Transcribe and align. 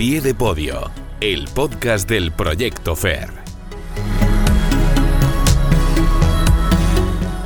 pie 0.00 0.22
de 0.22 0.32
podio, 0.32 0.90
el 1.20 1.46
podcast 1.54 2.08
del 2.08 2.32
Proyecto 2.32 2.96
FER. 2.96 3.39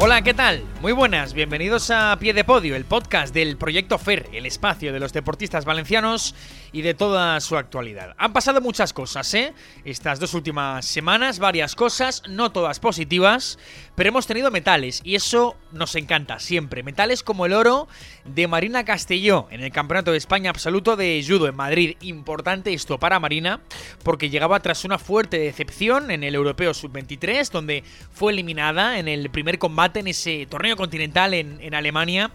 Hola, 0.05 0.21
¿qué 0.21 0.35
tal? 0.35 0.63
Muy 0.83 0.93
buenas, 0.93 1.33
bienvenidos 1.33 1.91
a 1.91 2.15
Pie 2.21 2.35
de 2.35 2.45
Podio, 2.45 2.77
el 2.77 2.85
podcast 2.85 3.33
del 3.33 3.57
Proyecto 3.57 3.97
FER, 3.97 4.29
el 4.35 4.45
espacio 4.45 4.93
de 4.93 5.01
los 5.01 5.15
deportistas 5.15 5.65
valencianos 5.65 6.35
y 6.73 6.83
de 6.83 6.93
toda 6.93 7.41
su 7.41 7.57
actualidad. 7.57 8.15
Han 8.19 8.35
pasado 8.35 8.61
muchas 8.61 8.93
cosas, 8.93 9.33
¿eh? 9.33 9.55
Estas 9.87 10.21
dos 10.21 10.35
últimas 10.35 10.85
semanas, 10.85 11.39
varias 11.39 11.75
cosas, 11.75 12.23
no 12.29 12.53
todas 12.53 12.81
positivas, 12.81 13.59
pero 13.95 14.11
hemos 14.11 14.27
tenido 14.27 14.51
metales 14.51 15.01
y 15.05 15.15
eso 15.15 15.57
nos 15.73 15.95
encanta 15.95 16.39
siempre. 16.39 16.83
Metales 16.83 17.23
como 17.23 17.47
el 17.47 17.55
oro 17.55 17.89
de 18.27 18.47
Marina 18.47 18.85
Castelló 18.85 19.47
en 19.51 19.63
el 19.63 19.73
Campeonato 19.73 20.13
de 20.13 20.19
España 20.19 20.51
Absoluto 20.51 20.97
de 20.97 21.25
Judo 21.27 21.49
en 21.49 21.57
Madrid. 21.57 21.97
Importante 22.03 22.75
esto 22.75 22.99
para 22.99 23.21
Marina 23.21 23.61
porque 24.03 24.29
llegaba 24.29 24.61
tras 24.61 24.85
una 24.85 24.99
fuerte 24.99 25.39
decepción 25.39 26.11
en 26.11 26.25
el 26.25 26.35
Europeo 26.35 26.75
Sub-23, 26.75 27.51
donde 27.51 27.85
fue 28.13 28.33
eliminada 28.33 28.99
en 28.99 29.09
el 29.09 29.31
primer 29.31 29.59
combate 29.59 29.94
en 30.01 30.09
ese 30.09 30.47
torneo 30.47 30.77
continental 30.77 31.35
en, 31.35 31.75
Alemania 31.75 32.31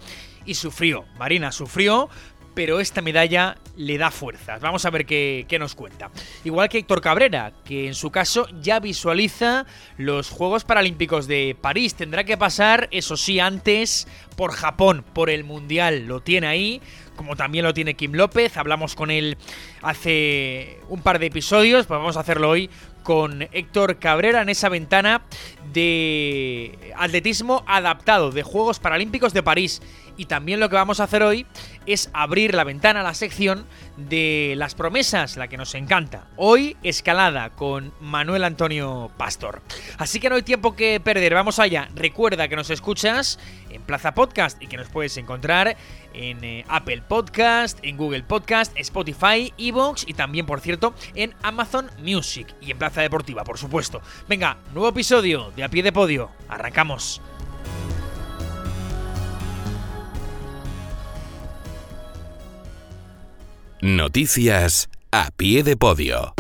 y 0.45 0.55
sufrió. 0.55 1.05
Marina 1.18 1.52
sufrió, 1.52 2.09
pero 2.54 2.80
esta 2.80 3.02
medalla 3.02 3.58
le 3.77 3.98
da 3.98 4.12
fuerzas. 4.12 4.59
Vamos 4.59 4.85
a 4.85 4.90
ver 4.90 5.05
qué, 5.05 5.45
qué, 5.48 5.59
nos 5.59 5.76
cuenta. 5.76 6.12
Igual 6.44 6.68
que 6.70 6.80
Héctor 6.80 7.02
Cabrera, 7.02 7.54
que 7.63 7.88
en 7.88 7.94
su 7.94 8.12
caso 8.12 8.48
ya 8.62 8.80
visualiza 8.80 9.66
los 9.98 10.30
Juegos 10.30 10.63
Paralímpicos 10.63 11.27
de 11.27 11.55
París. 11.59 11.95
Tendrá 11.95 12.23
que 12.23 12.38
pasar, 12.38 12.90
eso 12.91 13.16
sí, 13.16 13.40
antes 13.40 14.07
por 14.35 14.52
Japón, 14.52 15.05
por 15.13 15.30
el 15.30 15.44
Mundial. 15.44 16.07
Lo 16.07 16.21
tiene 16.21 16.48
ahí, 16.48 16.82
como 17.20 17.35
también 17.35 17.66
lo 17.66 17.73
tiene 17.73 17.96
Kim 17.96 18.13
López. 18.13 18.55
Hablamos 18.55 18.96
con 18.96 19.12
él 19.12 19.37
hace 19.82 20.80
un 20.87 21.02
par 21.02 21.20
de 21.20 21.26
episodios, 21.26 21.85
pues 21.85 21.99
vamos 21.99 22.15
a 22.15 22.21
hacerlo 22.21 22.49
hoy 22.49 22.70
con 23.10 23.41
Héctor 23.41 23.98
Cabrera 23.98 24.43
en 24.43 24.49
esa 24.49 24.70
ventana 24.70 25.24
de 25.74 26.93
atletismo 26.96 27.63
adaptado 27.65 28.29
de 28.29 28.43
Juegos 28.43 28.77
Paralímpicos 28.77 29.34
de 29.34 29.41
París. 29.41 29.82
Y 30.20 30.25
también 30.25 30.59
lo 30.59 30.70
que 30.70 30.75
vamos 30.75 30.99
a 30.99 31.05
hacer 31.05 31.23
hoy 31.23 31.45
es 31.85 32.09
abrir 32.12 32.53
la 32.53 32.65
ventana 32.65 32.99
a 32.99 33.03
la 33.03 33.13
sección 33.13 33.65
de 33.95 34.53
las 34.57 34.75
promesas, 34.75 35.37
la 35.37 35.48
que 35.48 35.55
nos 35.55 35.73
encanta. 35.75 36.27
Hoy 36.35 36.75
escalada 36.84 37.51
con 37.51 37.93
Manuel 38.01 38.43
Antonio 38.43 39.09
Pastor. 39.15 39.62
Así 39.97 40.20
que 40.20 40.29
no 40.29 40.35
hay 40.35 40.41
tiempo 40.41 40.75
que 40.75 40.99
perder, 40.99 41.34
vamos 41.35 41.57
allá. 41.57 41.87
Recuerda 41.95 42.49
que 42.49 42.57
nos 42.57 42.70
escuchas 42.70 43.40
en 43.70 43.81
Plaza 43.84 44.13
Podcast 44.13 44.62
y 44.62 44.67
que 44.67 44.75
nos 44.75 44.90
puedes 44.90 45.15
encontrar 45.15 45.77
en 46.13 46.43
eh, 46.43 46.65
Apple 46.67 47.01
Podcast, 47.07 47.79
en 47.81 47.95
Google 47.95 48.23
Podcast, 48.23 48.77
Spotify, 48.77 49.53
Evox 49.57 50.03
y 50.05 50.15
también, 50.15 50.45
por 50.45 50.59
cierto, 50.59 50.93
en 51.15 51.34
Amazon 51.43 51.90
Music 52.03 52.53
y 52.59 52.71
en 52.71 52.77
Plaza 52.77 52.99
Deportiva, 52.99 53.45
por 53.45 53.57
supuesto. 53.57 54.01
Venga, 54.27 54.57
nuevo 54.73 54.90
episodio 54.90 55.53
de 55.55 55.63
A 55.63 55.70
Pie 55.70 55.81
de 55.81 55.93
Podio. 55.93 56.29
Arrancamos. 56.49 57.21
Noticias 63.82 64.90
a 65.09 65.31
pie 65.31 65.63
de 65.63 65.78
podio. 65.78 66.34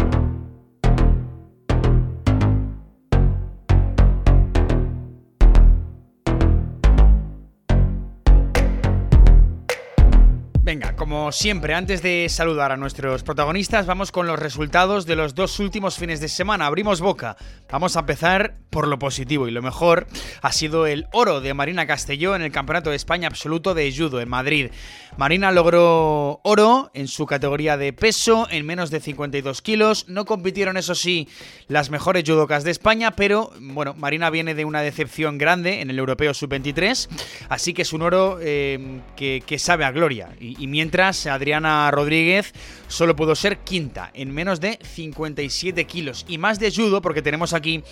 Venga, 10.69 10.95
como 10.95 11.31
siempre, 11.31 11.73
antes 11.73 12.03
de 12.03 12.27
saludar 12.29 12.71
a 12.71 12.77
nuestros 12.77 13.23
protagonistas, 13.23 13.87
vamos 13.87 14.11
con 14.11 14.27
los 14.27 14.37
resultados 14.37 15.07
de 15.07 15.15
los 15.15 15.33
dos 15.33 15.59
últimos 15.59 15.97
fines 15.97 16.19
de 16.19 16.27
semana. 16.27 16.67
Abrimos 16.67 17.01
boca. 17.01 17.37
Vamos 17.71 17.97
a 17.97 18.01
empezar 18.01 18.53
por 18.69 18.87
lo 18.87 18.99
positivo 18.99 19.47
y 19.47 19.51
lo 19.51 19.63
mejor 19.63 20.05
ha 20.43 20.51
sido 20.51 20.85
el 20.85 21.07
oro 21.11 21.41
de 21.41 21.55
Marina 21.55 21.87
Castelló 21.87 22.35
en 22.35 22.43
el 22.43 22.51
Campeonato 22.51 22.91
de 22.91 22.97
España 22.97 23.27
Absoluto 23.27 23.73
de 23.73 23.91
Judo 23.91 24.21
en 24.21 24.29
Madrid. 24.29 24.69
Marina 25.17 25.51
logró 25.51 26.39
oro 26.43 26.91
en 26.93 27.07
su 27.07 27.25
categoría 27.25 27.75
de 27.75 27.91
peso 27.91 28.47
en 28.49 28.65
menos 28.65 28.89
de 28.91 28.99
52 28.99 29.61
kilos. 29.61 30.05
No 30.07 30.25
compitieron, 30.25 30.77
eso 30.77 30.95
sí, 30.95 31.27
las 31.67 31.89
mejores 31.89 32.23
judocas 32.25 32.63
de 32.63 32.71
España, 32.71 33.11
pero 33.11 33.51
bueno, 33.59 33.95
Marina 33.95 34.29
viene 34.29 34.55
de 34.55 34.65
una 34.65 34.81
decepción 34.81 35.37
grande 35.37 35.81
en 35.81 35.89
el 35.89 35.99
Europeo 35.99 36.33
Sub-23, 36.33 37.09
así 37.49 37.73
que 37.73 37.81
es 37.81 37.91
un 37.91 38.01
oro 38.01 38.37
eh, 38.41 39.01
que, 39.15 39.59
sabe 39.59 39.83
a 39.83 39.91
gloria. 39.91 40.29
Y 40.59 40.67
mientras 40.67 41.25
Adriana 41.25 41.89
Rodríguez 41.91 42.53
solo 42.87 43.15
pudo 43.15 43.35
ser 43.35 43.59
quinta 43.59 44.11
en 44.13 44.33
menos 44.33 44.59
de 44.59 44.77
57 44.81 45.85
kilos. 45.85 46.25
Y 46.27 46.37
más 46.37 46.59
de 46.59 46.71
judo 46.71 47.01
porque 47.01 47.21
tenemos 47.21 47.53
aquí 47.53 47.83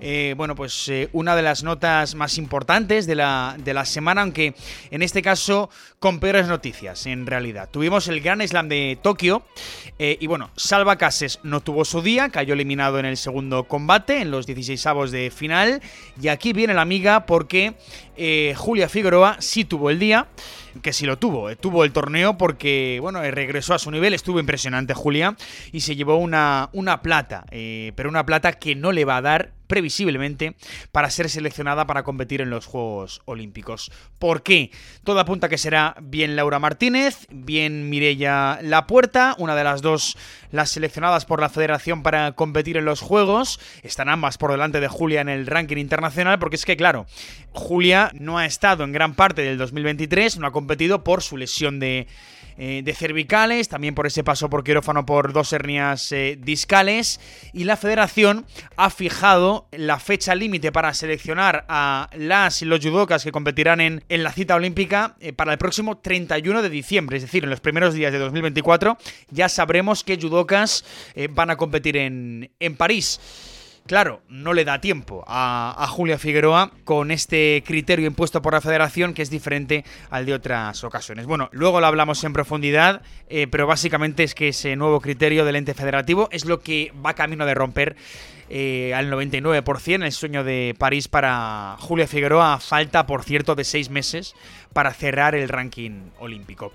eh, 0.00 0.34
bueno, 0.36 0.54
pues 0.54 0.88
eh, 0.88 1.10
una 1.12 1.36
de 1.36 1.42
las 1.42 1.62
notas 1.62 2.14
más 2.14 2.38
importantes 2.38 3.06
de 3.06 3.14
la, 3.14 3.54
de 3.58 3.74
la 3.74 3.84
semana, 3.84 4.22
aunque 4.22 4.54
en 4.90 5.02
este 5.02 5.20
caso 5.20 5.68
con 5.98 6.20
peores 6.20 6.48
noticias, 6.48 7.06
en 7.06 7.26
realidad. 7.26 7.68
Tuvimos 7.70 8.08
el 8.08 8.20
Gran 8.20 8.46
Slam 8.46 8.68
de 8.68 8.98
Tokio 9.02 9.42
eh, 9.98 10.16
y 10.18 10.26
bueno, 10.26 10.50
Salva 10.56 10.96
Cases 10.96 11.40
no 11.42 11.60
tuvo 11.60 11.84
su 11.84 12.00
día, 12.00 12.30
cayó 12.30 12.54
eliminado 12.54 12.98
en 12.98 13.04
el 13.04 13.18
segundo 13.18 13.64
combate, 13.64 14.22
en 14.22 14.30
los 14.30 14.46
16 14.46 14.86
avos 14.86 15.10
de 15.10 15.30
final, 15.30 15.82
y 16.20 16.28
aquí 16.28 16.54
viene 16.54 16.72
la 16.72 16.82
amiga 16.82 17.26
porque 17.26 17.74
Julia 18.56 18.88
Figueroa 18.88 19.36
sí 19.38 19.64
tuvo 19.64 19.88
el 19.88 19.98
día 19.98 20.28
que 20.82 20.92
sí 20.92 21.06
lo 21.06 21.18
tuvo. 21.18 21.54
Tuvo 21.56 21.84
el 21.84 21.92
torneo 21.92 22.36
porque, 22.36 22.98
bueno, 23.00 23.22
regresó 23.22 23.72
a 23.74 23.78
su 23.78 23.90
nivel, 23.90 24.12
estuvo 24.12 24.38
impresionante 24.38 24.92
Julia 24.92 25.36
y 25.72 25.80
se 25.80 25.96
llevó 25.96 26.16
una, 26.16 26.68
una 26.72 27.00
plata, 27.00 27.44
pero 27.50 28.08
una 28.08 28.26
plata 28.26 28.52
que 28.52 28.74
no 28.74 28.92
le 28.92 29.06
va 29.06 29.16
a 29.16 29.22
dar 29.22 29.59
previsiblemente 29.70 30.56
para 30.90 31.10
ser 31.10 31.30
seleccionada 31.30 31.86
para 31.86 32.02
competir 32.02 32.40
en 32.40 32.50
los 32.50 32.66
Juegos 32.66 33.22
Olímpicos. 33.24 33.92
¿Por 34.18 34.42
qué? 34.42 34.72
Todo 35.04 35.20
apunta 35.20 35.48
que 35.48 35.58
será 35.58 35.94
bien 36.02 36.34
Laura 36.34 36.58
Martínez, 36.58 37.28
bien 37.30 37.88
Mirella 37.88 38.58
Lapuerta, 38.62 39.36
una 39.38 39.54
de 39.54 39.62
las 39.62 39.80
dos 39.80 40.18
las 40.50 40.70
seleccionadas 40.70 41.24
por 41.24 41.40
la 41.40 41.48
federación 41.48 42.02
para 42.02 42.32
competir 42.32 42.76
en 42.76 42.84
los 42.84 43.00
Juegos. 43.00 43.60
Están 43.84 44.08
ambas 44.08 44.38
por 44.38 44.50
delante 44.50 44.80
de 44.80 44.88
Julia 44.88 45.20
en 45.20 45.28
el 45.28 45.46
ranking 45.46 45.76
internacional 45.76 46.40
porque 46.40 46.56
es 46.56 46.64
que, 46.64 46.76
claro, 46.76 47.06
Julia 47.52 48.10
no 48.14 48.38
ha 48.38 48.46
estado 48.46 48.82
en 48.82 48.90
gran 48.90 49.14
parte 49.14 49.42
del 49.42 49.56
2023, 49.56 50.38
no 50.38 50.48
ha 50.48 50.52
competido 50.52 51.04
por 51.04 51.22
su 51.22 51.36
lesión 51.36 51.78
de 51.78 52.08
eh, 52.62 52.82
de 52.84 52.92
cervicales, 52.92 53.70
también 53.70 53.94
por 53.94 54.06
ese 54.06 54.22
paso 54.22 54.50
por 54.50 54.62
quirófano 54.62 55.06
por 55.06 55.32
dos 55.32 55.50
hernias 55.54 56.12
eh, 56.12 56.38
discales. 56.38 57.18
Y 57.54 57.64
la 57.64 57.78
federación 57.78 58.44
ha 58.76 58.90
fijado 58.90 59.66
la 59.72 59.98
fecha 59.98 60.34
límite 60.34 60.70
para 60.70 60.92
seleccionar 60.92 61.64
a 61.70 62.10
las 62.12 62.60
y 62.60 62.66
los 62.66 62.80
judocas 62.80 63.24
que 63.24 63.32
competirán 63.32 63.80
en, 63.80 64.04
en 64.10 64.22
la 64.22 64.30
cita 64.30 64.56
olímpica 64.56 65.16
eh, 65.20 65.32
para 65.32 65.52
el 65.52 65.58
próximo 65.58 65.96
31 65.96 66.60
de 66.60 66.68
diciembre, 66.68 67.16
es 67.16 67.22
decir, 67.22 67.44
en 67.44 67.50
los 67.50 67.60
primeros 67.60 67.94
días 67.94 68.12
de 68.12 68.18
2024 68.18 68.98
ya 69.30 69.48
sabremos 69.48 70.04
qué 70.04 70.18
judocas 70.20 70.84
van 71.30 71.48
a 71.48 71.56
competir 71.56 71.96
en, 71.96 72.50
en 72.60 72.76
París. 72.76 73.18
Claro, 73.90 74.22
no 74.28 74.52
le 74.52 74.64
da 74.64 74.80
tiempo 74.80 75.24
a, 75.26 75.84
Julia 75.90 76.16
Figueroa 76.16 76.70
con 76.84 77.10
este 77.10 77.64
criterio 77.66 78.06
impuesto 78.06 78.40
por 78.40 78.52
la 78.52 78.60
federación 78.60 79.14
que 79.14 79.22
es 79.22 79.30
diferente 79.30 79.84
al 80.10 80.26
de 80.26 80.34
otras 80.34 80.84
ocasiones. 80.84 81.26
Bueno, 81.26 81.48
luego 81.50 81.80
lo 81.80 81.88
hablamos 81.88 82.22
en 82.22 82.32
profundidad, 82.32 83.02
eh, 83.28 83.48
pero 83.50 83.66
básicamente 83.66 84.22
es 84.22 84.36
que 84.36 84.46
ese 84.46 84.76
nuevo 84.76 85.00
criterio 85.00 85.44
del 85.44 85.56
ente 85.56 85.74
federativo 85.74 86.28
es 86.30 86.44
lo 86.44 86.60
que 86.60 86.92
va 87.04 87.14
camino 87.14 87.44
de 87.46 87.54
romper 87.54 87.96
eh, 88.48 88.94
al 88.94 89.10
99% 89.10 90.04
el 90.04 90.12
sueño 90.12 90.44
de 90.44 90.76
París 90.78 91.08
para 91.08 91.74
Julia 91.80 92.06
Figueroa. 92.06 92.60
Falta, 92.60 93.08
por 93.08 93.24
cierto, 93.24 93.56
de 93.56 93.64
seis 93.64 93.90
meses 93.90 94.36
para 94.72 94.94
cerrar 94.94 95.34
el 95.34 95.48
ranking 95.48 96.10
olímpico. 96.20 96.72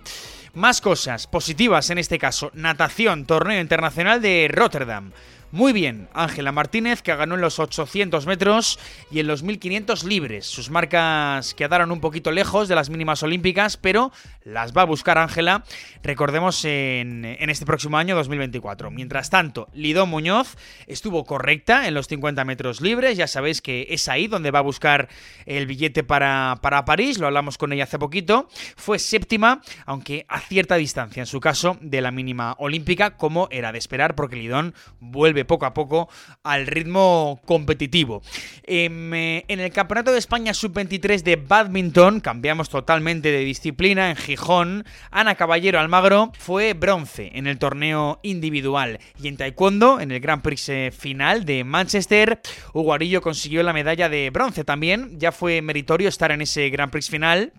Más 0.54 0.82
cosas 0.82 1.28
positivas 1.28 1.90
en 1.90 1.98
este 1.98 2.20
caso. 2.20 2.52
Natación, 2.54 3.26
torneo 3.26 3.62
internacional 3.62 4.22
de 4.22 4.50
Rotterdam. 4.52 5.12
Muy 5.56 5.72
bien, 5.72 6.10
Ángela 6.14 6.52
Martínez, 6.52 7.02
que 7.02 7.16
ganó 7.16 7.36
en 7.36 7.40
los 7.40 7.60
800 7.60 8.26
metros 8.26 8.78
y 9.10 9.22
en 9.22 9.28
los 9.28 9.42
1500 9.42 10.04
libres. 10.04 10.46
Sus 10.48 10.70
marcas 10.70 11.54
quedaron 11.54 11.94
un 11.94 12.02
poquito 12.02 12.30
lejos 12.34 12.68
de 12.68 12.76
las 12.76 12.90
mínimas 12.90 13.24
olímpicas, 13.24 13.78
pero 13.78 14.12
las 14.44 14.76
va 14.76 14.82
a 14.82 14.86
buscar 14.86 15.18
Ángela, 15.18 15.64
recordemos, 16.04 16.66
en, 16.66 17.24
este 17.24 17.66
próximo 17.66 17.98
año 17.98 18.18
2024. 18.18 18.92
Mientras 18.92 19.30
tanto, 19.30 19.70
Lidó 19.74 20.06
Muñoz 20.06 20.58
estuvo 20.88 21.24
correcta 21.24 21.88
en 21.88 21.94
los 21.94 22.10
50 22.10 22.44
metros 22.44 22.82
libres. 22.82 23.18
Ya 23.18 23.28
sabéis 23.28 23.62
que 23.62 23.88
es 23.92 24.10
ahí 24.10 24.28
donde 24.28 24.52
va 24.52 24.60
a 24.60 24.62
buscar 24.62 25.08
el 25.46 25.68
billete 25.68 26.04
para, 26.04 26.60
para 26.62 26.84
París. 26.84 27.18
Lo 27.18 27.28
hablamos 27.28 27.58
con 27.58 27.72
ella 27.72 27.86
hace 27.86 27.98
poquito. 27.98 28.50
Fue 28.76 29.00
séptima, 29.00 29.62
aunque 29.86 30.26
a 30.28 30.42
cierta 30.42 30.76
distancia, 30.76 31.22
en 31.22 31.28
su 31.28 31.40
caso, 31.40 31.78
de 31.80 32.02
la 32.02 32.12
mínima 32.12 32.58
olímpica, 32.60 33.16
como 33.16 33.48
era 33.52 33.72
de 33.72 33.78
esperar, 33.78 34.16
porque 34.16 34.36
Lidón 34.36 34.76
vuelve 35.00 35.45
poco 35.46 35.66
a 35.66 35.74
poco 35.74 36.10
al 36.44 36.68
ritmo 36.68 37.40
competitivo. 37.46 38.22
Em, 38.64 39.14
eh, 39.14 39.46
en, 39.48 39.60
el 39.60 39.72
Campeonato 39.72 40.12
de 40.12 40.20
España 40.20 40.54
Sub-23 40.54 41.24
de 41.24 41.36
Badminton, 41.36 42.20
cambiamos 42.20 42.70
totalmente 42.70 43.32
de 43.32 43.40
disciplina, 43.40 44.10
en 44.10 44.16
Gijón, 44.16 44.86
Ana 45.12 45.36
Caballero 45.36 45.80
Almagro 45.80 46.32
fue 46.38 46.74
bronce 46.74 47.32
en 47.34 47.48
el 47.48 47.58
torneo 47.58 48.20
individual. 48.24 49.00
Y 49.22 49.28
en 49.28 49.38
Taekwondo, 49.38 50.00
en 50.00 50.12
el 50.12 50.20
Grand 50.20 50.42
Prix 50.42 50.70
eh, 50.70 50.92
final 50.92 51.46
de 51.46 51.64
Manchester, 51.64 52.40
Hugo 52.74 52.96
consiguió 53.22 53.64
la 53.64 53.74
medalla 53.74 54.10
de 54.10 54.30
bronce 54.30 54.64
también. 54.64 55.20
Ya 55.20 55.32
fue 55.32 55.62
meritorio 55.62 56.10
estar 56.10 56.32
en 56.32 56.42
ese 56.42 56.70
Grand 56.70 56.92
Prix 56.92 57.10
final 57.10 57.54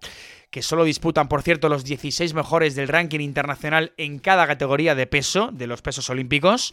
que 0.50 0.62
solo 0.62 0.84
disputan, 0.84 1.28
por 1.28 1.42
cierto, 1.42 1.68
los 1.68 1.84
16 1.84 2.34
mejores 2.34 2.74
del 2.74 2.88
ranking 2.88 3.20
internacional 3.20 3.92
en 3.96 4.18
cada 4.18 4.46
categoría 4.46 4.94
de 4.94 5.06
peso, 5.06 5.50
de 5.52 5.66
los 5.66 5.82
pesos 5.82 6.08
olímpicos. 6.08 6.72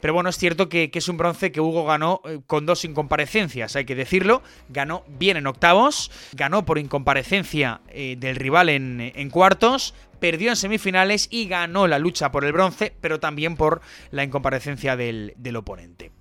Pero 0.00 0.14
bueno, 0.14 0.30
es 0.30 0.38
cierto 0.38 0.68
que, 0.68 0.90
es 0.92 1.08
un 1.08 1.16
bronce 1.16 1.52
que 1.52 1.60
Hugo 1.60 1.84
ganó 1.84 2.20
eh, 2.24 2.40
con 2.46 2.66
dos 2.66 2.84
incomparecencias, 2.84 3.74
hay 3.76 3.84
que 3.84 3.94
decirlo. 3.94 4.42
Ganó 4.68 5.04
bien 5.08 5.36
en 5.36 5.46
octavos, 5.46 6.10
ganó 6.32 6.64
por 6.64 6.78
incomparecencia 6.78 7.80
eh, 7.88 8.16
del 8.18 8.36
rival 8.36 8.68
en, 8.68 9.30
cuartos, 9.30 9.94
perdió 10.20 10.50
en 10.50 10.56
semifinales 10.56 11.28
y 11.30 11.48
ganó 11.48 11.86
la 11.86 11.98
lucha 11.98 12.30
por 12.30 12.44
el 12.44 12.52
bronce, 12.52 12.94
pero 13.00 13.18
también 13.18 13.56
por 13.56 13.80
la 14.10 14.24
incomparecencia 14.24 14.96
del, 14.96 15.34
del 15.36 15.56
oponente. 15.56 16.12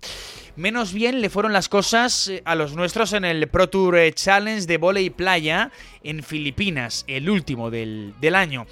Menos 0.58 0.92
bien 0.92 1.22
le 1.22 1.30
fueron 1.30 1.54
las 1.54 1.70
cosas 1.70 2.30
eh, 2.30 2.42
a 2.44 2.56
los 2.56 2.76
nuestros 2.76 3.14
en 3.14 3.26
el 3.26 3.48
Pro 3.48 3.70
Tour 3.70 3.96
eh, 3.96 4.12
Challenge 4.12 4.66
de 4.66 4.80
volei 4.80 5.12
playa 5.12 5.70
en 6.02 6.24
Filipinas, 6.24 7.06
el 7.08 7.30
último 7.30 7.70
del, 7.70 8.16
año. 8.34 8.66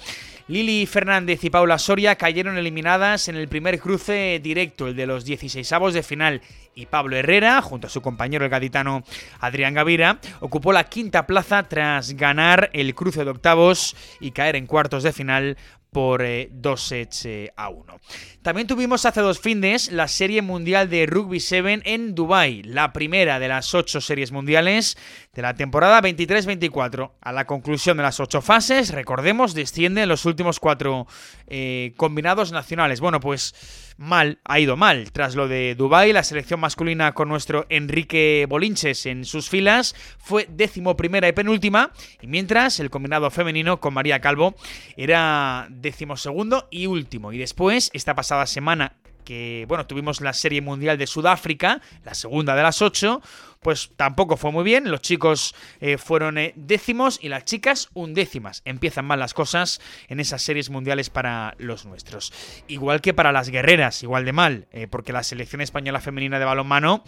Lili 0.48 0.84
Fernández 0.86 1.44
y 1.44 1.50
Paula 1.50 1.78
Soria 1.78 2.16
cayeron 2.16 2.58
eliminadas 2.58 3.28
en 3.28 3.36
el 3.36 3.46
primer 3.46 3.78
cruce 3.78 4.40
directo, 4.42 4.88
el 4.88 4.96
de 4.96 5.06
los 5.06 5.24
16avos 5.24 5.92
de 5.92 6.02
final, 6.02 6.42
y 6.74 6.86
Pablo 6.86 7.16
Herrera, 7.16 7.62
junto 7.62 7.86
a 7.86 7.90
su 7.90 8.02
compañero 8.02 8.44
el 8.44 8.50
gaditano 8.50 9.04
Adrián 9.38 9.74
Gavira, 9.74 10.18
ocupó 10.40 10.72
la 10.72 10.84
quinta 10.84 11.24
plaza 11.24 11.68
tras 11.68 12.14
ganar 12.14 12.68
el 12.72 12.96
cruce 12.96 13.24
de 13.24 13.30
octavos 13.30 13.94
y 14.18 14.32
caer 14.32 14.56
en 14.56 14.66
cuartos 14.66 15.04
de 15.04 15.12
final 15.12 15.56
por 15.96 16.20
eh, 16.20 16.50
dos 16.52 16.82
sets 16.82 17.24
eh, 17.24 17.54
a 17.56 17.70
uno. 17.70 17.98
También 18.42 18.66
tuvimos 18.66 19.06
hace 19.06 19.22
dos 19.22 19.40
fines 19.40 19.90
la 19.90 20.08
Serie 20.08 20.42
Mundial 20.42 20.90
de 20.90 21.06
Rugby 21.06 21.40
7 21.40 21.80
en 21.86 22.14
Dubai, 22.14 22.62
la 22.64 22.92
primera 22.92 23.38
de 23.38 23.48
las 23.48 23.72
ocho 23.74 24.02
series 24.02 24.30
mundiales 24.30 24.98
de 25.32 25.40
la 25.40 25.54
temporada 25.54 26.02
23-24. 26.02 27.12
A 27.18 27.32
la 27.32 27.46
conclusión 27.46 27.96
de 27.96 28.02
las 28.02 28.20
ocho 28.20 28.42
fases, 28.42 28.90
recordemos, 28.90 29.54
descienden 29.54 30.10
los 30.10 30.26
últimos 30.26 30.60
cuatro 30.60 31.06
eh, 31.46 31.94
combinados 31.96 32.52
nacionales. 32.52 33.00
Bueno, 33.00 33.18
pues 33.18 33.54
mal, 33.96 34.38
ha 34.44 34.60
ido 34.60 34.76
mal. 34.76 35.10
Tras 35.12 35.34
lo 35.34 35.48
de 35.48 35.74
Dubai, 35.74 36.12
la 36.12 36.22
selección 36.22 36.60
masculina 36.60 37.12
con 37.12 37.28
nuestro 37.28 37.66
Enrique 37.68 38.46
Bolinches 38.48 39.06
en 39.06 39.24
sus 39.24 39.48
filas 39.48 39.94
fue 40.18 40.46
décimo 40.50 40.96
primera 40.96 41.28
y 41.28 41.32
penúltima, 41.32 41.92
y 42.20 42.26
mientras 42.26 42.80
el 42.80 42.90
combinado 42.90 43.30
femenino 43.30 43.80
con 43.80 43.94
María 43.94 44.20
Calvo 44.20 44.54
era 44.96 45.66
décimo 45.70 46.16
segundo 46.16 46.68
y 46.70 46.86
último. 46.86 47.32
Y 47.32 47.38
después, 47.38 47.90
esta 47.92 48.14
pasada 48.14 48.46
semana 48.46 48.96
que, 49.26 49.66
bueno, 49.68 49.86
tuvimos 49.86 50.22
la 50.22 50.32
Serie 50.32 50.62
Mundial 50.62 50.96
de 50.96 51.06
Sudáfrica, 51.06 51.82
la 52.04 52.14
segunda 52.14 52.54
de 52.54 52.62
las 52.62 52.80
ocho, 52.80 53.20
pues 53.66 53.90
tampoco 53.96 54.36
fue 54.36 54.52
muy 54.52 54.62
bien. 54.62 54.92
Los 54.92 55.00
chicos 55.00 55.52
eh, 55.80 55.98
fueron 55.98 56.38
eh, 56.38 56.52
décimos 56.54 57.18
y 57.20 57.28
las 57.28 57.44
chicas 57.44 57.88
undécimas. 57.94 58.62
Empiezan 58.64 59.04
mal 59.04 59.18
las 59.18 59.34
cosas 59.34 59.80
en 60.06 60.20
esas 60.20 60.42
series 60.42 60.70
mundiales 60.70 61.10
para 61.10 61.56
los 61.58 61.84
nuestros. 61.84 62.32
Igual 62.68 63.00
que 63.00 63.12
para 63.12 63.32
las 63.32 63.48
guerreras, 63.48 64.04
igual 64.04 64.24
de 64.24 64.32
mal, 64.32 64.68
eh, 64.70 64.86
porque 64.86 65.12
la 65.12 65.24
selección 65.24 65.62
española 65.62 66.00
femenina 66.00 66.38
de 66.38 66.44
balonmano, 66.44 67.02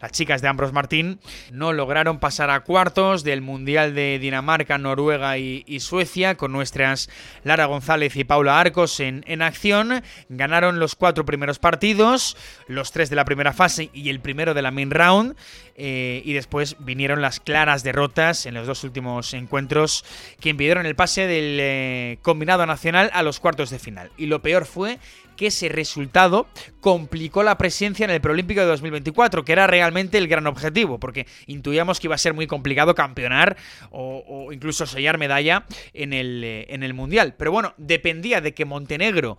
las 0.00 0.12
chicas 0.12 0.40
de 0.40 0.46
Ambros 0.46 0.72
Martín, 0.72 1.18
no 1.50 1.72
lograron 1.72 2.20
pasar 2.20 2.48
a 2.50 2.60
cuartos 2.60 3.24
del 3.24 3.40
Mundial 3.40 3.92
de 3.96 4.20
Dinamarca, 4.20 4.78
Noruega 4.78 5.36
y, 5.38 5.80
Suecia, 5.80 6.36
con 6.36 6.52
nuestras 6.52 7.10
Lara 7.42 7.66
González 7.66 8.14
y 8.14 8.22
Paula 8.22 8.60
Arcos 8.60 9.00
en, 9.00 9.24
en 9.26 9.42
acción. 9.42 10.04
Ganaron 10.28 10.78
los 10.78 10.94
cuatro 10.94 11.24
primeros 11.24 11.58
partidos, 11.64 12.36
los 12.68 12.92
tres 12.92 13.08
de 13.08 13.16
la 13.16 13.24
primera 13.24 13.54
fase 13.54 13.88
y 13.94 14.10
el 14.10 14.20
primero 14.20 14.52
de 14.52 14.60
la 14.60 14.70
main 14.70 14.90
round. 14.90 15.34
Eh, 15.76 16.20
y 16.26 16.34
después 16.34 16.76
vinieron 16.78 17.22
las 17.22 17.40
claras 17.40 17.82
derrotas 17.82 18.44
en 18.44 18.52
los 18.52 18.66
dos 18.66 18.84
últimos 18.84 19.32
encuentros 19.32 20.04
que 20.40 20.50
impidieron 20.50 20.84
el 20.84 20.94
pase 20.94 21.26
del 21.26 21.58
eh, 21.58 22.18
combinado 22.20 22.66
nacional 22.66 23.10
a 23.14 23.22
los 23.22 23.40
cuartos 23.40 23.70
de 23.70 23.78
final. 23.78 24.10
Y 24.18 24.26
lo 24.26 24.42
peor 24.42 24.66
fue 24.66 24.98
que 25.36 25.46
ese 25.46 25.70
resultado 25.70 26.46
complicó 26.80 27.42
la 27.42 27.56
presencia 27.56 28.04
en 28.04 28.10
el 28.10 28.20
Preolímpico 28.20 28.60
de 28.60 28.66
2024, 28.66 29.44
que 29.44 29.52
era 29.52 29.66
realmente 29.66 30.18
el 30.18 30.28
gran 30.28 30.46
objetivo, 30.46 31.00
porque 31.00 31.26
intuíamos 31.46 31.98
que 31.98 32.08
iba 32.08 32.14
a 32.14 32.18
ser 32.18 32.34
muy 32.34 32.46
complicado 32.46 32.94
campeonar 32.94 33.56
o, 33.90 34.50
incluso 34.52 34.86
sellar 34.86 35.16
medalla 35.16 35.64
en 35.94 36.12
el, 36.12 36.44
eh, 36.44 36.66
en 36.68 36.82
el 36.82 36.92
Mundial. 36.92 37.34
Pero 37.38 37.52
bueno, 37.52 37.72
dependía 37.78 38.42
de 38.42 38.52
que 38.52 38.66
Montenegro 38.66 39.38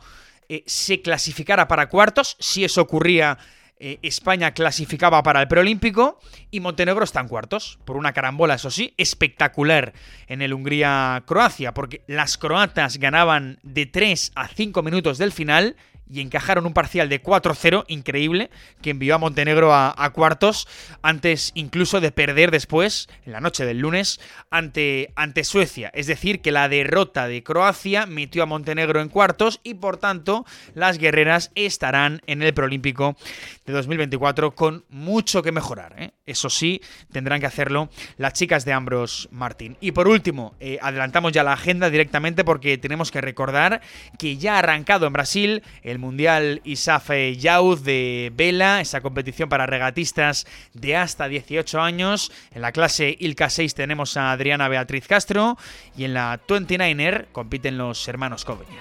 se 0.66 1.02
clasificara 1.02 1.68
para 1.68 1.90
cuartos, 1.90 2.38
si 2.40 2.64
eso 2.64 2.82
ocurría 2.82 3.38
eh, 3.78 4.00
España 4.04 4.54
clasificaba 4.54 5.22
para 5.22 5.42
el 5.42 5.50
preolímpico 5.50 6.18
y 6.50 6.62
Montenegro 6.62 7.04
está 7.04 7.20
en 7.20 7.28
cuartos, 7.28 7.78
por 7.84 7.98
una 7.98 8.14
carambola, 8.14 8.54
eso 8.56 8.72
sí, 8.72 8.94
espectacular 8.96 9.92
en 10.28 10.42
el 10.42 10.54
Hungría-Croacia, 10.54 11.74
porque 11.74 12.02
las 12.08 12.38
croatas 12.38 12.98
ganaban 13.00 13.60
de 13.64 13.86
3 13.86 14.32
a 14.36 14.48
5 14.48 14.82
minutos 14.82 15.18
del 15.18 15.34
final 15.34 15.76
y 16.10 16.22
encajaron 16.22 16.66
un 16.66 16.74
parcial 16.74 17.10
de 17.10 17.22
4-0 17.22 17.86
increíble 17.88 18.50
que 18.82 18.92
envió 18.92 19.16
a 19.16 19.18
Montenegro 19.18 19.74
a, 19.74 19.94
cuartos 20.14 20.68
antes 21.02 21.52
incluso 21.56 22.00
de 22.00 22.12
perder 22.12 22.52
después, 22.52 23.10
en 23.26 23.32
la 23.32 23.42
noche 23.42 23.66
del 23.66 23.80
lunes, 23.80 24.20
ante, 24.50 25.12
ante 25.16 25.44
Suecia. 25.44 25.92
Es 25.94 26.08
decir, 26.08 26.42
que 26.42 26.52
la 26.52 26.70
derrota 26.70 27.28
de 27.28 27.44
Croacia 27.44 28.06
metió 28.06 28.44
a 28.44 28.46
Montenegro 28.46 29.02
en 29.02 29.10
cuartos 29.10 29.60
y 29.64 29.76
por 29.76 29.98
tanto 29.98 30.46
las 30.74 30.98
guerreras 30.98 31.52
estarán 31.56 32.22
en 32.28 32.44
el 32.44 32.54
Proolímpico 32.54 33.16
de 33.66 33.74
2024 33.74 34.56
con 34.56 34.86
mucho 34.90 35.42
que 35.42 35.52
mejorar. 35.52 35.96
¿eh? 35.98 36.12
Eso 36.26 36.50
sí, 36.50 36.82
tendrán 37.12 37.40
que 37.40 37.48
hacerlo 37.48 37.90
las 38.18 38.34
chicas 38.34 38.64
de 38.66 38.74
Ambros 38.74 39.28
Martín. 39.32 39.78
Y 39.82 39.92
por 39.92 40.08
último, 40.08 40.56
eh, 40.60 40.78
adelantamos 40.82 41.32
ya 41.32 41.44
la 41.44 41.54
agenda 41.54 41.90
directamente 41.90 42.44
porque 42.44 42.78
tenemos 42.78 43.12
que 43.12 43.22
recordar 43.22 43.82
que 44.18 44.38
ya 44.38 44.56
ha 44.56 44.60
arrancado 44.60 45.08
en 45.08 45.14
Brasil 45.14 45.64
el 45.82 45.95
el 45.96 46.00
Mundial 46.00 46.62
ISAFE 46.66 47.38
Youth 47.38 47.80
de 47.80 48.32
vela, 48.36 48.82
esa 48.82 49.02
competición 49.02 49.48
para 49.50 49.66
regatistas 49.66 50.46
de 50.74 50.96
hasta 50.98 51.28
18 51.28 51.82
años. 51.82 52.32
En 52.54 52.62
la 52.62 52.72
clase 52.72 53.16
ILCA 53.18 53.50
6 53.50 53.74
tenemos 53.74 54.18
a 54.18 54.32
Adriana 54.32 54.68
Beatriz 54.68 55.08
Castro 55.08 55.58
y 55.98 56.04
en 56.04 56.14
la 56.14 56.40
29er 56.46 57.28
compiten 57.32 57.78
los 57.78 58.08
hermanos 58.08 58.44
Coveña. 58.44 58.80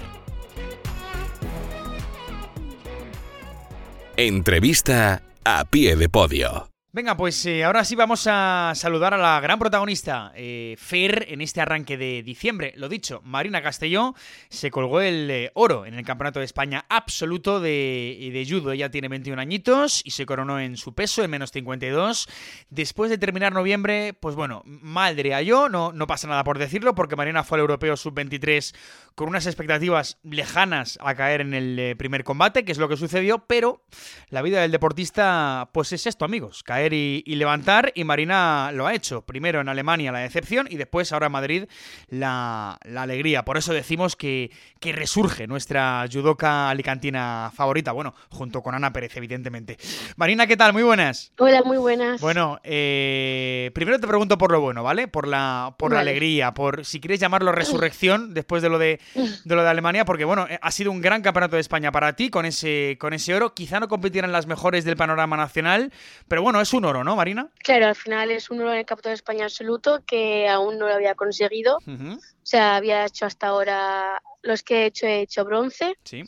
Entrevista 4.17 5.23
a 5.45 5.65
pie 5.65 5.97
de 5.97 6.09
podio. 6.09 6.74
Venga, 6.95 7.17
pues 7.17 7.45
eh, 7.47 7.65
ahora 7.65 7.85
sí 7.85 7.97
vamos 7.97 8.29
a 8.31 8.71
saludar 8.77 9.15
a 9.15 9.19
la 9.19 9.41
gran 9.41 9.59
protagonista, 9.59 10.31
eh, 10.37 10.77
Fer, 10.79 11.27
en 11.29 11.41
este 11.41 11.61
arranque 11.61 11.97
de 11.97 12.23
diciembre. 12.23 12.73
Lo 12.77 12.89
dicho, 12.89 13.21
Marina 13.25 13.61
Castelló 13.61 14.15
se 14.49 14.71
colgó 14.71 15.01
el 15.01 15.29
eh, 15.29 15.51
oro 15.55 15.87
en 15.87 15.95
el 15.95 16.05
Campeonato 16.05 16.39
de 16.39 16.45
España 16.45 16.87
absoluto 16.89 17.59
de, 17.59 18.31
de, 18.33 18.47
judo. 18.49 18.71
Ella 18.71 18.93
tiene 18.93 19.09
21 19.09 19.43
añitos 19.43 20.03
y 20.05 20.13
se 20.13 20.25
coronó 20.25 20.61
en 20.61 20.77
su 20.77 20.95
peso, 20.95 21.25
en 21.25 21.33
menos 21.33 21.51
52. 21.51 22.29
Después 22.71 23.11
de 23.11 23.19
terminar 23.19 23.53
noviembre, 23.53 24.13
pues 24.13 24.37
bueno, 24.37 24.63
mal 24.65 25.17
diría 25.17 25.43
yo, 25.43 25.69
no, 25.69 25.91
no 25.91 26.07
pasa 26.07 26.29
nada 26.29 26.45
por 26.45 26.61
decirlo, 26.61 26.95
porque 26.95 27.17
Marina 27.17 27.43
fue 27.43 27.57
al 27.57 27.63
europeo 27.63 27.97
sub-23 27.97 28.73
con 29.17 29.29
unas 29.29 29.47
expectativas 29.47 30.19
lejanas 30.23 30.97
a 31.01 31.17
caer 31.17 31.41
en 31.41 31.55
el 31.55 31.97
primer 31.97 32.23
combate, 32.23 32.65
que 32.65 32.71
es 32.71 32.79
lo 32.79 32.89
que 32.89 32.97
sucedió, 32.97 33.47
pero 33.49 33.85
la 34.29 34.43
vida 34.43 34.61
del 34.61 34.71
deportista, 34.71 35.71
pues 35.73 35.93
es 35.93 36.07
esto, 36.07 36.25
amigos, 36.25 36.63
caer 36.63 36.84
y, 36.93 37.23
levantar 37.35 37.93
y 37.95 38.05
Marina 38.05 38.71
lo 38.73 38.87
ha 38.87 38.95
hecho. 38.95 39.23
Primero 39.23 39.61
en 39.61 39.69
Alemania 39.69 40.13
la 40.13 40.21
decepción 40.21 40.67
y 40.71 40.77
después 40.77 41.13
ahora 41.13 41.27
en 41.27 41.33
Madrid 41.33 41.65
la, 42.09 42.79
alegría. 42.97 43.45
Por 43.45 43.57
eso 43.57 43.73
decimos 43.73 44.17
que, 44.17 44.51
que 44.81 44.93
resurge 44.93 45.47
nuestra 45.47 46.07
judoka 46.13 46.71
alicantina 46.71 47.51
favorita. 47.55 47.93
Bueno, 47.93 48.15
junto 48.31 48.63
con 48.63 48.75
Ana 48.75 48.93
Pérez, 48.93 49.17
evidentemente. 49.17 49.79
Marina, 50.17 50.47
¿qué 50.47 50.57
tal? 50.57 50.73
Muy 50.73 50.83
buenas. 50.83 51.33
Hola, 51.39 51.63
muy 51.63 51.79
buenas. 51.79 52.21
Bueno, 52.21 52.61
eh, 52.65 53.71
primero 53.75 53.99
te 53.99 54.07
pregunto 54.07 54.39
por 54.39 54.53
lo 54.53 54.61
bueno, 54.61 54.83
¿vale? 54.83 55.09
Por 55.09 55.27
la, 55.27 55.75
por 55.79 55.93
la 55.93 56.01
alegría, 56.01 56.55
por 56.55 56.85
si 56.85 57.01
quieres 57.01 57.21
llamarlo 57.21 57.53
resurrección 57.53 58.35
después 58.35 58.63
de 58.63 58.69
lo 58.69 58.79
de, 58.79 59.01
de 59.15 59.55
lo 59.55 59.63
de 59.63 59.69
Alemania, 59.69 60.05
porque 60.05 60.25
bueno, 60.25 60.47
ha 60.61 60.71
sido 60.71 60.91
un 60.91 61.01
gran 61.01 61.23
campeonato 61.23 61.57
de 61.57 61.61
España 61.61 61.93
para 61.93 62.15
ti 62.15 62.31
con 62.31 62.47
ese, 62.47 62.97
con 63.01 63.13
ese 63.13 63.35
oro. 63.35 63.55
Quizá 63.55 63.81
no 63.81 63.89
compitieran 63.89 64.33
las 64.33 64.47
mejores 64.47 64.85
del 64.85 64.97
panorama 64.97 65.37
nacional, 65.37 65.93
pero 66.29 66.43
bueno, 66.43 66.61
es 66.61 66.74
un 66.75 66.85
oro, 66.85 67.05
¿no, 67.05 67.17
Marina? 67.17 67.51
Claro, 67.59 67.87
al 67.87 67.95
final 67.95 68.31
es 68.31 68.51
un 68.51 68.61
oro 68.61 68.73
en 68.73 68.79
el 68.79 68.87
Campeonato 68.87 69.09
de 69.11 69.15
España 69.15 69.45
absoluto 69.45 70.03
que 70.07 70.49
aún 70.49 70.79
no 70.79 70.87
lo 70.87 70.95
había 70.95 71.15
conseguido. 71.15 71.79
O 71.79 72.19
sea, 72.43 72.77
había 72.77 73.07
hecho 73.07 73.27
hasta 73.27 73.49
ahora 73.49 74.23
los 74.43 74.63
que 74.63 74.83
he 74.83 74.87
hecho, 74.87 75.07
he 75.07 75.23
hecho 75.23 75.45
bronce. 75.45 75.97
Sí. 76.05 76.23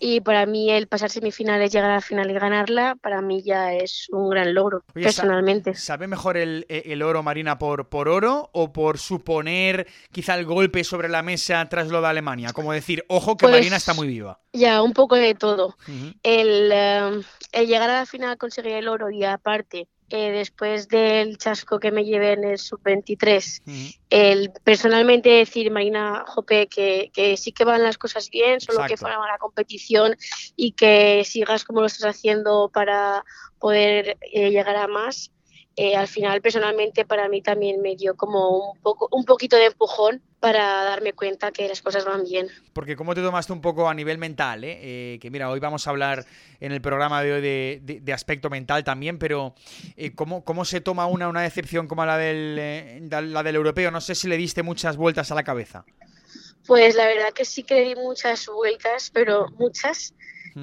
Y 0.00 0.20
para 0.20 0.44
mí 0.46 0.70
el 0.70 0.86
pasar 0.86 1.10
semifinales, 1.10 1.72
llegar 1.72 1.90
a 1.90 1.94
la 1.94 2.00
final 2.00 2.30
y 2.30 2.34
ganarla, 2.34 2.96
para 3.00 3.22
mí 3.22 3.42
ya 3.42 3.72
es 3.72 4.08
un 4.10 4.28
gran 4.28 4.52
logro, 4.54 4.82
personalmente. 4.92 5.74
¿Sabe 5.74 6.06
mejor 6.06 6.36
el, 6.36 6.66
el, 6.68 7.02
oro, 7.02 7.22
Marina, 7.22 7.58
por, 7.58 7.88
por 7.88 8.08
oro 8.08 8.50
o 8.52 8.72
por 8.72 8.98
suponer 8.98 9.86
quizá 10.12 10.34
el 10.34 10.44
golpe 10.44 10.84
sobre 10.84 11.08
la 11.08 11.22
mesa 11.22 11.68
tras 11.68 11.88
lo 11.88 12.00
de 12.00 12.08
Alemania? 12.08 12.52
Como 12.52 12.72
decir, 12.72 13.04
ojo 13.08 13.36
que 13.36 13.46
Marina 13.46 13.76
está 13.76 13.94
muy 13.94 14.08
viva. 14.08 14.40
Ya, 14.52 14.82
un 14.82 14.92
poco 14.92 15.16
de 15.16 15.34
todo. 15.34 15.76
el, 16.22 16.70
eh, 16.72 17.20
el 17.52 17.66
llegar 17.66 17.90
a 17.90 18.00
la 18.00 18.06
final, 18.06 18.36
conseguir 18.36 18.72
el 18.72 18.88
oro 18.88 19.10
y 19.10 19.24
aparte 19.24 19.88
después 20.08 20.88
del 20.88 21.38
chasco 21.38 21.80
que 21.80 21.90
me 21.90 22.04
llevé 22.04 22.32
en 22.32 22.44
el 22.44 22.58
sub-23, 22.58 23.96
el 24.10 24.52
personalmente 24.62 25.30
decir, 25.30 25.70
Marina 25.70 26.24
Jope, 26.26 26.68
que, 26.68 27.10
que, 27.12 27.36
sí 27.36 27.52
que 27.52 27.64
van 27.64 27.82
las 27.82 27.98
cosas 27.98 28.30
bien, 28.30 28.60
solo 28.60 28.86
que 28.86 28.96
fuera 28.96 29.18
la 29.18 29.38
competición 29.38 30.16
y 30.56 30.72
que 30.72 31.22
sigas 31.24 31.64
como 31.64 31.80
lo 31.80 31.86
estás 31.86 32.16
haciendo 32.16 32.70
para 32.72 33.24
poder 33.58 34.18
eh, 34.32 34.50
llegar 34.50 34.76
a 34.76 34.86
más, 34.86 35.32
eh, 35.76 35.96
al 35.96 36.06
final 36.06 36.40
personalmente 36.40 37.04
para 37.04 37.28
mí 37.28 37.42
también 37.42 37.82
me 37.82 37.96
dio 37.96 38.16
como 38.16 38.70
un, 38.70 38.78
poco, 38.78 39.08
un 39.10 39.24
poquito 39.24 39.56
de 39.56 39.66
empujón 39.66 40.22
para 40.38 40.84
darme 40.84 41.14
cuenta 41.14 41.50
que 41.50 41.66
las 41.66 41.82
cosas 41.82 42.04
van 42.04 42.22
bien. 42.22 42.48
Porque 42.72 42.94
cómo 42.94 43.14
te 43.14 43.22
tomaste 43.22 43.52
un 43.52 43.60
poco 43.60 43.88
a 43.88 43.94
nivel 43.94 44.18
mental, 44.18 44.62
¿eh? 44.62 44.78
eh 45.14 45.18
que 45.18 45.30
mira, 45.30 45.50
hoy 45.50 45.58
vamos 45.58 45.86
a 45.86 45.90
hablar 45.90 46.26
en 46.60 46.70
el 46.70 46.80
programa 46.80 47.22
de 47.22 47.32
hoy 47.32 47.40
de, 47.40 48.12
aspecto 48.12 48.50
mental 48.50 48.84
también, 48.84 49.18
pero 49.18 49.54
eh, 49.96 50.14
¿cómo, 50.14 50.44
¿cómo, 50.44 50.64
se 50.64 50.80
toma 50.80 51.06
una, 51.06 51.28
una 51.28 51.42
decepción 51.42 51.88
como 51.88 52.04
la 52.04 52.18
del, 52.18 53.08
la 53.10 53.42
del 53.42 53.56
europeo? 53.56 53.90
No 53.90 54.00
sé 54.00 54.14
si 54.14 54.28
le 54.28 54.36
diste 54.36 54.62
muchas 54.62 54.96
vueltas 54.96 55.32
a 55.32 55.34
la 55.34 55.42
cabeza. 55.42 55.84
Pues 56.66 56.94
la 56.94 57.06
verdad 57.06 57.32
que 57.32 57.44
sí 57.44 57.64
que 57.64 57.74
le 57.74 57.84
di 57.84 57.94
muchas 57.96 58.46
vueltas, 58.46 59.10
pero 59.12 59.48
muchas, 59.58 60.14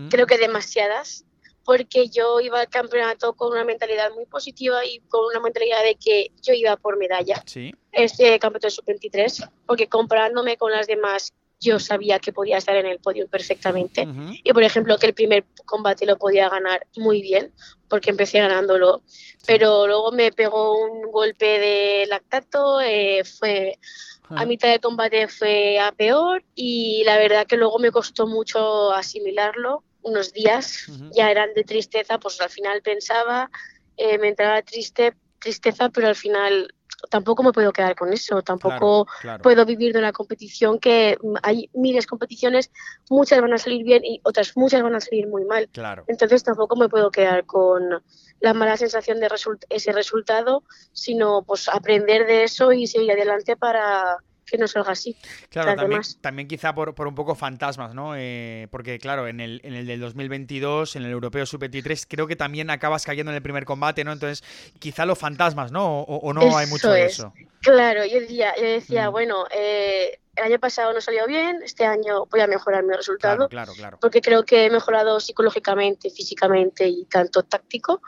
creo 0.10 0.26
que 0.26 0.38
demasiadas 0.38 1.26
porque 1.72 2.10
yo 2.10 2.42
iba 2.42 2.60
al 2.60 2.68
campeonato 2.68 3.32
con 3.32 3.54
una 3.54 3.64
mentalidad 3.64 4.12
muy 4.14 4.26
positiva 4.26 4.86
y 4.86 5.00
con 5.08 5.24
una 5.24 5.40
mentalidad 5.40 5.82
de 5.86 5.96
que 5.96 6.34
yo 6.42 6.54
iba 6.54 6.76
por 6.76 6.98
medalla. 6.98 7.42
Sí. 7.46 7.74
Este 7.94 8.38
campeonato 8.40 8.68
de 8.68 8.72
sub-23, 8.72 9.50
porque 9.66 9.88
comparándome 9.88 10.58
con 10.58 10.74
las 10.74 10.86
demás, 10.86 11.32
yo 11.62 11.80
sabía 11.80 12.20
que 12.20 12.34
podía 12.34 12.58
estar 12.58 12.76
en 12.76 12.88
el 12.88 13.00
podio 13.00 13.26
perfectamente. 13.30 14.06
Y 14.44 14.52
por 14.52 14.64
ejemplo, 14.64 14.98
que 14.98 15.08
el 15.08 15.14
primer 15.14 15.46
combate 15.64 16.06
lo 16.06 16.18
podía 16.18 16.50
ganar 16.50 16.86
muy 16.98 17.22
bien, 17.22 17.54
porque 17.88 18.10
empecé 18.10 18.40
ganándolo. 18.40 19.02
Pero 19.48 19.88
luego 19.88 20.12
me 20.12 20.34
pegó 20.34 20.74
un 20.78 21.10
golpe 21.10 21.58
de 21.58 22.06
lactato, 22.10 22.82
eh, 22.82 23.24
fue 23.24 23.80
a 24.28 24.46
mitad 24.46 24.70
de 24.70 24.80
combate 24.80 25.30
fue 25.30 25.80
a 25.80 25.94
peor 25.94 26.44
y 26.54 27.04
la 27.06 27.18
verdad 27.18 27.48
que 27.48 27.58
luego 27.58 27.80
me 27.80 27.92
costó 27.92 28.28
mucho 28.28 28.92
asimilarlo 28.92 29.84
unos 30.04 30.34
días 30.34 30.88
ya 31.16 31.30
eran 31.32 31.54
de 31.54 31.64
tristeza, 31.64 32.20
pues 32.20 32.40
al 32.42 32.50
final 32.50 32.82
pensaba, 32.82 33.50
eh, 33.98 34.18
me 34.18 34.30
entraba 34.30 34.62
triste, 34.62 35.16
tristeza, 35.40 35.90
pero 35.90 36.08
al 36.08 36.16
final 36.16 36.74
tampoco 37.10 37.44
me 37.44 37.52
puedo 37.52 37.72
quedar 37.72 37.96
con 37.96 38.14
eso, 38.14 38.42
tampoco 38.42 39.08
puedo 39.42 39.66
vivir 39.66 39.94
de 39.94 40.00
una 40.00 40.12
competición 40.12 40.80
que 40.80 41.18
hay 41.42 41.70
miles 41.74 42.06
de 42.06 42.10
competiciones, 42.10 42.72
muchas 43.10 43.42
van 43.42 43.54
a 43.54 43.58
salir 43.58 43.84
bien 43.84 44.06
y 44.06 44.22
otras 44.24 44.56
muchas 44.56 44.84
van 44.84 44.96
a 44.96 45.02
salir 45.02 45.28
muy 45.28 45.46
mal. 45.46 45.70
Entonces 46.08 46.44
tampoco 46.44 46.76
me 46.76 46.90
puedo 46.90 47.12
quedar 47.12 47.46
con 47.46 48.04
la 48.40 48.54
mala 48.54 48.78
sensación 48.78 49.20
de 49.20 49.30
ese 49.70 49.92
resultado, 49.92 50.64
sino 50.94 51.44
pues 51.44 51.68
aprender 51.70 52.26
de 52.28 52.44
eso 52.44 52.72
y 52.72 52.88
seguir 52.88 53.12
adelante 53.12 53.56
para 53.56 54.18
que 54.52 54.58
no 54.58 54.68
salga 54.68 54.92
así. 54.92 55.16
Claro, 55.50 55.76
también, 56.20 56.48
quizá 56.48 56.76
por, 56.76 57.08
un 57.08 57.16
poco 57.16 57.36
fantasmas, 57.36 57.96
¿no? 57.96 58.14
Eh, 58.18 58.68
porque 58.70 59.00
claro, 59.00 59.28
en 59.28 59.40
el, 59.40 59.62
en 59.64 59.74
el 59.74 59.88
del 59.88 60.02
2022, 60.02 60.98
en 60.98 61.04
el 61.04 61.12
Europeo 61.12 61.46
Sub-23, 61.46 62.06
creo 62.08 62.28
que 62.28 62.36
también 62.36 62.70
acabas 62.70 63.06
cayendo 63.06 63.32
en 63.32 63.38
el 63.38 63.42
primer 63.42 63.64
combate, 63.64 64.04
¿no? 64.04 64.12
Entonces, 64.12 64.44
quizá 64.80 65.06
los 65.06 65.18
fantasmas, 65.18 65.72
¿no? 65.72 66.02
O, 66.02 66.34
no 66.34 66.58
hay 66.58 66.68
mucho 66.68 66.92
de 66.92 67.06
eso. 67.06 67.34
Claro, 67.62 68.06
yo 68.06 68.20
decía, 68.20 68.54
yo 68.58 68.64
decía 68.64 69.10
mm. 69.10 69.12
bueno, 69.12 69.46
eh, 69.52 70.20
el 70.36 70.44
año 70.44 70.60
pasado 70.60 70.92
no 70.92 71.00
salió 71.00 71.26
bien, 71.28 71.62
este 71.64 71.86
año 71.86 72.26
voy 72.26 72.42
a 72.42 72.48
mejorar 72.48 72.84
mi 72.84 72.94
resultado. 72.94 73.48
Claro, 73.48 73.74
claro, 73.74 73.98
Porque 74.02 74.22
creo 74.22 74.44
que 74.44 74.66
he 74.66 74.70
mejorado 74.70 75.20
psicológicamente, 75.20 76.10
físicamente 76.10 76.88
y 76.88 77.06
tanto 77.06 77.44
táctico 77.44 78.02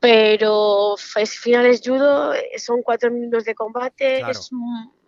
pero 0.00 0.96
es 1.16 1.38
finales 1.38 1.82
judo, 1.84 2.32
son 2.58 2.82
cuatro 2.82 3.10
minutos 3.10 3.44
de 3.44 3.54
combate, 3.54 4.20
es 4.30 4.50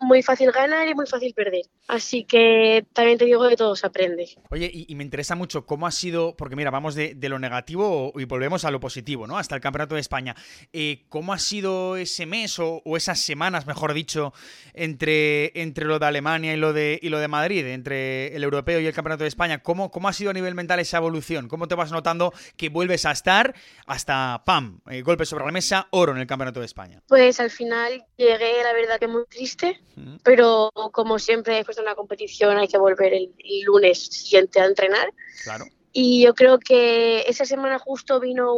muy 0.01 0.23
fácil 0.23 0.53
ganar 0.53 0.89
y 0.89 0.95
muy 0.95 1.07
fácil 1.07 1.35
perder. 1.35 1.63
Así 1.89 2.25
que 2.25 2.87
también 2.93 3.19
te 3.19 3.25
digo 3.25 3.49
que 3.49 3.57
todo 3.57 3.75
se 3.75 3.87
aprende. 3.87 4.29
Oye, 4.51 4.71
y, 4.73 4.95
me 4.95 5.05
interesa 5.05 5.35
mucho 5.35 5.67
cómo 5.67 5.87
ha 5.87 5.91
sido, 5.91 6.37
porque 6.37 6.57
mira, 6.57 6.71
vamos 6.71 6.95
de, 6.95 7.17
lo 7.29 7.39
negativo 7.39 8.13
y 8.17 8.25
volvemos 8.25 8.65
a 8.65 8.71
lo 8.71 8.81
positivo, 8.81 9.27
¿no? 9.27 9.39
Hasta 9.39 9.55
el 9.55 9.61
Campeonato 9.61 9.95
de 9.95 10.01
España. 10.01 10.37
Eh, 10.73 11.07
¿Cómo 11.09 11.33
ha 11.33 11.39
sido 11.39 11.97
ese 11.97 12.27
mes 12.27 12.59
o, 12.59 12.83
esas 12.97 13.21
semanas, 13.21 13.67
mejor 13.67 13.95
dicho, 13.95 14.33
entre, 14.75 15.61
entre 15.61 15.85
lo 15.85 15.99
de 15.99 16.07
Alemania 16.07 16.55
y 16.55 16.57
lo 16.57 16.73
de, 16.73 16.99
y 17.03 17.09
lo 17.09 17.19
de 17.19 17.29
Madrid, 17.29 17.67
entre 17.67 18.35
el 18.35 18.45
europeo 18.45 18.81
y 18.81 18.87
el 18.87 18.95
Campeonato 18.95 19.25
de 19.25 19.29
España? 19.29 19.63
¿Cómo, 19.63 19.91
¿Cómo 19.91 20.09
ha 20.09 20.13
sido 20.13 20.31
a 20.31 20.35
nivel 20.35 20.55
mental 20.55 20.81
esa 20.81 20.99
evolución? 20.99 21.49
¿Cómo 21.49 21.69
te 21.69 21.75
vas 21.75 21.91
notando 21.91 22.33
que 22.57 22.69
vuelves 22.69 23.07
a 23.07 23.13
estar 23.13 23.55
hasta, 23.87 24.43
¡pam!, 24.45 24.81
eh, 24.91 25.03
golpe 25.03 25.27
sobre 25.27 25.45
la 25.45 25.53
mesa, 25.53 25.89
oro 25.91 26.13
en 26.13 26.19
el 26.19 26.27
Campeonato 26.27 26.61
de 26.61 26.67
España? 26.67 27.03
Pues 27.07 27.41
al 27.41 27.51
final 27.51 28.05
llegué, 28.17 28.63
la 28.63 28.73
verdad 28.73 28.99
que 28.99 29.09
muy 29.09 29.25
triste 29.27 29.81
pero 30.23 30.71
como 30.93 31.19
siempre 31.19 31.57
después 31.57 31.77
de 31.77 31.83
una 31.83 31.95
competición 31.95 32.59
hay 32.59 32.69
que 32.69 32.79
volver 32.79 33.13
el, 33.13 33.33
lunes 33.65 34.07
siguiente 34.07 34.61
a 34.61 34.67
entrenar. 34.67 35.13
Claro. 35.43 35.65
Y 35.93 36.23
yo 36.25 36.35
creo 36.35 36.59
que 36.59 37.21
esa 37.23 37.45
semana 37.45 37.79
justo 37.79 38.21
vino 38.21 38.55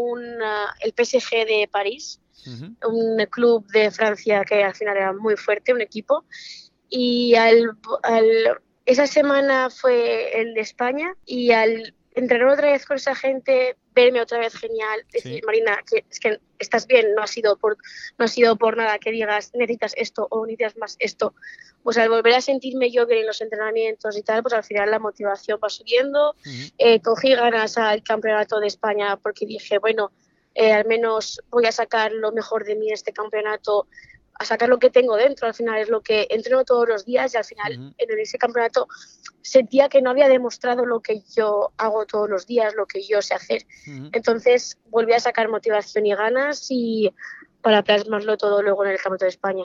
el 0.80 0.92
PSG 0.96 1.46
de 1.46 1.68
París, 1.70 2.20
un 2.84 3.24
club 3.30 3.66
de 3.68 3.90
Francia 3.90 4.44
que 4.44 4.64
al 4.64 4.74
final 4.74 4.96
era 4.96 5.12
muy 5.12 5.36
fuerte, 5.36 5.72
un 5.72 5.80
equipo. 5.80 6.24
Y 6.88 7.34
al, 7.36 7.78
esa 8.84 9.06
semana 9.06 9.70
fue 9.70 10.40
el 10.40 10.54
de 10.54 10.60
España 10.60 11.14
y 11.24 11.52
al 11.52 11.94
entrenar 12.14 12.48
otra 12.48 12.72
vez 12.72 12.84
con 12.84 12.96
esa 12.96 13.14
gente, 13.14 13.76
verme 13.94 14.20
otra 14.20 14.38
vez 14.38 14.54
genial, 14.54 15.04
decir, 15.12 15.42
Marina, 15.44 15.82
que 15.88 16.04
es 16.10 16.20
que 16.20 16.40
estás 16.58 16.86
bien, 16.86 17.14
no 17.14 17.22
ha 17.22 17.26
sido 17.26 17.56
por 17.56 17.76
no 18.18 18.24
ha 18.24 18.28
sido 18.28 18.56
por 18.56 18.76
nada 18.76 18.98
que 18.98 19.10
digas 19.10 19.50
necesitas 19.54 19.94
esto 19.96 20.26
o 20.30 20.46
necesitas 20.46 20.76
más 20.76 20.96
esto. 20.98 21.34
Pues 21.82 21.96
al 21.98 22.08
volver 22.08 22.34
a 22.34 22.40
sentirme 22.40 22.90
yo 22.90 23.06
bien 23.06 23.20
en 23.20 23.26
los 23.26 23.40
entrenamientos 23.40 24.16
y 24.16 24.22
tal, 24.22 24.42
pues 24.42 24.54
al 24.54 24.64
final 24.64 24.90
la 24.90 24.98
motivación 24.98 25.58
va 25.62 25.68
subiendo. 25.68 26.34
Eh, 26.78 27.00
cogí 27.00 27.34
ganas 27.34 27.78
al 27.78 28.02
campeonato 28.02 28.60
de 28.60 28.66
España 28.66 29.16
porque 29.16 29.46
dije, 29.46 29.78
bueno, 29.78 30.12
eh, 30.54 30.72
al 30.72 30.84
menos 30.86 31.40
voy 31.48 31.66
a 31.66 31.72
sacar 31.72 32.12
lo 32.12 32.32
mejor 32.32 32.64
de 32.64 32.76
mí 32.76 32.88
en 32.88 32.94
este 32.94 33.12
campeonato 33.12 33.86
a 34.40 34.44
sacar 34.46 34.70
lo 34.70 34.78
que 34.78 34.88
tengo 34.88 35.16
dentro. 35.16 35.46
Al 35.46 35.54
final 35.54 35.78
es 35.78 35.90
lo 35.90 36.00
que 36.00 36.26
entreno 36.30 36.64
todos 36.64 36.88
los 36.88 37.04
días 37.04 37.34
y 37.34 37.36
al 37.36 37.44
final 37.44 37.94
en 37.98 38.18
ese 38.18 38.38
campeonato 38.38 38.88
sentía 39.42 39.90
que 39.90 40.00
no 40.00 40.08
había 40.08 40.28
demostrado 40.28 40.86
lo 40.86 41.00
que 41.00 41.22
yo 41.36 41.72
hago 41.76 42.06
todos 42.06 42.28
los 42.30 42.46
días, 42.46 42.74
lo 42.74 42.86
que 42.86 43.02
yo 43.02 43.20
sé 43.20 43.34
hacer. 43.34 43.66
Entonces 44.12 44.78
volví 44.88 45.12
a 45.12 45.20
sacar 45.20 45.50
motivación 45.50 46.06
y 46.06 46.14
ganas 46.14 46.68
y 46.70 47.12
para 47.60 47.82
plasmarlo 47.82 48.38
todo 48.38 48.62
luego 48.62 48.82
en 48.86 48.92
el 48.92 48.96
Campeonato 48.96 49.26
de 49.26 49.28
España. 49.28 49.64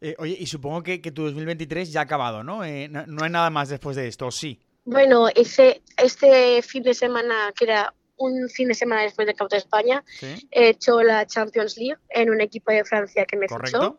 Eh, 0.00 0.14
oye, 0.18 0.36
y 0.38 0.46
supongo 0.46 0.84
que, 0.84 1.00
que, 1.00 1.10
tu 1.10 1.24
2023 1.24 1.90
ya 1.90 2.00
ha 2.00 2.02
acabado, 2.04 2.44
¿no? 2.44 2.64
Eh, 2.64 2.86
¿no? 2.88 3.06
¿no? 3.06 3.24
hay 3.24 3.30
nada 3.30 3.50
más 3.50 3.70
después 3.70 3.96
de 3.96 4.06
esto, 4.06 4.30
sí? 4.30 4.60
Bueno, 4.84 5.28
ese, 5.34 5.82
este 5.96 6.62
fin 6.62 6.84
de 6.84 6.94
semana, 6.94 7.52
que 7.56 7.64
era 7.64 7.92
un 8.16 8.48
fin 8.48 8.68
de 8.68 8.74
semana 8.74 9.02
después 9.02 9.26
de 9.26 9.56
España, 9.56 10.04
he 10.50 10.68
hecho 10.68 11.02
la 11.02 11.26
Champions 11.26 11.76
League 11.76 11.98
en 12.10 12.30
un 12.30 12.40
equipo 12.40 12.72
de 12.72 12.84
Francia 12.84 13.24
que 13.26 13.36
me 13.36 13.46
fichó 13.48 13.98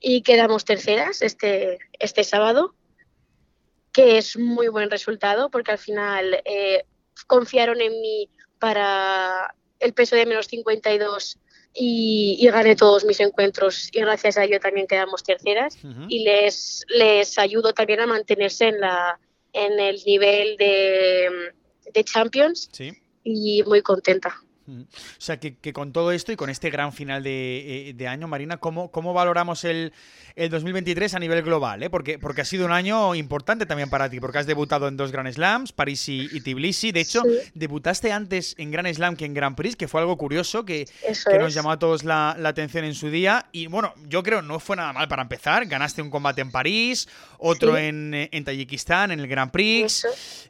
y 0.00 0.22
quedamos 0.22 0.64
terceras 0.64 1.22
este, 1.22 1.78
este 1.98 2.24
sábado, 2.24 2.74
que 3.92 4.18
es 4.18 4.36
muy 4.38 4.68
buen 4.68 4.90
resultado 4.90 5.50
porque 5.50 5.72
al 5.72 5.78
final 5.78 6.42
eh, 6.44 6.84
confiaron 7.26 7.80
en 7.80 7.92
mí 8.00 8.28
para 8.58 9.54
el 9.78 9.92
peso 9.92 10.16
de 10.16 10.26
menos 10.26 10.46
52 10.46 11.38
y, 11.74 12.36
y, 12.38 12.46
gané 12.48 12.76
todos 12.76 13.04
mis 13.04 13.18
encuentros 13.20 13.88
y 13.92 14.00
gracias 14.00 14.36
a 14.36 14.44
ello 14.44 14.60
también 14.60 14.86
quedamos 14.86 15.22
terceras 15.22 15.78
y 16.08 16.22
les, 16.22 16.84
les 16.88 17.38
ayudo 17.38 17.72
también 17.72 18.00
a 18.00 18.06
mantenerse 18.06 18.68
en, 18.68 18.80
la, 18.80 19.18
en 19.52 19.80
el 19.80 20.00
nivel 20.04 20.56
de, 20.58 21.52
de 21.92 22.04
Champions. 22.04 22.68
Sí 22.72 22.92
y 23.24 23.62
muy 23.64 23.82
contenta. 23.82 24.34
O 24.68 24.86
sea, 25.18 25.38
que, 25.38 25.72
con 25.72 25.92
todo 25.92 26.12
esto 26.12 26.32
y 26.32 26.36
con 26.36 26.50
este 26.50 26.70
gran 26.70 26.92
final 26.92 27.22
de, 27.22 27.94
eh, 27.98 28.08
año, 28.08 28.28
Marina, 28.28 28.58
¿cómo, 28.58 28.90
cómo 28.90 29.12
valoramos 29.12 29.64
el, 29.64 29.92
2023 30.36 31.14
a 31.14 31.18
nivel 31.18 31.42
global? 31.42 31.82
Eh? 31.82 31.90
Porque, 31.90 32.18
porque 32.18 32.42
ha 32.42 32.44
sido 32.44 32.66
un 32.66 32.72
año 32.72 33.14
importante 33.14 33.66
también 33.66 33.90
para 33.90 34.08
ti, 34.08 34.20
porque 34.20 34.38
has 34.38 34.46
debutado 34.46 34.88
en 34.88 34.96
dos 34.96 35.12
Grand 35.12 35.32
Slams, 35.32 35.72
París 35.72 36.08
y, 36.08 36.40
Tbilisi. 36.40 36.92
De 36.92 37.00
hecho, 37.00 37.22
debutaste 37.54 38.12
antes 38.12 38.54
en 38.58 38.70
Grand 38.70 38.92
Slam 38.92 39.16
que 39.16 39.24
en 39.24 39.34
Grand 39.34 39.56
Prix, 39.56 39.76
que 39.76 39.88
fue 39.88 40.00
algo 40.00 40.16
curioso 40.16 40.64
que, 40.64 40.88
nos 41.38 41.54
llamó 41.54 41.72
a 41.72 41.78
todos 41.78 42.04
la, 42.04 42.30
atención 42.44 42.84
en 42.84 42.94
su 42.94 43.10
día. 43.10 43.46
Y 43.52 43.66
bueno, 43.66 43.94
yo 44.08 44.22
creo 44.22 44.42
no 44.42 44.60
fue 44.60 44.76
nada 44.76 44.92
mal 44.92 45.08
para 45.08 45.22
empezar. 45.22 45.66
Ganaste 45.66 46.02
un 46.02 46.10
combate 46.10 46.40
en 46.40 46.50
París, 46.50 47.08
otro 47.38 47.76
en, 47.76 48.12
en, 48.30 48.44
Tayikistán, 48.44 49.10
en 49.10 49.20
el 49.20 49.28
Grand 49.28 49.50
Prix. 49.50 50.06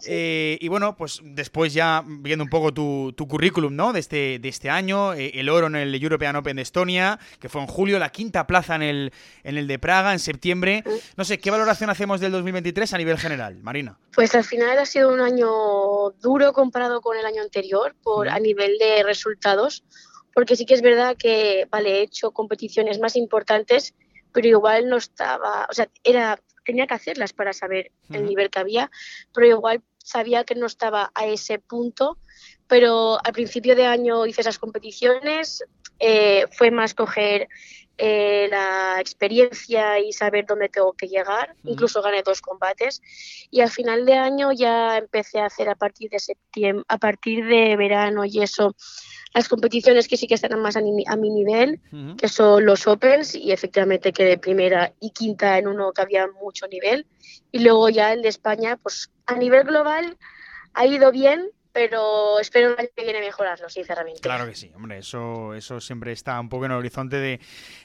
Eh, 0.07 0.59
y 0.61 0.69
bueno, 0.69 0.97
pues 0.97 1.21
después 1.23 1.73
ya 1.73 2.03
viendo 2.07 2.45
un 2.45 2.51
poco 2.51 2.73
tu, 2.73 3.13
tu 3.17 3.27
currículum, 3.27 3.75
¿no? 3.75 3.93
Este, 4.03 4.39
de 4.39 4.49
este 4.49 4.69
año, 4.69 5.15
eh, 5.15 5.33
el 5.35 5.49
oro 5.49 5.69
en 5.69 5.77
el 5.77 5.95
European 5.95 6.37
Open 6.37 6.57
de 6.57 6.63
Estonia, 6.63 7.19
que 7.41 7.49
fue 7.49 7.61
en 7.61 7.67
julio, 7.67 7.99
la 7.99 8.11
quinta 8.11 8.47
plaza 8.47 8.75
en 8.75 8.83
el, 8.83 9.13
en 9.43 9.57
el 9.57 9.67
de 9.67 9.79
Praga 9.79 10.13
en 10.13 10.19
septiembre. 10.19 10.85
No 11.17 11.25
sé, 11.25 11.39
¿qué 11.39 11.51
valoración 11.51 11.91
hacemos 11.91 12.21
del 12.21 12.33
2023 12.33 12.93
a 12.93 12.99
nivel 12.99 13.19
general, 13.19 13.59
Marina? 13.63 13.99
Pues 14.15 14.35
al 14.35 14.45
final 14.45 14.79
ha 14.79 14.87
sido 14.87 15.13
un 15.13 15.21
año 15.21 16.11
duro 16.21 16.53
comparado 16.53 17.01
con 17.01 17.17
el 17.17 17.25
año 17.25 17.43
anterior 17.43 17.95
por, 18.03 18.29
a 18.29 18.39
nivel 18.39 18.77
de 18.79 19.03
resultados, 19.03 19.85
porque 20.35 20.57
sí 20.57 20.67
que 20.67 20.75
es 20.75 20.83
verdad 20.83 21.17
que, 21.17 21.67
vale, 21.71 21.99
he 21.99 22.03
hecho 22.03 22.33
competiciones 22.33 22.99
más 23.01 23.17
importantes, 23.17 23.95
pero 24.33 24.49
igual 24.49 24.89
no 24.89 24.97
estaba, 24.97 25.67
o 25.71 25.73
sea, 25.75 25.89
era 26.05 26.39
tenía 26.65 26.87
que 26.87 26.95
hacerlas 26.95 27.33
para 27.33 27.53
saber 27.53 27.91
el 28.11 28.25
nivel 28.25 28.51
que 28.51 28.61
había, 28.61 28.91
pero 29.35 29.47
igual 29.47 29.83
sabía 29.99 30.45
que 30.45 30.55
no 30.55 30.67
estaba 30.67 31.11
a 31.15 31.27
ese 31.27 31.59
punto 31.59 32.19
pero 32.73 33.19
al 33.23 33.35
principio 33.35 33.77
de 33.77 33.85
año 33.85 34.25
hice 34.25 34.41
esas 34.41 34.59
competiciones, 34.59 35.63
eh, 35.99 36.47
fue 36.53 36.71
más 36.71 36.95
coger 36.95 37.47
eh, 37.99 38.49
la 38.51 38.97
experiencia 38.99 39.99
y 39.99 40.11
saber 40.15 40.47
dónde 40.47 40.71
tengo 40.71 40.95
que 40.95 41.07
llegar, 41.07 41.55
incluso 41.65 42.01
gané 42.01 42.23
dos 42.23 42.41
combates. 42.41 43.03
Y 43.51 43.61
al 43.61 43.69
final 43.69 44.07
de 44.07 44.15
año 44.15 44.53
ya 44.53 44.97
empecé 44.97 45.41
a 45.41 45.47
hacer 45.49 45.69
a 45.69 45.75
partir 45.75 46.09
de 46.09 46.19
septiembre, 46.19 46.83
a 46.89 46.97
partir 46.97 47.45
de 47.45 47.77
verano 47.77 48.25
y 48.25 48.43
eso, 48.43 48.75
las 49.35 49.51
competiciones 49.51 50.09
que 50.09 50.17
sí 50.17 50.27
que 50.27 50.37
están 50.37 50.59
más 50.59 50.75
a 50.75 50.81
mi, 50.81 51.29
nivel, 51.29 51.79
que 52.17 52.29
son 52.29 52.65
los 52.65 52.87
Opens 52.87 53.35
y 53.35 53.53
efectivamente 53.53 54.15
quedé 54.15 54.39
primera 54.39 54.95
y 54.99 55.11
quinta 55.11 55.59
en 55.59 55.69
uno 55.69 55.93
que 55.93 56.01
había 56.01 56.27
mucho 56.27 56.67
nivel. 56.69 57.07
Y 57.51 57.59
luego 57.59 57.91
ya 57.91 58.15
el 58.15 58.23
de 58.23 58.31
España, 58.31 58.79
pues 58.83 59.11
a 59.27 59.35
nivel 59.35 59.65
global 59.65 60.17
ha 60.73 60.87
ido 60.87 61.13
bien, 61.13 61.51
pero 61.73 62.39
espero 62.39 62.73
el 62.73 62.79
año 62.79 62.89
que 62.95 63.03
viene 63.03 63.21
mejorarlo, 63.21 63.69
sinceramente. 63.69 64.21
Claro 64.21 64.47
que 64.47 64.55
sí, 64.55 64.71
hombre, 64.75 64.99
eso, 64.99 65.55
eso 65.55 65.81
siempre 65.81 66.13
está 66.13 66.39
un 66.39 66.49
poco 66.49 66.67
en 66.67 66.73
el 66.73 66.79
horizonte 66.79 67.17
de, 67.17 67.41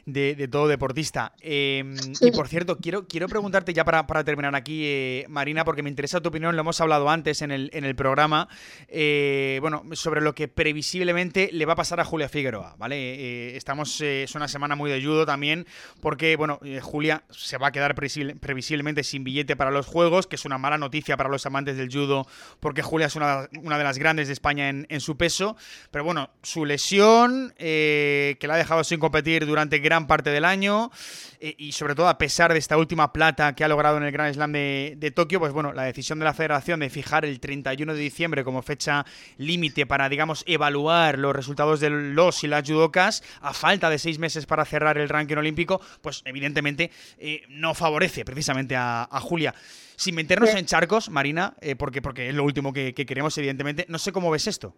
de, 0.06 0.48
todo 0.48 0.68
deportista. 0.68 1.34
Em, 1.40 1.96
y 2.22 2.32
por 2.32 2.48
cierto, 2.48 2.78
quiero, 2.78 3.08
quiero 3.08 3.28
preguntarte 3.28 3.74
ya 3.74 3.86
para, 3.86 4.06
para 4.06 4.24
terminar 4.24 4.56
aquí, 4.56 4.84
eh, 4.86 5.26
Marina, 5.30 5.64
porque 5.64 5.84
me 5.84 5.90
interesa 5.90 6.20
tu 6.22 6.30
opinión, 6.30 6.56
lo 6.56 6.62
hemos 6.62 6.82
hablado 6.82 7.10
antes 7.10 7.42
en 7.42 7.52
el, 7.52 7.70
en 7.74 7.86
el 7.86 7.96
programa, 7.96 8.50
eh, 8.90 9.60
bueno, 9.62 9.84
sobre 9.94 10.22
lo 10.22 10.36
que 10.36 10.48
previsiblemente 10.48 11.50
le 11.54 11.66
va 11.66 11.74
a 11.74 11.78
pasar 11.78 12.00
a 12.00 12.06
Julia 12.06 12.28
Figueroa, 12.28 12.76
¿vale? 12.78 12.98
Eh, 12.98 13.58
estamos, 13.58 14.02
es 14.02 14.36
una 14.36 14.48
semana 14.48 14.76
muy 14.76 14.92
de 14.92 15.02
judo 15.02 15.26
también, 15.26 15.66
porque, 16.02 16.36
bueno, 16.36 16.60
Julia 16.82 17.24
se 17.30 17.58
va 17.58 17.68
a 17.68 17.72
quedar 17.72 17.96
previsiblemente 17.96 19.04
sin 19.04 19.24
billete 19.24 19.56
para 19.56 19.72
los 19.72 19.88
Juegos, 19.88 20.28
que 20.28 20.36
es 20.36 20.46
una 20.46 20.58
mala 20.58 20.78
noticia 20.78 21.16
para 21.16 21.30
los 21.30 21.46
amantes 21.46 21.78
del 21.78 21.90
judo, 21.90 22.28
porque 22.60 22.82
Julia 22.82 23.08
es 23.08 23.16
una, 23.16 23.48
una 23.62 23.77
de 23.78 23.84
las 23.84 23.98
grandes 23.98 24.28
de 24.28 24.34
España 24.34 24.70
en, 24.70 25.02
su 25.02 25.18
peso. 25.18 25.56
Pero 25.92 26.04
bueno, 26.04 26.30
su 26.44 26.66
lesión, 26.66 27.54
eh, 27.58 28.38
que 28.40 28.48
la 28.48 28.56
ha 28.56 28.58
dejado 28.58 28.84
sin 28.84 29.00
competir 29.00 29.46
durante 29.46 29.80
gran 29.80 30.08
parte 30.08 30.30
del 30.30 30.46
año, 30.46 30.92
eh, 31.40 31.56
y 31.58 31.72
sobre 31.72 31.96
todo 31.96 32.08
a 32.08 32.18
pesar 32.18 32.52
de 32.54 32.60
esta 32.60 32.78
última 32.78 33.14
plata 33.14 33.54
que 33.54 33.64
ha 33.64 33.68
logrado 33.68 33.98
en 33.98 34.04
el 34.04 34.12
Grand 34.12 34.34
Slam 34.34 34.52
de, 34.52 35.14
Tokio, 35.16 35.40
pues 35.40 35.54
bueno, 35.54 35.74
la 35.74 35.84
decisión 35.84 36.20
de 36.20 36.26
la 36.26 36.34
federación 36.34 36.80
de 36.80 36.90
fijar 36.90 37.26
el 37.26 37.40
31 37.40 37.94
de 37.94 38.00
diciembre 38.00 38.44
como 38.44 38.62
fecha 38.62 39.06
límite 39.38 39.86
para, 39.86 40.10
digamos, 40.10 40.44
evaluar 40.48 41.18
los 41.18 41.36
resultados 41.36 41.80
de 41.80 41.90
los 41.90 42.44
y 42.44 42.48
las 42.48 42.68
judocas, 42.68 43.24
a 43.42 43.54
falta 43.54 43.90
de 43.90 44.00
seis 44.00 44.20
meses 44.20 44.46
para 44.46 44.66
cerrar 44.66 44.98
el 44.98 45.10
ranking 45.10 45.38
olímpico, 45.38 45.82
pues 46.02 46.22
evidentemente 46.26 46.92
eh, 47.18 47.44
no 47.50 47.74
favorece 47.74 48.26
precisamente 48.26 48.76
a 48.76 49.08
Julia 49.22 49.54
sin 49.98 50.14
meternos 50.14 50.54
en 50.54 50.66
charcos, 50.66 51.10
Marina, 51.10 51.58
eh, 51.60 51.76
porque, 51.76 52.04
porque 52.04 52.30
es 52.30 52.36
lo 52.36 52.44
último 52.44 52.72
que, 52.72 52.94
queremos, 52.94 53.36
evidentemente. 53.40 53.86
No 53.90 53.98
sé 53.98 54.12
cómo 54.12 54.30
ves 54.30 54.46
esto. 54.46 54.74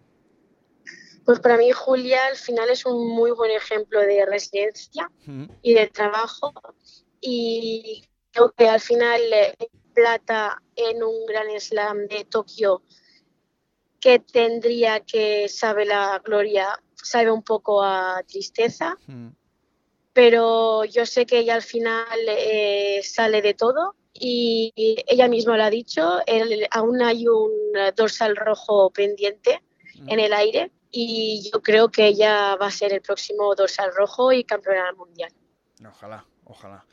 Pues 1.26 1.42
para 1.42 1.58
mí 1.58 1.70
Julia 1.72 2.26
al 2.28 2.38
final 2.38 2.70
es 2.70 2.86
un 2.86 3.10
muy 3.14 3.32
buen 3.32 3.52
ejemplo 3.52 4.00
de 4.00 4.26
resiliencia 4.26 5.12
y 5.62 5.74
de 5.74 5.88
trabajo 5.88 6.54
y 7.22 8.06
creo 8.32 8.52
que 8.58 8.68
al 8.68 8.80
final 8.80 9.22
eh, 9.32 9.56
plata 9.94 10.64
en 10.76 11.04
un 11.04 11.26
gran 11.28 11.48
slam 11.60 12.08
de 12.08 12.26
Tokio 12.26 12.82
que 14.00 14.20
tendría 14.20 15.02
que 15.02 15.50
sabe 15.50 15.86
la 15.86 16.20
gloria, 16.24 16.82
sabe 16.96 17.30
un 17.30 17.44
poco 17.44 17.84
a 17.84 18.24
tristeza, 18.26 18.98
pero 20.14 20.86
yo 20.86 21.06
sé 21.06 21.26
que 21.26 21.40
ella 21.40 21.56
al 21.56 21.62
final 21.62 22.18
eh, 22.28 23.02
sale 23.04 23.42
de 23.42 23.54
todo 23.54 23.99
y 24.20 24.74
ella 25.08 25.28
misma 25.28 25.58
lo 25.58 25.64
ha 25.64 25.70
dicho, 25.70 26.20
aún 26.72 27.02
hay 27.02 27.28
un 27.28 27.52
dorsal 27.96 28.36
rojo 28.36 28.90
pendiente 28.90 29.62
en 30.08 30.18
mm. 30.18 30.20
el 30.20 30.34
aire 30.34 30.72
y 30.92 31.50
yo 31.52 31.62
creo 31.62 31.90
que 31.90 32.08
ella 32.08 32.56
va 32.56 32.68
a 32.68 32.72
ser 32.72 32.94
el 32.94 33.02
próximo 33.02 33.54
dorsal 33.56 33.92
rojo 33.96 34.32
y 34.32 34.44
campeona 34.44 34.92
mundial. 34.94 35.32
Ojalá, 35.88 36.26
ojalá. 36.46 36.86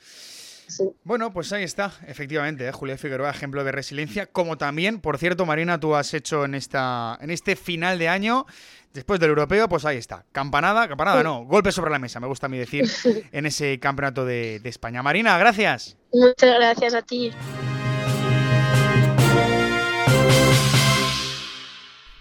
Bueno, 1.04 1.32
pues 1.32 1.52
ahí 1.52 1.62
está, 1.64 1.92
efectivamente, 2.06 2.66
¿eh? 2.66 2.72
Julia 2.72 2.98
Figueroa, 2.98 3.30
ejemplo 3.30 3.64
de 3.64 3.72
resiliencia, 3.72 4.26
como 4.26 4.58
también, 4.58 5.00
por 5.00 5.18
cierto, 5.18 5.46
Marina, 5.46 5.78
tú 5.78 5.94
has 5.94 6.12
hecho 6.14 6.44
en 6.44 6.54
esta 6.54 7.18
en 7.20 7.30
este 7.30 7.56
final 7.56 7.98
de 7.98 8.08
año, 8.08 8.46
después 8.92 9.20
del 9.20 9.30
europeo, 9.30 9.68
pues 9.68 9.84
ahí 9.84 9.96
está, 9.96 10.24
campanada, 10.32 10.88
campanada 10.88 11.22
no, 11.22 11.44
golpe 11.44 11.72
sobre 11.72 11.90
la 11.90 11.98
mesa, 11.98 12.20
me 12.20 12.26
gusta 12.26 12.46
a 12.46 12.48
mí 12.48 12.58
decir, 12.58 12.84
en 13.32 13.46
ese 13.46 13.78
campeonato 13.78 14.24
de, 14.24 14.60
de 14.60 14.68
España. 14.68 15.02
Marina, 15.02 15.38
gracias. 15.38 15.96
Muchas 16.12 16.54
gracias 16.58 16.94
a 16.94 17.02
ti. 17.02 17.30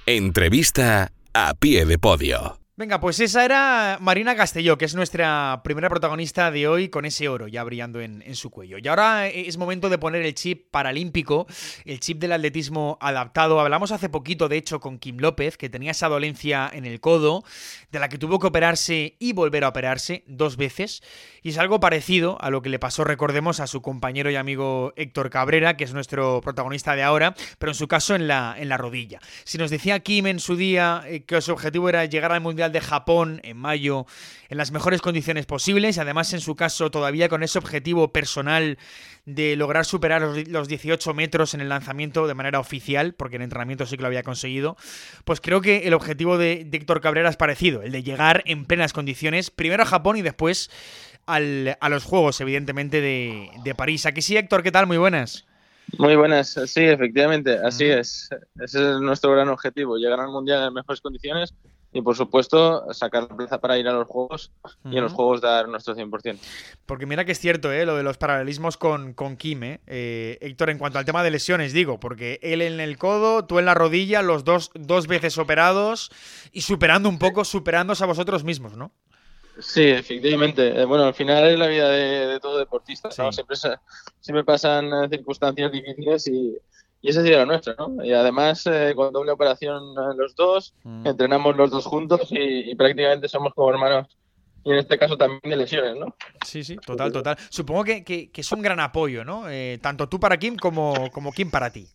Entrevista 0.06 1.12
a 1.34 1.54
pie 1.56 1.86
de 1.86 1.98
podio. 1.98 2.65
Venga, 2.78 3.00
pues 3.00 3.22
esa 3.22 3.46
era 3.46 4.00
Marina 4.02 4.36
Castelló, 4.36 4.78
que 4.78 4.84
es 4.84 4.96
nuestra 4.96 5.62
primera 5.64 5.88
protagonista 5.88 6.52
de 6.52 6.68
hoy 6.68 6.90
con 6.90 7.06
ese 7.06 7.30
oro 7.30 7.48
ya 7.48 7.64
brillando 7.64 8.02
en, 8.02 8.36
su 8.36 8.50
cuello. 8.50 8.78
Y 8.78 8.86
ahora 8.90 9.30
es 9.30 9.56
momento 9.56 9.88
de 9.88 9.98
poner 9.98 10.24
el 10.26 10.36
chip 10.36 10.72
paralímpico, 10.72 11.48
el 11.86 12.02
chip 12.02 12.20
del 12.20 12.34
atletismo 12.34 12.98
adaptado. 13.00 13.62
Hablamos 13.62 13.94
hace 13.94 14.10
poquito, 14.10 14.50
de 14.50 14.58
hecho, 14.58 14.82
con 14.82 15.00
Kim 15.00 15.20
López, 15.20 15.56
que 15.56 15.70
tenía 15.70 15.92
esa 15.92 16.10
dolencia 16.10 16.70
en 16.74 16.84
el 16.84 17.00
codo, 17.00 17.46
de 17.94 18.00
la 18.00 18.10
que 18.10 18.18
tuvo 18.18 18.40
que 18.40 18.48
operarse 18.48 19.16
y 19.20 19.32
volver 19.32 19.64
a 19.64 19.70
operarse 19.70 20.26
dos 20.28 20.58
veces. 20.58 21.02
Y 21.44 21.52
es 21.52 21.58
algo 21.58 21.80
parecido 21.80 22.38
a 22.42 22.50
lo 22.50 22.62
que 22.62 22.70
le 22.70 22.80
pasó, 22.80 23.06
recordemos, 23.06 23.62
a 23.62 23.68
su 23.68 23.82
compañero 23.82 24.32
y 24.32 24.36
amigo 24.36 24.92
Héctor 24.98 25.30
Cabrera, 25.30 25.78
que 25.78 25.86
es 25.86 25.94
nuestro 25.94 26.42
protagonista 26.42 26.94
de 26.98 27.04
ahora, 27.04 27.36
pero 27.58 27.72
en 27.72 27.76
su 27.76 27.88
caso 27.88 28.16
en 28.16 28.28
la, 28.28 28.54
en 28.58 28.68
la 28.68 28.76
rodilla. 28.76 29.22
Si 29.46 29.58
nos 29.58 29.72
decía 29.72 30.02
Kim 30.02 30.28
en 30.28 30.40
su 30.42 30.58
día 30.58 31.04
eh, 31.06 31.24
que 31.24 31.40
su 31.40 31.54
objetivo 31.54 31.88
era 31.88 32.04
llegar 32.04 32.34
al 32.34 32.42
Mundial 32.66 32.72
de 32.72 32.82
Japón 32.82 33.42
en 33.44 33.58
mayo 33.58 34.06
en 34.50 34.58
las 34.58 34.72
mejores 34.72 35.02
condiciones 35.02 35.46
posibles, 35.46 35.98
además 35.98 36.34
en 36.34 36.40
su 36.40 36.56
caso 36.56 36.92
todavía 36.92 37.30
con 37.30 37.44
ese 37.44 37.58
objetivo 37.58 38.12
personal 38.12 38.78
de 39.26 39.56
lograr 39.56 39.86
superar 39.86 40.22
los 40.22 40.68
18 40.68 41.14
metros 41.14 41.54
en 41.54 41.62
el 41.62 41.70
lanzamiento 41.70 42.28
de 42.28 42.34
manera 42.34 42.60
oficial, 42.60 43.14
porque 43.14 43.38
en 43.38 43.44
entrenamiento 43.44 43.86
sí 43.86 43.98
que 43.98 44.02
lo 44.02 44.08
había 44.08 44.24
conseguido, 44.24 44.78
pues 45.26 45.42
creo 45.42 45.62
que 45.62 45.88
el 45.88 45.94
objetivo 45.94 46.38
de, 46.38 46.68
Héctor 46.72 47.02
Cabrera 47.02 47.30
es 47.30 47.38
parecido, 47.38 47.82
el 47.82 47.92
de 47.92 48.04
llegar 48.04 48.44
en 48.46 48.66
plenas 48.66 48.94
condiciones, 48.94 49.50
primero 49.52 49.84
a 49.84 49.88
Japón 49.88 50.18
y 50.18 50.22
después 50.22 50.70
al, 51.26 51.78
a 51.80 51.90
los 51.90 52.04
Juegos, 52.04 52.40
evidentemente, 52.42 53.02
de, 53.02 53.50
de 53.64 53.76
París. 53.76 54.06
Aquí 54.06 54.22
sí, 54.22 54.38
Héctor, 54.38 54.62
¿qué 54.62 54.72
tal? 54.72 54.86
Muy 54.86 54.98
buenas. 54.98 55.46
Muy 55.98 56.16
buenas, 56.16 56.60
sí, 56.66 56.84
efectivamente, 56.84 57.58
así 57.58 57.86
es. 57.86 58.30
Ese 58.60 58.92
es 58.92 59.00
nuestro 59.00 59.32
gran 59.32 59.50
objetivo, 59.50 59.98
llegar 59.98 60.20
al 60.20 60.30
Mundial 60.30 60.68
en 60.68 60.74
mejores 60.74 61.02
condiciones 61.02 61.54
y 61.96 62.02
por 62.02 62.18
supuesto 62.18 62.94
sacar 62.94 63.24
la 63.24 63.36
plaza 63.38 63.58
para 63.62 63.78
ir 63.78 63.88
a 63.88 63.94
los 63.94 64.06
Juegos 64.06 64.52
y 64.84 64.98
en 64.98 65.04
los 65.04 65.14
Juegos 65.14 65.40
dar 65.40 65.70
nuestro 65.70 65.96
100%. 65.96 66.38
Porque 66.86 67.06
mira 67.06 67.24
que 67.24 67.32
es 67.32 67.40
cierto 67.40 67.72
¿eh? 67.72 67.86
lo 67.86 67.96
de 67.96 68.04
los 68.04 68.18
paralelismos 68.18 68.76
con, 68.76 69.14
con 69.14 69.38
Kim, 69.38 69.64
¿eh? 69.64 69.80
¿eh? 69.88 70.38
Héctor, 70.42 70.72
en 70.72 70.78
cuanto 70.78 71.00
al 71.00 71.06
tema 71.06 71.24
de 71.24 71.32
lesiones, 71.32 71.72
digo, 71.72 71.98
porque 71.98 72.38
él 72.44 72.62
en 72.62 72.82
el 72.82 72.98
codo, 72.98 73.46
tú 73.46 73.60
en 73.60 73.66
la 73.66 73.74
rodilla, 73.74 74.22
los 74.22 74.44
dos 74.44 74.72
dos 74.74 75.08
veces 75.08 75.38
operados 75.38 76.12
y 76.52 76.62
superando 76.62 77.08
un 77.08 77.18
poco, 77.18 77.46
superándose 77.46 78.04
a 78.04 78.08
vosotros 78.08 78.44
mismos, 78.44 78.76
¿no? 78.76 78.92
Sí, 79.60 79.84
efectivamente. 79.84 80.82
Eh, 80.82 80.84
bueno, 80.84 81.06
al 81.06 81.14
final 81.14 81.46
es 81.48 81.58
la 81.58 81.68
vida 81.68 81.88
de, 81.88 82.42
todo 82.42 82.58
deportista. 82.58 83.10
Siempre, 83.10 83.56
siempre 84.20 84.44
pasan 84.44 85.10
circunstancias 85.10 85.72
difíciles 85.72 86.28
y, 86.28 86.58
y 87.02 87.10
esa 87.10 87.22
sería 87.22 87.38
la 87.38 87.46
nuestra, 87.46 87.76
¿no? 87.78 88.04
Y 88.04 88.14
además, 88.14 88.66
eh, 88.66 88.94
con 88.96 89.14
doble 89.14 89.32
operación 89.32 89.94
los 90.18 90.36
dos, 90.36 90.74
mm. 90.84 91.06
entrenamos 91.06 91.56
los 91.56 91.70
dos 91.70 91.86
juntos 91.86 92.30
y, 92.32 92.74
prácticamente 92.74 93.28
somos 93.28 93.54
como 93.54 93.70
hermanos. 93.70 94.08
Y 94.64 94.72
en 94.72 94.78
este 94.78 94.98
caso 94.98 95.16
también 95.16 95.42
de 95.44 95.56
lesiones, 95.56 95.96
¿no? 95.98 96.16
Sí, 96.44 96.64
sí, 96.64 96.78
total, 96.78 97.12
total. 97.12 97.38
Supongo 97.50 97.84
que, 97.84 98.04
que, 98.04 98.32
es 98.34 98.52
un 98.52 98.64
gran 98.64 98.80
apoyo, 98.80 99.24
¿no? 99.24 99.48
Eh, 99.48 99.78
tanto 99.80 100.10
tú 100.10 100.20
para 100.20 100.38
Kim 100.38 100.56
como, 100.56 101.12
como 101.12 101.32
Kim 101.32 101.52
para 101.52 101.72
ti. 101.72 101.88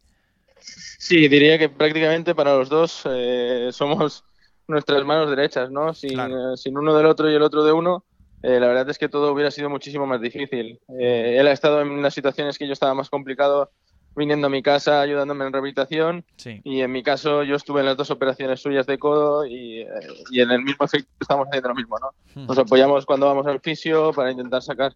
Sí, 0.60 1.26
diría 1.26 1.58
que 1.58 1.68
prácticamente 1.68 2.32
para 2.36 2.54
los 2.54 2.68
dos 2.68 3.02
eh, 3.10 3.70
somos 3.72 4.22
nuestras 4.68 5.04
manos 5.04 5.28
derechas, 5.28 5.72
¿no? 5.72 5.92
Sin, 5.92 6.16
sin, 6.56 6.78
uno 6.78 6.94
del 6.94 7.06
otro 7.06 7.28
y 7.28 7.34
el 7.34 7.42
otro 7.42 7.64
de 7.64 7.72
uno, 7.72 8.04
la 8.42 8.68
verdad 8.68 8.88
es 8.88 8.98
que 8.98 9.08
todo 9.08 9.32
hubiera 9.32 9.50
sido 9.50 9.68
muchísimo 9.68 10.06
más 10.06 10.20
difícil. 10.20 10.78
él 10.96 11.48
ha 11.48 11.52
estado 11.52 11.80
en 11.80 12.00
las 12.00 12.14
situaciones 12.14 12.56
que 12.56 12.68
yo 12.68 12.72
estaba 12.72 12.94
más 12.94 13.10
complicado 13.10 13.72
viniendo 14.16 14.46
a 14.46 14.50
mi 14.50 14.62
casa, 14.62 15.00
ayudándome 15.00 15.46
en 15.46 15.52
rehabilitación. 15.52 16.24
Y 16.64 16.80
en 16.80 16.92
mi 16.92 17.02
caso, 17.02 17.42
yo 17.42 17.56
estuve 17.56 17.80
en 17.80 17.86
las 17.86 17.96
dos 17.96 18.10
operaciones 18.10 18.60
suyas 18.60 18.86
de 18.86 18.98
codo 18.98 19.44
y, 19.46 19.80
eh, 19.80 19.88
y 20.30 20.40
en 20.40 20.50
el 20.50 20.62
mismo 20.62 20.84
efecto 20.84 21.08
estamos 21.20 21.46
haciendo 21.48 21.68
lo 21.70 21.74
mismo, 21.74 21.98
¿no? 21.98 22.10
Hmm. 22.34 22.46
Nos 22.46 22.58
apoyamos 22.58 23.06
cuando 23.06 23.26
vamos 23.26 23.46
al 23.46 23.60
fisio 23.60 24.12
para 24.12 24.30
intentar 24.30 24.62
sacar 24.62 24.94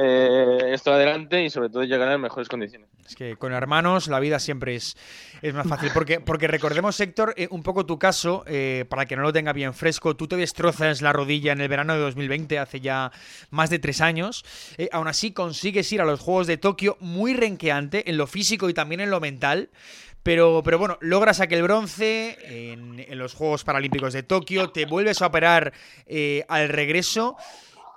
eh, 0.00 0.58
esto 0.72 0.92
adelante 0.92 1.42
y 1.42 1.50
sobre 1.50 1.70
todo 1.70 1.82
llegar 1.82 2.12
en 2.12 2.20
mejores 2.20 2.48
condiciones. 2.48 2.88
Es 3.04 3.16
que 3.16 3.34
con 3.34 3.52
hermanos 3.52 4.06
la 4.06 4.20
vida 4.20 4.38
siempre 4.38 4.76
es, 4.76 4.96
es 5.42 5.52
más 5.54 5.66
fácil. 5.66 5.90
Porque, 5.92 6.20
porque 6.20 6.46
recordemos, 6.46 7.00
Héctor, 7.00 7.34
eh, 7.36 7.48
un 7.50 7.64
poco 7.64 7.84
tu 7.84 7.98
caso, 7.98 8.44
eh, 8.46 8.84
para 8.88 9.06
que 9.06 9.16
no 9.16 9.22
lo 9.22 9.32
tenga 9.32 9.52
bien 9.52 9.74
fresco, 9.74 10.14
tú 10.14 10.28
te 10.28 10.36
destrozas 10.36 11.02
la 11.02 11.12
rodilla 11.12 11.50
en 11.50 11.60
el 11.60 11.68
verano 11.68 11.94
de 11.94 12.00
2020, 12.00 12.60
hace 12.60 12.80
ya 12.80 13.10
más 13.50 13.70
de 13.70 13.80
tres 13.80 14.00
años. 14.00 14.44
aún 14.92 15.08
así 15.08 15.32
consigues 15.32 15.90
ir 15.92 16.00
a 16.00 16.04
los 16.04 16.20
Juegos 16.20 16.46
de 16.46 16.58
Tokio 16.58 16.96
muy 17.00 17.34
renqueante 17.34 18.08
en 18.08 18.18
lo 18.18 18.28
físico 18.28 18.68
y 18.68 18.74
también 18.74 19.00
en 19.00 19.10
lo 19.10 19.18
mental. 19.18 19.70
Pero, 20.22 20.62
pero 20.64 20.78
bueno, 20.78 20.98
logras 21.00 21.40
aquel 21.40 21.62
bronce 21.62 22.38
en, 22.42 23.00
en 23.00 23.18
los 23.18 23.34
Juegos 23.34 23.64
Paralímpicos 23.64 24.12
de 24.12 24.22
Tokio, 24.22 24.70
te 24.70 24.84
vuelves 24.84 25.22
a 25.22 25.26
operar 25.26 25.72
al 26.48 26.68
regreso. 26.68 27.36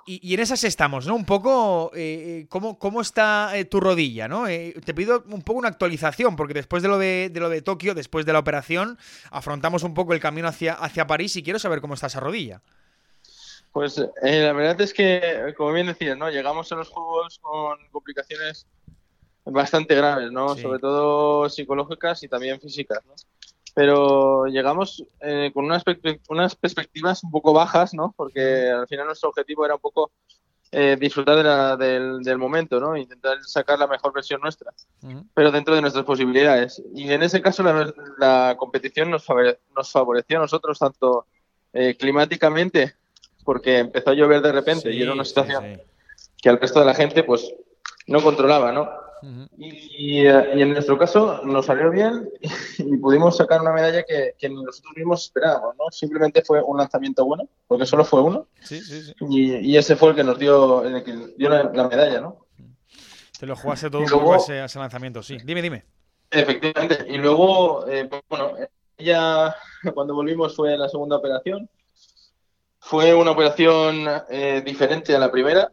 Y, 0.04 0.34
en 0.34 0.40
esas 0.40 0.64
estamos, 0.64 1.06
¿no? 1.06 1.14
Un 1.14 1.24
poco, 1.24 1.92
eh, 1.94 2.40
eh, 2.42 2.46
¿cómo, 2.48 2.78
¿cómo, 2.78 3.00
está 3.00 3.56
eh, 3.56 3.64
tu 3.64 3.78
rodilla, 3.78 4.26
¿no? 4.26 4.46
te 4.46 4.94
pido 4.94 5.22
un 5.28 5.42
poco 5.42 5.60
una 5.60 5.68
actualización, 5.68 6.34
porque 6.34 6.54
después 6.54 6.82
de 6.82 6.88
lo 6.88 6.98
de, 6.98 7.30
lo 7.34 7.48
de 7.48 7.62
Tokio, 7.62 7.94
después 7.94 8.26
de 8.26 8.32
la 8.32 8.40
operación, 8.40 8.98
afrontamos 9.30 9.84
un 9.84 9.94
poco 9.94 10.12
el 10.12 10.20
camino 10.20 10.48
hacia, 10.48 10.74
hacia 10.74 11.06
París 11.06 11.36
y 11.36 11.42
quiero 11.42 11.58
saber 11.58 11.80
cómo 11.80 11.94
está 11.94 12.08
esa 12.08 12.20
rodilla. 12.20 12.60
Pues 13.72 13.96
la 13.98 14.52
verdad 14.52 14.80
es 14.80 14.92
que, 14.92 15.54
como 15.56 15.72
bien 15.72 15.86
decías, 15.86 16.18
¿no? 16.18 16.30
Llegamos 16.30 16.70
a 16.72 16.74
los 16.74 16.88
Juegos 16.88 17.38
con 17.40 17.78
complicaciones 17.90 18.66
bastante 19.44 19.94
graves, 19.94 20.30
¿no? 20.30 20.56
Sobre 20.56 20.78
todo 20.78 21.48
psicológicas 21.48 22.22
y 22.22 22.28
también 22.28 22.60
físicas, 22.60 23.00
¿no? 23.06 23.14
Pero 23.74 24.46
llegamos 24.46 25.04
eh, 25.20 25.50
con 25.54 25.64
unas, 25.64 25.82
unas 26.28 26.54
perspectivas 26.54 27.24
un 27.24 27.30
poco 27.30 27.52
bajas, 27.52 27.94
¿no? 27.94 28.14
Porque 28.16 28.70
al 28.70 28.86
final 28.86 29.06
nuestro 29.06 29.30
objetivo 29.30 29.64
era 29.64 29.74
un 29.74 29.80
poco 29.80 30.12
eh, 30.70 30.96
disfrutar 30.98 31.78
del, 31.78 32.22
del, 32.22 32.38
momento, 32.38 32.80
¿no? 32.80 32.96
Intentar 32.96 33.38
sacar 33.44 33.78
la 33.78 33.86
mejor 33.86 34.12
versión 34.12 34.40
nuestra, 34.40 34.72
pero 35.34 35.50
dentro 35.50 35.74
de 35.74 35.82
nuestras 35.82 36.04
posibilidades. 36.04 36.82
Y 36.94 37.12
en 37.12 37.22
ese 37.22 37.42
caso 37.42 37.62
la, 37.62 37.92
la 38.18 38.56
competición 38.58 39.10
nos, 39.10 39.26
nos 39.76 39.92
favoreció 39.92 40.38
a 40.38 40.42
nosotros 40.42 40.78
tanto 40.78 41.26
eh, 41.74 41.96
climáticamente, 41.98 42.94
porque 43.44 43.78
empezó 43.78 44.10
a 44.10 44.14
llover 44.14 44.40
de 44.42 44.52
repente 44.52 44.92
y 44.92 45.02
era 45.02 45.12
una 45.12 45.24
situación 45.24 45.80
que 46.40 46.48
al 46.48 46.60
resto 46.60 46.80
de 46.80 46.86
la 46.86 46.94
gente 46.94 47.22
pues 47.24 47.52
no 48.06 48.22
controlaba, 48.22 48.72
¿no? 48.72 48.90
Y, 49.56 50.26
en 50.26 50.72
nuestro 50.72 50.98
caso 50.98 51.42
nos 51.44 51.66
salió 51.66 51.90
bien 51.90 52.28
y 52.78 52.96
pudimos 52.96 53.36
sacar 53.36 53.60
una 53.60 53.72
medalla 53.72 54.02
que, 54.02 54.48
nosotros 54.48 54.92
mismos 54.96 55.24
esperábamos, 55.24 55.76
¿no? 55.78 55.84
Simplemente 55.90 56.42
fue 56.42 56.62
un 56.62 56.78
lanzamiento 56.78 57.24
bueno, 57.24 57.48
porque 57.66 57.86
solo 57.86 58.04
fue 58.04 58.22
uno. 58.22 58.46
Y, 59.28 59.76
ese 59.76 59.96
fue 59.96 60.10
el 60.10 60.16
que 60.16 60.24
nos 60.24 60.38
dio, 60.38 60.84
el 60.84 61.02
que 61.04 61.34
dio 61.36 61.48
la, 61.48 61.88
medalla, 61.88 62.20
¿no? 62.20 62.46
Te 63.38 63.46
lo 63.46 63.56
jugaste 63.56 63.90
todo 63.90 64.02
un 64.02 64.08
poco 64.08 64.36
ese, 64.36 64.64
ese, 64.64 64.78
lanzamiento, 64.78 65.22
sí. 65.22 65.36
Dime, 65.44 65.62
dime. 65.62 65.84
Efectivamente. 66.30 67.04
Y 67.08 67.18
luego, 67.18 67.86
eh, 67.88 68.06
pues, 68.06 68.22
bueno, 68.28 68.52
ella 68.96 69.54
cuando 69.94 70.14
volvimos 70.14 70.54
fue 70.56 70.76
la 70.76 70.88
segunda 70.88 71.16
operación. 71.16 71.68
Fue 72.78 73.14
una 73.14 73.30
operación 73.30 74.06
eh, 74.28 74.62
diferente 74.64 75.14
a 75.14 75.18
la 75.18 75.30
primera, 75.30 75.70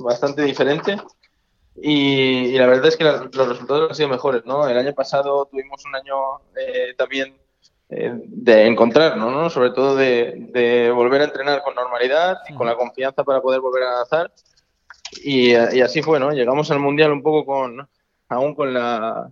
bastante 0.00 0.42
diferente. 0.42 0.96
Y, 1.76 2.56
la 2.56 2.66
verdad 2.66 2.86
es 2.86 2.96
que 2.96 3.04
los 3.04 3.48
resultados 3.48 3.90
han 3.90 3.96
sido 3.96 4.08
mejores, 4.08 4.44
¿no? 4.44 4.68
El 4.68 4.78
año 4.78 4.94
pasado 4.94 5.46
tuvimos 5.46 5.84
un 5.84 5.96
año 5.96 6.14
eh, 6.56 6.94
también 6.96 7.36
eh, 7.88 8.12
de 8.14 8.66
encontrarnos, 8.66 9.32
¿no? 9.32 9.50
Sobre 9.50 9.70
todo 9.70 9.96
de, 9.96 10.92
volver 10.94 11.22
a 11.22 11.24
entrenar 11.24 11.62
con 11.62 11.74
normalidad 11.74 12.38
y 12.48 12.54
con 12.54 12.66
la 12.66 12.76
confianza 12.76 13.24
para 13.24 13.40
poder 13.40 13.60
volver 13.60 13.82
a 13.82 13.96
lanzar. 13.96 14.32
Y, 15.22 15.54
así 15.54 16.00
fue, 16.02 16.20
¿no? 16.20 16.30
Llegamos 16.32 16.70
al 16.70 16.78
Mundial 16.78 17.12
un 17.12 17.22
poco 17.22 17.44
con, 17.44 17.88
aún 18.28 18.54
con 18.54 18.72
la, 18.72 19.30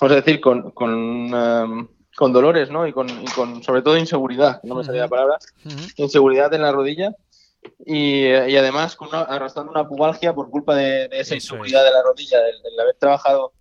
vamos 0.00 0.12
a 0.12 0.16
decir, 0.16 0.40
con, 0.40 0.70
con, 0.70 1.34
um, 1.34 1.88
con 2.16 2.32
dolores, 2.32 2.70
¿no? 2.70 2.86
Y 2.86 2.92
con, 2.92 3.08
y 3.08 3.26
con, 3.26 3.62
sobre 3.62 3.82
todo, 3.82 3.98
inseguridad, 3.98 4.60
no 4.62 4.76
me 4.76 4.84
salía 4.84 5.02
la 5.02 5.08
palabra, 5.08 5.38
inseguridad 5.96 6.52
en 6.54 6.62
la 6.62 6.72
rodilla 6.72 7.14
y, 7.84 8.32
además 8.56 8.96
con 8.96 9.08
arrastrando 9.12 9.70
una 9.70 9.86
pubalgia 9.86 10.34
por 10.34 10.50
culpa 10.50 10.74
de, 10.74 11.08
esa 11.12 11.34
inseguridad 11.34 11.84
de 11.84 11.90
la 11.90 12.02
rodilla, 12.02 12.38
el, 12.46 12.80
haber 12.80 12.96
trabajado 12.96 13.52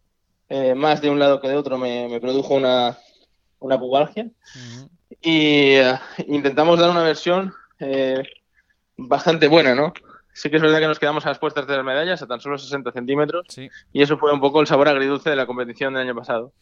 eh, 0.49 0.73
más 0.75 1.01
de 1.01 1.09
un 1.09 1.19
lado 1.19 1.41
que 1.41 1.49
de 1.49 1.55
otro 1.55 1.77
me, 1.77 2.19
produjo 2.19 2.55
una, 2.55 2.97
una 3.59 3.79
pubalgia. 3.79 4.29
Y 5.21 5.75
eh, 5.75 5.99
intentamos 6.27 6.79
dar 6.79 6.89
una 6.89 7.03
versión 7.03 7.53
eh, 7.79 8.23
bastante 8.97 9.47
buena, 9.47 9.75
¿no? 9.75 9.93
Sí 10.33 10.49
que 10.49 10.55
es 10.55 10.61
verdad 10.61 10.79
que 10.79 10.87
nos 10.87 10.99
quedamos 10.99 11.25
a 11.25 11.29
las 11.29 11.39
puertas 11.39 11.67
de 11.67 11.75
las 11.75 11.85
medallas 11.85 12.21
a 12.21 12.27
tan 12.27 12.39
solo 12.39 12.57
60 12.57 12.91
centímetros 12.93 13.45
y 13.57 14.01
eso 14.01 14.17
fue 14.17 14.31
un 14.31 14.39
poco 14.39 14.61
el 14.61 14.67
sabor 14.67 14.87
agridulce 14.87 15.29
de 15.29 15.35
la 15.35 15.45
competición 15.45 15.93
del 15.93 16.03
año 16.03 16.15
pasado. 16.15 16.53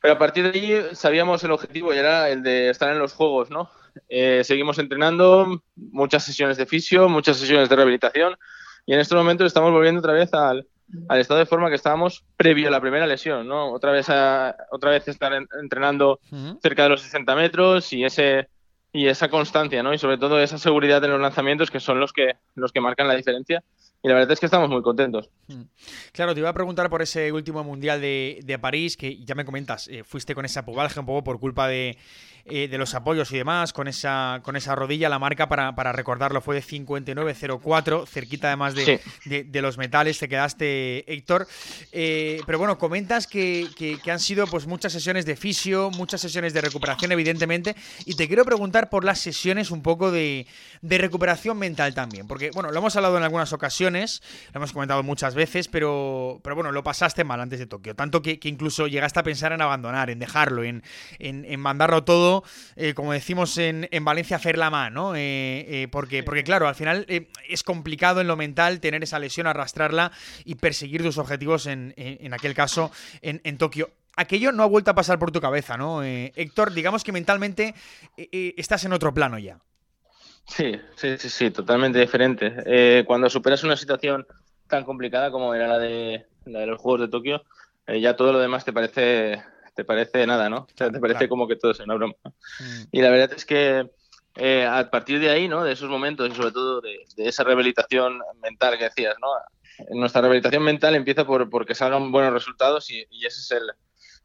Pero 0.00 0.14
a 0.14 0.18
partir 0.18 0.44
de 0.44 0.58
allí 0.58 0.96
sabíamos 0.96 1.44
el 1.44 1.52
objetivo 1.52 1.94
y 1.94 1.98
era 1.98 2.28
el 2.28 2.42
de 2.42 2.70
estar 2.70 2.90
en 2.90 2.98
los 2.98 3.12
Juegos, 3.12 3.50
¿no? 3.50 3.70
Eh, 4.08 4.42
seguimos 4.44 4.78
entrenando, 4.78 5.62
muchas 5.76 6.24
sesiones 6.24 6.56
de 6.56 6.66
fisio, 6.66 7.08
muchas 7.08 7.36
sesiones 7.36 7.68
de 7.68 7.76
rehabilitación 7.76 8.36
y 8.86 8.94
en 8.94 9.00
estos 9.00 9.16
momentos 9.16 9.46
estamos 9.46 9.70
volviendo 9.70 10.00
otra 10.00 10.14
vez 10.14 10.32
al, 10.32 10.66
estado 11.10 11.40
de 11.40 11.46
forma 11.46 11.68
que 11.68 11.74
estábamos 11.74 12.24
previo 12.36 12.68
a 12.68 12.70
la 12.70 12.80
primera 12.80 13.06
lesión, 13.06 13.46
¿no? 13.46 13.70
Otra 13.72 13.92
vez, 13.92 14.06
otra 14.70 14.90
vez 14.90 15.06
estar 15.08 15.32
entrenando 15.60 16.20
cerca 16.62 16.84
de 16.84 16.88
los 16.88 17.02
60 17.02 17.34
metros 17.34 17.92
y 17.92 18.04
ese 18.04 18.48
y 18.90 19.06
esa 19.06 19.28
constancia, 19.28 19.82
¿no? 19.82 19.92
Y 19.92 19.98
sobre 19.98 20.16
todo 20.16 20.40
esa 20.40 20.56
seguridad 20.56 21.04
en 21.04 21.10
los 21.10 21.20
lanzamientos 21.20 21.70
que 21.70 21.80
son 21.80 22.00
los 22.00 22.12
que 22.12 22.36
los 22.54 22.72
que 22.72 22.80
marcan 22.80 23.06
la 23.06 23.14
diferencia 23.14 23.62
y 24.02 24.08
la 24.08 24.14
verdad 24.14 24.32
es 24.32 24.40
que 24.40 24.46
estamos 24.46 24.68
muy 24.68 24.82
contentos. 24.82 25.28
Mm. 25.48 25.62
Claro, 26.12 26.32
te 26.34 26.40
iba 26.40 26.48
a 26.48 26.52
preguntar 26.54 26.88
por 26.88 27.02
ese 27.02 27.32
último 27.32 27.64
mundial 27.64 28.00
de, 28.00 28.40
de 28.44 28.58
París, 28.58 28.96
que 28.96 29.24
ya 29.24 29.34
me 29.34 29.44
comentas, 29.44 29.88
eh, 29.88 30.04
fuiste 30.04 30.34
con 30.34 30.44
esa 30.44 30.64
pubalgia 30.64 31.00
un 31.00 31.06
poco 31.06 31.24
por 31.24 31.40
culpa 31.40 31.66
de, 31.66 31.98
eh, 32.44 32.68
de 32.68 32.78
los 32.78 32.94
apoyos 32.94 33.32
y 33.32 33.38
demás, 33.38 33.72
con 33.72 33.88
esa, 33.88 34.40
con 34.44 34.54
esa 34.54 34.76
rodilla, 34.76 35.08
la 35.08 35.18
marca 35.18 35.48
para, 35.48 35.74
para 35.74 35.92
recordarlo 35.92 36.40
fue 36.40 36.54
de 36.54 36.62
59.04, 36.62 38.06
cerquita 38.06 38.46
además 38.46 38.74
de, 38.74 39.00
de, 39.24 39.62
los 39.62 39.78
metales, 39.78 40.18
te 40.18 40.28
quedaste, 40.28 41.12
Héctor. 41.12 41.48
Eh, 41.90 42.40
pero 42.46 42.58
bueno, 42.58 42.78
comentas 42.78 43.26
que, 43.26 43.66
que, 43.76 44.10
han 44.10 44.20
sido 44.20 44.46
pues 44.46 44.66
muchas 44.66 44.92
sesiones 44.92 45.26
de 45.26 45.34
fisio, 45.34 45.90
muchas 45.90 46.20
sesiones 46.20 46.54
de 46.54 46.60
recuperación, 46.60 47.10
evidentemente, 47.10 47.74
y 48.06 48.14
te 48.14 48.28
quiero 48.28 48.44
preguntar 48.44 48.88
por 48.90 49.04
las 49.04 49.18
sesiones 49.18 49.70
un 49.72 49.82
poco 49.82 50.12
de, 50.12 50.46
de 50.82 50.98
recuperación 50.98 51.58
mental 51.58 51.94
también, 51.94 52.28
porque 52.28 52.50
bueno, 52.52 52.70
lo 52.70 52.78
hemos 52.78 52.94
hablado 52.94 53.16
en 53.16 53.24
algunas 53.24 53.52
ocasiones 53.52 53.87
lo 53.90 54.58
hemos 54.58 54.72
comentado 54.72 55.02
muchas 55.02 55.34
veces, 55.34 55.68
pero, 55.68 56.40
pero 56.42 56.54
bueno, 56.54 56.72
lo 56.72 56.82
pasaste 56.82 57.24
mal 57.24 57.40
antes 57.40 57.58
de 57.58 57.66
Tokio, 57.66 57.94
tanto 57.94 58.22
que, 58.22 58.38
incluso 58.44 58.86
llegaste 58.86 59.20
a 59.20 59.22
pensar 59.22 59.52
en 59.52 59.62
abandonar, 59.62 60.10
en 60.10 60.18
dejarlo, 60.18 60.64
en, 60.64 60.82
en, 61.18 61.60
mandarlo 61.60 62.04
todo, 62.04 62.44
eh, 62.76 62.94
como 62.94 63.12
decimos 63.12 63.56
en, 63.58 63.88
en, 63.90 64.04
Valencia, 64.04 64.36
hacer 64.36 64.58
la 64.58 64.70
mano, 64.70 65.14
eh, 65.14 65.66
eh, 65.68 65.88
porque, 65.90 66.22
porque 66.22 66.44
claro, 66.44 66.68
al 66.68 66.74
final 66.74 67.06
es 67.48 67.62
complicado 67.62 68.20
en 68.20 68.26
lo 68.26 68.36
mental 68.36 68.80
tener 68.80 69.02
esa 69.02 69.18
lesión, 69.18 69.46
arrastrarla 69.46 70.12
y 70.44 70.56
perseguir 70.56 71.02
tus 71.02 71.18
objetivos 71.18 71.66
en, 71.66 71.94
en 71.96 72.34
aquel 72.34 72.54
caso 72.54 72.90
en, 73.22 73.40
en 73.44 73.58
Tokio 73.58 73.90
aquello 74.16 74.50
no 74.50 74.64
ha 74.64 74.66
vuelto 74.66 74.90
a 74.90 74.94
pasar 74.96 75.18
por 75.20 75.30
tu 75.30 75.40
cabeza, 75.40 75.76
¿no? 75.76 76.02
Héctor, 76.02 76.72
digamos 76.72 77.04
que 77.04 77.12
mentalmente 77.12 77.76
estás 78.16 78.84
en 78.84 78.92
otro 78.92 79.14
plano 79.14 79.38
ya. 79.38 79.60
Sí, 80.48 80.80
sí, 80.96 81.18
sí, 81.18 81.28
sí, 81.28 81.50
totalmente 81.50 81.98
diferente. 81.98 82.52
Eh, 82.66 83.04
cuando 83.06 83.30
superas 83.30 83.62
una 83.62 83.76
situación 83.76 84.26
tan 84.66 84.84
complicada 84.84 85.30
como 85.30 85.54
era 85.54 85.68
la 85.68 85.78
de, 85.78 86.26
la 86.46 86.60
de 86.60 86.66
los 86.66 86.80
Juegos 86.80 87.02
de 87.02 87.08
Tokio, 87.08 87.42
eh, 87.86 88.00
ya 88.00 88.16
todo 88.16 88.32
lo 88.32 88.38
demás 88.38 88.64
te 88.64 88.72
parece, 88.72 89.42
te 89.74 89.84
parece 89.84 90.26
nada, 90.26 90.48
¿no? 90.48 90.66
te 90.74 90.90
parece 90.98 91.28
como 91.28 91.46
que 91.46 91.56
todo 91.56 91.72
es 91.72 91.80
una 91.80 91.94
broma. 91.94 92.14
Mm. 92.60 92.82
Y 92.92 93.02
la 93.02 93.10
verdad 93.10 93.32
es 93.36 93.44
que 93.44 93.90
eh, 94.36 94.64
a 94.64 94.90
partir 94.90 95.20
de 95.20 95.30
ahí, 95.30 95.48
¿no? 95.48 95.64
De 95.64 95.72
esos 95.72 95.90
momentos 95.90 96.28
y 96.28 96.34
sobre 96.34 96.52
todo 96.52 96.80
de, 96.80 97.04
esa 97.16 97.44
rehabilitación 97.44 98.20
mental 98.42 98.78
que 98.78 98.84
decías, 98.84 99.16
¿no? 99.20 99.28
nuestra 99.90 100.20
rehabilitación 100.20 100.64
mental 100.64 100.96
empieza 100.96 101.24
por, 101.24 101.48
por 101.48 101.64
que 101.64 101.74
salgan 101.74 102.10
buenos 102.10 102.32
resultados 102.32 102.90
y, 102.90 103.06
ese 103.24 103.40
es 103.40 103.50
el, 103.52 103.62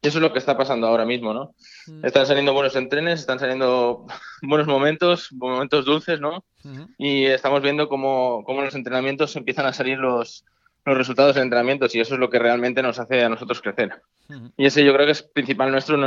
eso 0.03 0.17
es 0.17 0.21
lo 0.21 0.33
que 0.33 0.39
está 0.39 0.57
pasando 0.57 0.87
ahora 0.87 1.05
mismo, 1.05 1.33
¿no? 1.33 1.55
Mm. 1.87 2.05
Están 2.05 2.25
saliendo 2.25 2.53
buenos 2.53 2.75
entrenes, 2.75 3.19
están 3.19 3.39
saliendo 3.39 4.05
buenos 4.41 4.67
momentos, 4.67 5.31
momentos 5.33 5.85
dulces, 5.85 6.19
¿no? 6.19 6.43
Y 6.97 7.25
estamos 7.25 7.61
viendo 7.61 7.89
cómo, 7.89 8.43
cómo 8.45 8.59
en 8.59 8.65
los 8.65 8.75
entrenamientos 8.75 9.35
empiezan 9.35 9.65
a 9.65 9.73
salir 9.73 9.97
los, 9.97 10.45
los 10.85 10.97
resultados 10.97 11.35
de 11.35 11.41
entrenamientos 11.41 11.95
y 11.95 11.99
eso 11.99 12.15
es 12.15 12.19
lo 12.19 12.29
que 12.29 12.39
realmente 12.39 12.81
nos 12.81 12.99
hace 12.99 13.23
a 13.23 13.29
nosotros 13.29 13.61
crecer. 13.61 14.01
Y 14.57 14.65
ese 14.65 14.83
yo 14.83 14.93
creo 14.93 15.05
que 15.05 15.11
es 15.11 15.23
principal 15.23 15.71
nuestro, 15.71 15.97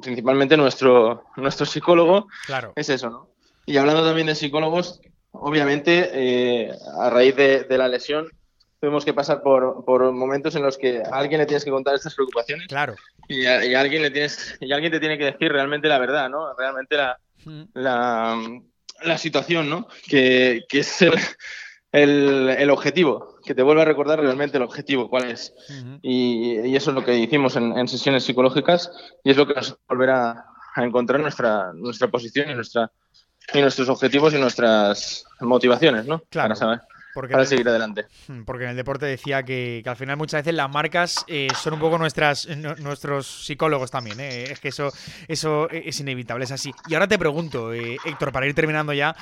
principalmente 0.00 0.56
nuestro, 0.56 1.24
nuestro 1.36 1.66
psicólogo. 1.66 2.28
Claro. 2.46 2.72
Es 2.76 2.88
eso, 2.88 3.10
¿no? 3.10 3.28
Y 3.66 3.76
hablando 3.76 4.04
también 4.04 4.26
de 4.26 4.34
psicólogos, 4.34 5.00
obviamente 5.32 6.10
eh, 6.12 6.72
a 7.00 7.10
raíz 7.10 7.36
de, 7.36 7.66
la 7.70 7.88
lesión 7.88 8.26
tuvimos 8.82 9.04
que 9.04 9.14
pasar 9.14 9.42
por, 9.42 9.84
por, 9.84 10.10
momentos 10.10 10.56
en 10.56 10.62
los 10.62 10.76
que 10.76 11.04
a 11.04 11.16
alguien 11.16 11.38
le 11.38 11.46
tienes 11.46 11.64
que 11.64 11.70
contar 11.70 11.94
estas 11.94 12.16
preocupaciones. 12.16 12.66
Claro. 12.66 12.96
Y, 13.28 13.46
a, 13.46 13.80
alguien 13.80 14.02
le 14.02 14.10
tienes 14.10 14.58
y 14.60 14.72
alguien 14.72 14.90
te 14.90 14.98
tiene 14.98 15.16
que 15.16 15.26
decir 15.26 15.52
realmente 15.52 15.86
la 15.86 16.00
verdad, 16.00 16.28
¿no? 16.28 16.52
Realmente 16.56 16.96
la, 16.96 17.16
la, 17.74 18.36
la, 19.04 19.18
situación, 19.18 19.70
¿no? 19.70 19.86
Que, 20.08 20.64
que 20.68 20.80
es 20.80 21.00
el, 21.00 21.12
el, 21.92 22.48
el, 22.58 22.70
objetivo, 22.70 23.36
que 23.46 23.54
te 23.54 23.62
vuelva 23.62 23.82
a 23.82 23.84
recordar 23.84 24.18
realmente 24.18 24.56
el 24.56 24.64
objetivo, 24.64 25.08
cuál 25.08 25.30
es. 25.30 25.54
y, 26.02 26.58
y, 26.58 26.74
eso 26.74 26.90
es 26.90 26.96
lo 26.96 27.04
que 27.04 27.16
hicimos 27.16 27.54
en, 27.54 27.78
en, 27.78 27.86
sesiones 27.86 28.24
psicológicas 28.24 28.90
y 29.22 29.30
es 29.30 29.36
lo 29.36 29.46
que 29.46 29.54
nos 29.54 29.78
volverá 29.88 30.44
a 30.74 30.82
encontrar 30.82 31.20
nuestra, 31.20 31.72
nuestra 31.72 32.08
posición 32.08 32.50
y, 32.50 32.54
nuestra, 32.56 32.90
y 33.54 33.60
nuestros 33.60 33.88
objetivos 33.88 34.34
y 34.34 34.40
nuestras 34.40 35.24
motivaciones, 35.38 36.04
¿no? 36.04 36.24
Claro. 36.30 36.56
Para 36.56 36.82
para 37.14 37.44
seguir 37.44 37.68
adelante. 37.68 38.06
Porque 38.46 38.64
en 38.64 38.70
el 38.70 38.76
deporte 38.76 39.06
decía 39.06 39.42
que, 39.42 39.82
al 39.84 39.96
final 39.96 40.16
muchas 40.16 40.40
veces 40.40 40.54
las 40.54 40.70
marcas 40.70 41.24
eh, 41.26 41.48
son 41.60 41.74
un 41.74 41.80
poco 41.80 41.98
nuestras 41.98 42.48
nuestros 42.78 43.44
psicólogos 43.44 43.90
también. 43.90 44.18
¿eh? 44.20 44.44
Es 44.44 44.60
que 44.60 44.68
eso, 44.68 44.92
eso 45.28 45.68
es 45.70 46.00
inevitable, 46.00 46.44
es 46.44 46.52
así. 46.52 46.72
Y 46.88 46.94
ahora 46.94 47.08
te 47.08 47.18
pregunto, 47.18 47.72
eh, 47.72 47.96
Héctor, 48.04 48.32
para 48.32 48.46
ir 48.46 48.54
terminando 48.54 48.92
ya 48.92 49.14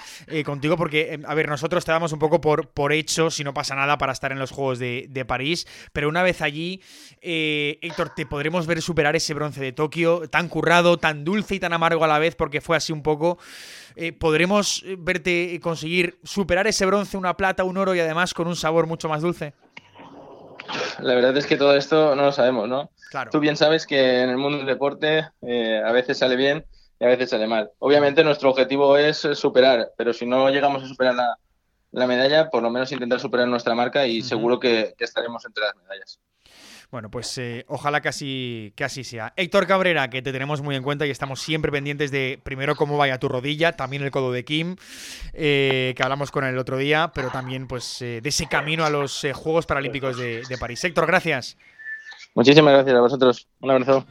contigo, 0.44 0.76
porque, 0.76 1.20
a 1.24 1.34
ver, 1.34 1.48
nosotros 1.48 1.84
te 1.84 1.92
damos 1.92 2.12
un 2.12 2.18
poco 2.18 2.40
por, 2.40 2.68
por 2.68 2.92
hecho, 2.92 3.30
si 3.30 3.44
no 3.44 3.54
pasa 3.54 3.74
nada, 3.74 3.98
para 3.98 4.12
estar 4.12 4.32
en 4.32 4.38
los 4.38 4.50
Juegos 4.50 4.78
de, 4.78 5.06
de 5.08 5.24
París, 5.24 5.66
pero 5.92 6.08
una 6.08 6.22
vez 6.22 6.42
allí, 6.42 6.82
Héctor, 7.20 8.10
te 8.14 8.26
podremos 8.26 8.66
ver 8.66 8.82
superar 8.82 9.16
ese 9.16 9.34
bronce 9.34 9.60
de 9.60 9.72
Tokio, 9.72 10.28
tan 10.28 10.48
currado, 10.48 10.98
tan 10.98 11.24
dulce 11.24 11.56
y 11.56 11.60
tan 11.60 11.72
amargo 11.72 12.04
a 12.04 12.08
la 12.08 12.18
vez, 12.18 12.34
porque 12.34 12.60
fue 12.60 12.76
así 12.76 12.92
un 12.92 13.02
poco... 13.02 13.38
¿Podremos 14.18 14.84
verte 14.98 15.58
conseguir 15.62 16.18
superar 16.24 16.66
ese 16.66 16.86
bronce, 16.86 17.16
una 17.16 17.36
plata, 17.36 17.64
un 17.64 17.76
oro 17.76 17.94
y 17.94 18.00
además 18.00 18.34
con 18.34 18.46
un 18.46 18.56
sabor 18.56 18.86
mucho 18.86 19.08
más 19.08 19.22
dulce? 19.22 19.54
La 21.00 21.14
verdad 21.14 21.36
es 21.36 21.46
que 21.46 21.56
todo 21.56 21.74
esto 21.76 22.14
no 22.14 22.22
lo 22.22 22.32
sabemos, 22.32 22.68
¿no? 22.68 22.90
Claro. 23.10 23.30
Tú 23.30 23.40
bien 23.40 23.56
sabes 23.56 23.86
que 23.86 24.22
en 24.22 24.30
el 24.30 24.36
mundo 24.36 24.58
del 24.58 24.66
deporte 24.66 25.28
eh, 25.42 25.82
a 25.84 25.92
veces 25.92 26.18
sale 26.18 26.36
bien 26.36 26.64
y 26.98 27.04
a 27.04 27.08
veces 27.08 27.30
sale 27.30 27.46
mal. 27.46 27.70
Obviamente 27.78 28.22
nuestro 28.22 28.50
objetivo 28.50 28.96
es 28.96 29.18
superar, 29.34 29.92
pero 29.96 30.12
si 30.12 30.26
no 30.26 30.48
llegamos 30.50 30.82
a 30.82 30.86
superar 30.86 31.14
la, 31.14 32.06
medalla, 32.06 32.50
por 32.50 32.62
lo 32.62 32.70
menos 32.70 32.92
intentar 32.92 33.18
superar 33.20 33.48
nuestra 33.48 33.74
marca 33.74 34.06
y 34.06 34.22
seguro 34.22 34.60
que 34.60 34.94
estaremos 34.98 35.44
entre 35.44 35.64
las 35.64 35.76
medallas. 35.76 36.20
Bueno, 36.90 37.08
pues 37.08 37.38
eh, 37.38 37.64
ojalá 37.68 38.00
que 38.00 38.08
así, 38.08 38.72
que 38.74 38.82
así 38.82 39.04
sea. 39.04 39.32
Héctor 39.36 39.68
Cabrera, 39.68 40.10
que 40.10 40.22
te 40.22 40.32
tenemos 40.32 40.60
muy 40.60 40.74
en 40.74 40.82
cuenta 40.82 41.06
y 41.06 41.10
estamos 41.10 41.40
siempre 41.40 41.70
pendientes 41.70 42.10
de 42.10 42.40
primero 42.42 42.74
cómo 42.74 42.96
vaya 42.96 43.18
tu 43.18 43.28
rodilla, 43.28 43.72
también 43.72 44.02
el 44.02 44.10
codo 44.10 44.32
de 44.32 44.44
Kim, 44.44 44.74
eh, 45.32 45.94
que 45.96 46.02
hablamos 46.02 46.32
con 46.32 46.44
él 46.44 46.54
el 46.54 46.58
otro 46.58 46.76
día, 46.78 47.12
pero 47.14 47.30
también 47.30 47.68
pues 47.68 48.02
eh, 48.02 48.20
de 48.20 48.28
ese 48.28 48.46
camino 48.46 48.84
a 48.84 48.90
los 48.90 49.24
Juegos 49.34 49.66
Paralímpicos 49.66 50.16
de, 50.16 50.42
de 50.48 50.58
París. 50.58 50.82
Héctor, 50.82 51.06
gracias. 51.06 51.56
Muchísimas 52.34 52.72
gracias 52.74 52.96
a 52.96 53.00
vosotros. 53.00 53.48
Un 53.60 53.70
abrazo. 53.70 54.06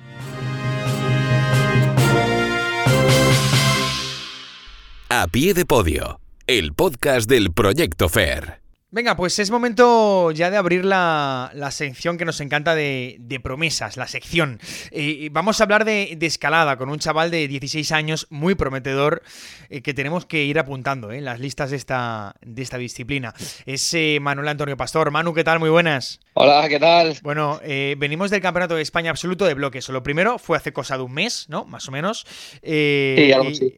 A 5.09 5.27
pie 5.27 5.53
de 5.53 5.65
podio, 5.65 6.21
el 6.47 6.73
podcast 6.73 7.27
del 7.29 7.51
Proyecto 7.51 8.09
FAIR. 8.09 8.58
Venga, 8.91 9.15
pues 9.15 9.37
es 9.37 9.51
momento 9.51 10.31
ya 10.31 10.49
de 10.49 10.57
abrir 10.57 10.83
la, 10.83 11.51
sección 11.69 12.17
que 12.17 12.25
nos 12.25 12.41
encanta 12.41 12.73
de, 12.73 13.39
promesas, 13.43 13.97
la 13.97 14.07
sección. 14.07 14.59
Eh, 14.89 15.29
vamos 15.31 15.61
a 15.61 15.65
hablar 15.65 15.85
de, 15.85 16.17
escalada 16.21 16.75
con 16.75 16.89
un 16.89 16.97
chaval 16.97 17.29
de 17.29 17.47
16 17.47 17.91
años 17.91 18.25
muy 18.31 18.55
prometedor 18.55 19.21
eh, 19.69 19.81
que 19.81 19.93
tenemos 19.93 20.25
que 20.25 20.43
ir 20.43 20.57
apuntando 20.57 21.11
en 21.11 21.23
las 21.23 21.39
listas 21.39 21.69
de 21.69 21.77
esta, 21.77 22.33
de 22.41 22.63
esta 22.63 22.79
disciplina. 22.79 23.35
Es 23.67 23.93
eh, 23.93 24.17
Manuel 24.19 24.47
Antonio 24.47 24.75
Pastor. 24.75 25.11
Manu, 25.11 25.35
¿qué 25.35 25.43
tal? 25.43 25.59
Muy 25.59 25.69
buenas. 25.69 26.19
Hola, 26.33 26.67
¿qué 26.67 26.79
tal? 26.79 27.15
Bueno, 27.21 27.59
venimos 27.97 28.31
del 28.31 28.41
Campeonato 28.41 28.75
de 28.75 28.81
España 28.81 29.11
Absoluto 29.11 29.45
de 29.45 29.53
bloques. 29.53 29.87
Lo 29.89 30.01
primero 30.01 30.39
fue 30.39 30.57
hace 30.57 30.73
cosa 30.73 30.97
de 30.97 31.03
un 31.03 31.13
mes, 31.13 31.45
¿no? 31.49 31.65
Más 31.65 31.87
o 31.89 31.91
menos. 31.91 32.25
sí, 32.63 33.31
algo 33.33 33.49
así. 33.49 33.75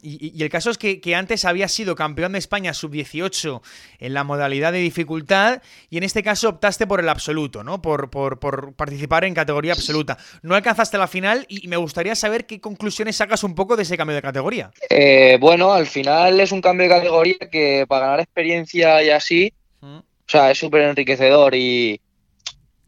Y, 0.00 0.42
el 0.42 0.48
caso 0.48 0.70
es 0.70 0.78
que, 0.78 1.00
que 1.00 1.16
antes 1.16 1.44
había 1.44 1.68
sido 1.68 1.96
campeón 1.96 2.32
de 2.32 2.38
España 2.38 2.72
sub-18 2.72 3.60
en 3.98 4.14
la 4.14 4.22
modalidad 4.22 4.53
de 4.54 4.78
dificultad 4.78 5.62
y 5.90 5.98
en 5.98 6.04
este 6.04 6.22
caso 6.22 6.48
optaste 6.48 6.86
por 6.86 7.00
el 7.00 7.08
absoluto, 7.08 7.64
¿no? 7.64 7.82
Por, 7.82 8.10
por, 8.10 8.38
participar 8.74 9.24
en 9.24 9.34
categoría 9.34 9.72
absoluta. 9.72 10.16
No 10.42 10.54
alcanzaste 10.54 10.98
la 10.98 11.06
final 11.06 11.46
y 11.48 11.68
me 11.68 11.76
gustaría 11.76 12.14
saber 12.14 12.46
qué 12.46 12.60
conclusiones 12.60 13.16
sacas 13.16 13.44
un 13.44 13.54
poco 13.54 13.76
de 13.76 13.82
ese 13.82 13.96
cambio 13.96 14.16
de 14.16 14.22
categoría. 14.22 14.70
Eh, 14.90 15.38
bueno, 15.40 15.72
al 15.72 15.86
final 15.86 16.40
es 16.40 16.52
un 16.52 16.60
cambio 16.60 16.88
de 16.88 16.94
categoría 16.94 17.38
que 17.50 17.84
para 17.88 18.06
ganar 18.06 18.20
experiencia 18.20 19.02
y 19.02 19.10
así, 19.10 19.52
mm. 19.80 19.96
o 19.96 20.02
sea, 20.26 20.50
es 20.50 20.58
súper 20.58 20.82
enriquecedor 20.82 21.54
y 21.54 22.00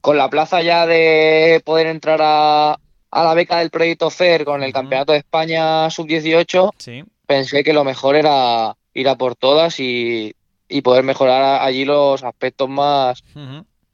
con 0.07 0.17
la 0.17 0.31
plaza 0.31 0.63
ya 0.63 0.87
de 0.87 1.61
poder 1.65 1.89
entrar 1.89 2.21
a, 2.23 2.79
la 3.11 3.35
beca 3.35 3.59
del 3.59 3.71
proyecto 3.71 4.09
FER 4.09 4.45
con 4.45 4.63
el 4.63 4.73
Campeonato 4.73 5.13
de 5.13 5.19
España 5.19 5.91
sub-18, 5.91 7.05
pensé 7.27 7.65
que 7.65 7.73
lo 7.73 7.83
mejor 7.83 8.15
era 8.15 8.77
ir 8.95 9.09
a 9.09 9.17
por 9.17 9.35
todas 9.35 9.81
y 9.81 10.35
y 10.69 10.83
poder 10.83 11.05
mejorar 11.05 11.63
allí 11.63 11.85
los 11.85 12.23
aspectos 12.23 12.69
más, 12.69 13.23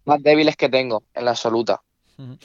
más 0.05 0.23
débiles 0.23 0.57
que 0.57 0.69
tengo 0.69 1.03
en 1.15 1.25
la 1.25 1.33
absoluta. 1.33 1.81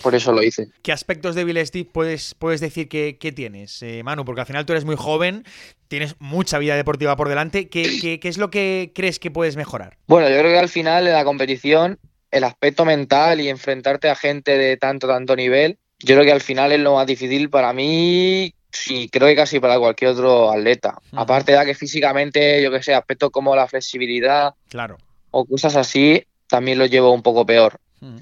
Por 0.01 0.15
eso 0.15 0.31
lo 0.31 0.41
hice. 0.41 0.69
¿Qué 0.81 0.91
aspectos 0.91 1.35
débiles 1.35 1.71
puedes, 1.91 2.33
puedes 2.35 2.61
decir 2.61 2.87
que, 2.89 3.13
tienes, 3.35 3.81
eh, 3.83 4.01
Manu? 4.03 4.25
Porque 4.25 4.41
al 4.41 4.47
final 4.47 4.65
tú 4.65 4.73
eres 4.73 4.85
muy 4.85 4.95
joven, 4.95 5.43
tienes 5.87 6.15
mucha 6.19 6.57
vida 6.57 6.75
deportiva 6.75 7.15
por 7.15 7.29
delante. 7.29 7.69
¿Qué, 7.69 8.17
qué, 8.19 8.27
es 8.27 8.37
lo 8.37 8.49
que 8.49 8.91
crees 8.95 9.19
que 9.19 9.29
puedes 9.29 9.55
mejorar? 9.55 9.97
Bueno, 10.07 10.29
yo 10.29 10.39
creo 10.39 10.51
que 10.51 10.59
al 10.59 10.69
final 10.69 11.05
de 11.05 11.11
la 11.11 11.23
competición, 11.23 11.99
el 12.31 12.43
aspecto 12.43 12.85
mental 12.85 13.39
y 13.39 13.49
enfrentarte 13.49 14.09
a 14.09 14.15
gente 14.15 14.57
de 14.57 14.77
tanto, 14.77 15.07
tanto 15.07 15.35
nivel, 15.35 15.77
yo 15.99 16.15
creo 16.15 16.25
que 16.25 16.31
al 16.31 16.41
final 16.41 16.71
es 16.71 16.79
lo 16.79 16.95
más 16.95 17.05
difícil 17.05 17.49
para 17.49 17.73
mí 17.73 18.53
Sí, 18.77 19.09
creo 19.09 19.27
que 19.27 19.35
casi 19.35 19.59
para 19.59 19.79
cualquier 19.79 20.11
otro 20.11 20.51
atleta. 20.51 20.99
Aparte 21.13 21.53
de 21.53 21.65
que 21.65 21.73
físicamente, 21.73 22.61
yo 22.61 22.71
que 22.71 22.83
sé, 22.83 22.93
aspectos 22.93 23.31
como 23.31 23.55
la 23.55 23.67
flexibilidad 23.67 24.53
claro. 24.69 24.97
o 25.31 25.45
cosas 25.45 25.75
así, 25.75 26.23
también 26.47 26.77
lo 26.77 26.85
llevo 26.85 27.11
un 27.11 27.23
poco 27.23 27.45
peor. 27.45 27.79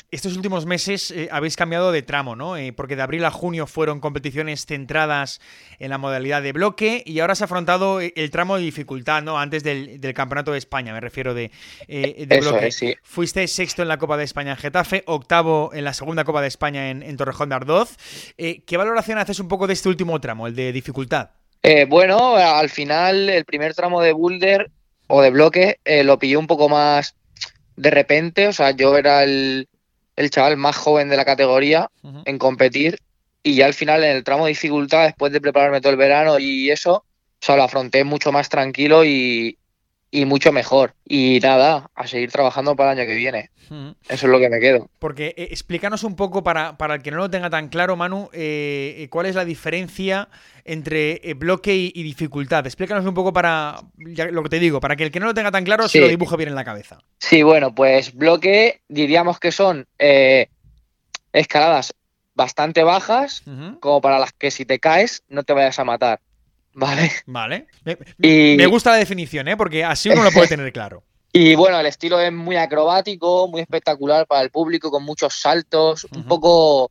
Estos 0.10 0.38
últimos 0.38 0.66
meses 0.66 1.12
eh, 1.12 1.28
habéis 1.32 1.58
cambiado 1.58 1.92
de 1.92 2.02
tramo, 2.02 2.38
¿no? 2.38 2.56
Eh, 2.56 2.72
porque 2.72 2.96
de 2.96 3.02
abril 3.02 3.26
a 3.26 3.32
junio 3.32 3.68
fueron 3.68 4.00
competiciones 4.00 4.66
centradas 4.66 5.42
en 5.80 5.90
la 5.90 5.98
modalidad 5.98 6.42
de 6.42 6.54
bloque 6.54 7.04
y 7.06 7.20
ahora 7.20 7.36
se 7.36 7.44
ha 7.44 7.46
afrontado 7.46 8.00
eh, 8.00 8.14
el 8.16 8.32
tramo 8.32 8.56
de 8.56 8.64
dificultad, 8.64 9.22
¿no? 9.22 9.38
Antes 9.38 9.64
del, 9.64 10.00
Campeonato 10.14 10.54
de 10.54 10.60
España, 10.60 10.94
me 10.94 11.02
refiero 11.02 11.34
de, 11.34 11.52
bloque. 12.40 12.98
Fuiste 13.04 13.46
sexto 13.50 13.82
en 13.82 13.90
la 13.90 13.98
Copa 13.98 14.16
de 14.16 14.24
España 14.24 14.52
en 14.52 14.58
Getafe, 14.58 15.04
octavo 15.08 15.72
en 15.74 15.84
la 15.84 15.94
segunda 15.94 16.24
Copa 16.24 16.42
de 16.42 16.48
España 16.48 16.90
en, 16.90 17.18
Torrejón 17.18 17.50
de 17.50 17.56
Ardoz. 17.56 17.98
¿Qué 18.38 18.78
valoración 18.78 19.18
haces 19.18 19.40
un 19.42 19.50
poco 19.50 19.68
de 19.68 19.74
este 19.74 19.90
último 19.90 20.22
tramo, 20.22 20.48
el 20.48 20.56
de 20.56 20.72
dificultad? 20.72 21.32
bueno, 21.90 22.36
al 22.36 22.70
final 22.70 23.28
el 23.28 23.44
primer 23.44 23.74
tramo 23.74 24.02
de 24.02 24.14
boulder 24.14 24.72
o 25.08 25.22
de 25.22 25.32
bloque 25.32 25.80
lo 26.04 26.18
pillé 26.18 26.38
un 26.38 26.48
poco 26.48 26.70
más 26.70 27.16
de 27.76 27.92
repente, 27.92 28.48
o 28.48 28.54
sea, 28.54 28.72
yo 28.72 28.98
era 28.98 29.24
el, 29.24 29.68
chaval 30.30 30.58
más 30.58 30.76
joven 30.76 31.10
de 31.10 31.18
la 31.18 31.26
categoría 31.26 31.90
en 32.26 32.38
competir 32.38 33.00
y 33.44 33.56
ya 33.56 33.66
al 33.66 33.74
final 33.74 34.04
en 34.04 34.16
el 34.16 34.24
tramo 34.24 34.46
de 34.46 34.50
dificultad, 34.50 35.06
después 35.06 35.32
de 35.32 35.42
prepararme 35.42 35.82
todo 35.82 35.92
el 35.92 35.98
verano 35.98 36.40
y 36.40 36.72
eso, 36.72 36.96
o 36.96 37.06
sea, 37.40 37.56
lo 37.56 37.64
afronté 37.64 38.04
mucho 38.04 38.32
más 38.32 38.50
tranquilo 38.50 39.04
y, 39.06 39.58
y 40.16 40.26
mucho 40.26 40.54
mejor. 40.54 40.94
Y 41.06 41.40
nada, 41.42 41.90
a 41.94 42.08
seguir 42.08 42.32
trabajando 42.32 42.76
para 42.76 42.94
el 42.94 43.00
año 43.00 43.08
que 43.08 43.16
viene. 43.16 43.50
Eso 44.08 44.26
es 44.28 44.32
lo 44.32 44.40
que 44.40 44.50
me 44.50 44.60
quedo. 44.60 44.90
Porque 45.00 45.34
eh, 45.38 45.48
explícanos 45.52 46.04
un 46.04 46.16
poco, 46.16 46.42
para, 46.42 46.78
para, 46.78 46.96
el 46.96 47.02
que 47.02 47.12
no 47.12 47.18
lo 47.18 47.30
tenga 47.30 47.50
tan 47.50 47.68
claro, 47.68 47.98
Manu, 47.98 48.30
eh, 48.32 48.96
eh, 48.98 49.10
cuál 49.10 49.26
es 49.26 49.36
la 49.36 49.44
diferencia 49.44 50.30
entre 50.64 51.20
bloque 51.36 51.76
y, 51.76 52.04
dificultad. 52.04 52.66
Explícanos 52.66 53.06
un 53.06 53.14
poco 53.14 53.34
para 53.34 53.76
lo 53.98 54.44
que 54.44 54.50
te 54.50 54.60
digo, 54.60 54.80
para 54.80 54.96
que 54.96 55.04
el 55.04 55.12
que 55.12 55.20
no 55.20 55.26
lo 55.26 55.34
tenga 55.34 55.52
tan 55.52 55.66
claro 55.66 55.88
se 55.90 56.00
lo 56.00 56.08
dibuje 56.08 56.38
bien 56.38 56.50
en 56.50 56.56
la 56.56 56.64
cabeza. 56.64 57.00
Sí, 57.20 57.44
bueno, 57.44 57.76
pues 57.76 58.16
bloque 58.16 58.82
diríamos 58.88 59.40
que 59.40 59.52
son 59.52 59.86
escaladas 61.34 61.94
bastante 62.34 62.84
bajas, 62.84 63.44
como 63.80 64.02
para 64.02 64.18
las 64.18 64.34
que 64.34 64.50
si 64.50 64.66
te 64.66 64.80
caes 64.80 65.24
no 65.28 65.44
te 65.44 65.54
vayas 65.54 65.78
a 65.78 65.84
matar. 65.84 66.20
Vale. 66.76 67.12
Vale. 67.26 67.68
Me, 68.18 68.66
gusta 68.68 68.92
la 68.92 68.98
definición, 68.98 69.48
¿eh? 69.48 69.58
Porque 69.58 69.84
así 69.84 70.10
uno 70.10 70.24
lo 70.24 70.32
puede 70.32 70.48
tener 70.48 70.72
claro. 70.72 71.04
Y 71.38 71.54
bueno, 71.56 71.78
el 71.78 71.86
estilo 71.86 72.18
es 72.18 72.32
muy 72.32 72.56
acrobático, 72.56 73.50
muy 73.50 73.60
espectacular 73.60 74.26
para 74.26 74.42
el 74.42 74.52
público, 74.52 74.90
con 74.90 75.04
muchos 75.04 75.34
saltos, 75.34 76.08
un 76.16 76.24
poco 76.24 76.90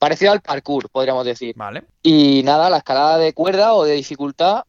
parecido 0.00 0.32
al 0.32 0.40
parkour, 0.40 0.90
podríamos 0.90 1.24
decir. 1.24 1.54
Vale. 1.56 1.84
Y 2.02 2.42
nada, 2.42 2.68
la 2.68 2.78
escalada 2.78 3.18
de 3.18 3.32
cuerda 3.32 3.74
o 3.74 3.84
de 3.84 3.94
dificultad 3.94 4.64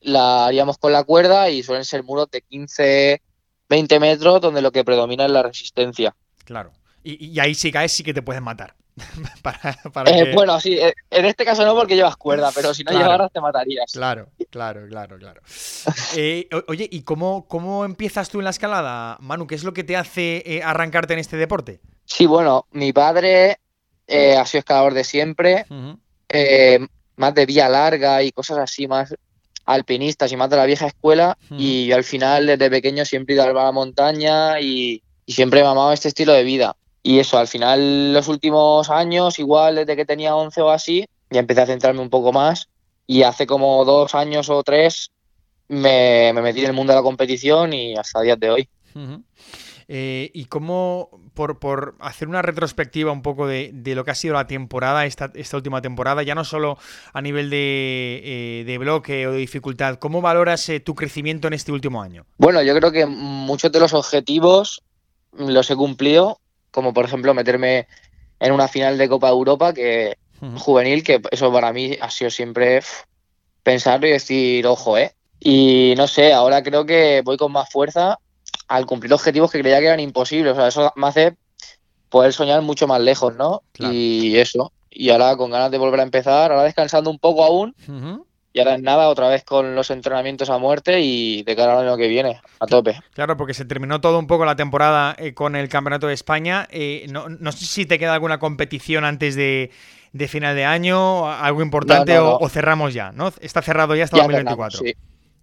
la 0.00 0.46
haríamos 0.46 0.78
con 0.78 0.90
la 0.90 1.04
cuerda 1.04 1.48
y 1.48 1.62
suelen 1.62 1.84
ser 1.84 2.02
muros 2.02 2.28
de 2.32 2.42
15, 2.42 3.22
20 3.68 4.00
metros 4.00 4.40
donde 4.40 4.62
lo 4.62 4.72
que 4.72 4.82
predomina 4.82 5.26
es 5.26 5.30
la 5.30 5.44
resistencia. 5.44 6.16
Claro. 6.44 6.72
Y, 7.04 7.38
ahí 7.38 7.54
si 7.54 7.70
caes 7.70 7.92
sí 7.92 8.02
que 8.02 8.14
te 8.14 8.22
pueden 8.22 8.42
matar. 8.42 8.74
Eh, 10.06 10.32
bueno, 10.34 10.60
sí, 10.60 10.78
eh, 10.78 10.94
en 11.10 11.24
este 11.26 11.44
caso 11.44 11.64
no 11.64 11.74
porque 11.74 11.96
llevas 11.96 12.16
cuerda, 12.16 12.50
pero 12.54 12.72
si 12.72 12.84
no 12.84 12.92
llevaras 12.92 13.30
te 13.32 13.40
matarías. 13.40 13.90
Claro, 13.92 14.28
claro, 14.50 14.86
claro, 14.88 15.18
claro. 15.18 15.42
Eh, 16.16 16.48
oye, 16.68 16.88
¿y 16.90 17.02
cómo, 17.02 17.46
cómo 17.48 17.84
empiezas 17.84 18.30
tú 18.30 18.38
en 18.38 18.44
la 18.44 18.50
escalada, 18.50 19.16
Manu? 19.20 19.46
¿Qué 19.46 19.54
es 19.54 19.64
lo 19.64 19.72
que 19.72 19.84
te 19.84 19.96
hace 19.96 20.60
arrancarte 20.64 21.12
en 21.12 21.18
este 21.18 21.36
deporte? 21.36 21.80
Sí, 22.04 22.26
bueno, 22.26 22.66
mi 22.70 22.92
padre 22.92 23.58
ha 24.08 24.46
sido 24.46 24.60
escalador 24.60 24.94
de 24.94 25.04
siempre, 25.04 25.66
más 27.16 27.34
de 27.34 27.46
vía 27.46 27.68
larga 27.68 28.22
y 28.22 28.32
cosas 28.32 28.58
así, 28.58 28.86
más 28.86 29.14
alpinistas 29.66 30.30
y 30.30 30.36
más 30.36 30.50
de 30.50 30.56
la 30.56 30.66
vieja 30.66 30.86
escuela. 30.86 31.36
Y 31.50 31.86
yo 31.86 31.96
al 31.96 32.04
final, 32.04 32.46
desde 32.46 32.70
pequeño, 32.70 33.04
siempre 33.04 33.34
he 33.34 33.36
ido 33.36 33.44
a 33.44 33.64
la 33.64 33.72
montaña 33.72 34.60
y, 34.60 35.02
y 35.26 35.32
siempre 35.32 35.60
he 35.60 35.64
mamado 35.64 35.92
este 35.92 36.08
estilo 36.08 36.32
de 36.32 36.44
vida. 36.44 36.76
Y 37.06 37.18
eso, 37.18 37.36
al 37.36 37.48
final, 37.48 38.14
los 38.14 38.28
últimos 38.28 38.88
años, 38.88 39.38
igual 39.38 39.74
desde 39.74 39.94
que 39.94 40.06
tenía 40.06 40.34
11 40.34 40.62
o 40.62 40.70
así, 40.70 41.04
ya 41.28 41.40
empecé 41.40 41.60
a 41.60 41.66
centrarme 41.66 42.00
un 42.00 42.08
poco 42.08 42.32
más. 42.32 42.70
Y 43.06 43.24
hace 43.24 43.46
como 43.46 43.84
dos 43.84 44.14
años 44.14 44.48
o 44.48 44.62
tres 44.62 45.10
me, 45.68 46.32
metí 46.32 46.60
en 46.60 46.68
el 46.68 46.72
mundo 46.72 46.94
de 46.94 46.98
la 46.98 47.02
competición 47.02 47.74
y 47.74 47.94
hasta 47.94 48.20
el 48.20 48.24
día 48.24 48.36
de 48.36 48.50
hoy. 48.50 48.68
Eh, 49.86 50.30
y 50.32 50.46
cómo, 50.46 51.10
por, 51.34 51.58
por, 51.58 51.94
hacer 52.00 52.26
una 52.26 52.40
retrospectiva 52.40 53.12
un 53.12 53.20
poco 53.20 53.46
de, 53.46 53.70
lo 53.84 54.02
que 54.06 54.10
ha 54.10 54.14
sido 54.14 54.32
la 54.32 54.46
temporada, 54.46 55.04
esta, 55.04 55.30
esta 55.34 55.58
última 55.58 55.82
temporada, 55.82 56.22
ya 56.22 56.34
no 56.34 56.44
solo 56.44 56.78
a 57.12 57.20
nivel 57.20 57.50
de, 57.50 58.22
eh, 58.24 58.64
de 58.64 58.78
bloque 58.78 59.26
o 59.26 59.32
de 59.32 59.38
dificultad, 59.40 59.96
¿cómo 59.96 60.22
valoras 60.22 60.66
eh, 60.70 60.80
tu 60.80 60.94
crecimiento 60.94 61.48
en 61.48 61.52
este 61.52 61.70
último 61.70 62.00
año? 62.00 62.24
Bueno, 62.38 62.62
yo 62.62 62.74
creo 62.74 62.92
que 62.92 63.04
muchos 63.04 63.70
de 63.72 63.80
los 63.80 63.92
objetivos 63.92 64.82
los 65.36 65.70
he 65.70 65.76
cumplido 65.76 66.40
como 66.74 66.92
por 66.92 67.04
ejemplo 67.04 67.32
meterme 67.34 67.86
en 68.40 68.50
una 68.50 68.66
final 68.66 68.98
de 68.98 69.08
Copa 69.08 69.28
de 69.28 69.32
Europa 69.32 69.72
que 69.72 70.18
juvenil, 70.56 71.04
que 71.04 71.22
eso 71.30 71.52
para 71.52 71.72
mí 71.72 71.96
ha 72.00 72.10
sido 72.10 72.30
siempre 72.30 72.82
pensarlo 73.62 74.08
y 74.08 74.10
decir, 74.10 74.66
ojo, 74.66 74.98
¿eh? 74.98 75.14
Y 75.38 75.94
no 75.96 76.08
sé, 76.08 76.32
ahora 76.32 76.64
creo 76.64 76.84
que 76.84 77.22
voy 77.24 77.36
con 77.36 77.52
más 77.52 77.70
fuerza 77.70 78.18
al 78.66 78.86
cumplir 78.86 79.12
objetivos 79.12 79.52
que 79.52 79.60
creía 79.60 79.78
que 79.78 79.86
eran 79.86 80.00
imposibles. 80.00 80.52
O 80.52 80.56
sea, 80.56 80.66
eso 80.66 80.92
me 80.96 81.06
hace 81.06 81.36
poder 82.08 82.32
soñar 82.32 82.60
mucho 82.62 82.88
más 82.88 83.00
lejos, 83.00 83.36
¿no? 83.36 83.62
Y 83.78 84.36
eso. 84.36 84.72
Y 84.90 85.10
ahora 85.10 85.36
con 85.36 85.52
ganas 85.52 85.70
de 85.70 85.78
volver 85.78 86.00
a 86.00 86.04
empezar, 86.04 86.50
ahora 86.50 86.64
descansando 86.64 87.08
un 87.08 87.20
poco 87.20 87.44
aún, 87.44 87.74
y 88.54 88.60
ahora 88.60 88.76
es 88.76 88.82
nada, 88.82 89.08
otra 89.08 89.28
vez 89.28 89.42
con 89.42 89.74
los 89.74 89.90
entrenamientos 89.90 90.48
a 90.48 90.58
muerte 90.58 91.00
y 91.00 91.42
de 91.42 91.56
cara 91.56 91.72
al 91.72 91.88
año 91.88 91.96
que 91.96 92.06
viene, 92.06 92.40
a 92.60 92.66
tope. 92.66 92.96
Claro, 93.12 93.36
porque 93.36 93.52
se 93.52 93.64
terminó 93.64 94.00
todo 94.00 94.16
un 94.16 94.28
poco 94.28 94.44
la 94.44 94.54
temporada 94.54 95.16
eh, 95.18 95.34
con 95.34 95.56
el 95.56 95.68
Campeonato 95.68 96.06
de 96.06 96.14
España. 96.14 96.68
Eh, 96.70 97.06
no, 97.10 97.50
sé 97.50 97.66
si 97.66 97.84
te 97.84 97.98
queda 97.98 98.14
alguna 98.14 98.38
competición 98.38 99.04
antes 99.04 99.34
de, 99.34 99.72
final 100.28 100.54
de 100.54 100.64
año, 100.64 101.28
algo 101.28 101.62
importante 101.62 102.16
O, 102.20 102.48
cerramos 102.48 102.94
ya, 102.94 103.10
¿no? 103.10 103.32
Está 103.40 103.60
cerrado 103.60 103.96
ya 103.96 104.04
hasta 104.04 104.18
2024. 104.18 104.78
sí. 104.78 104.94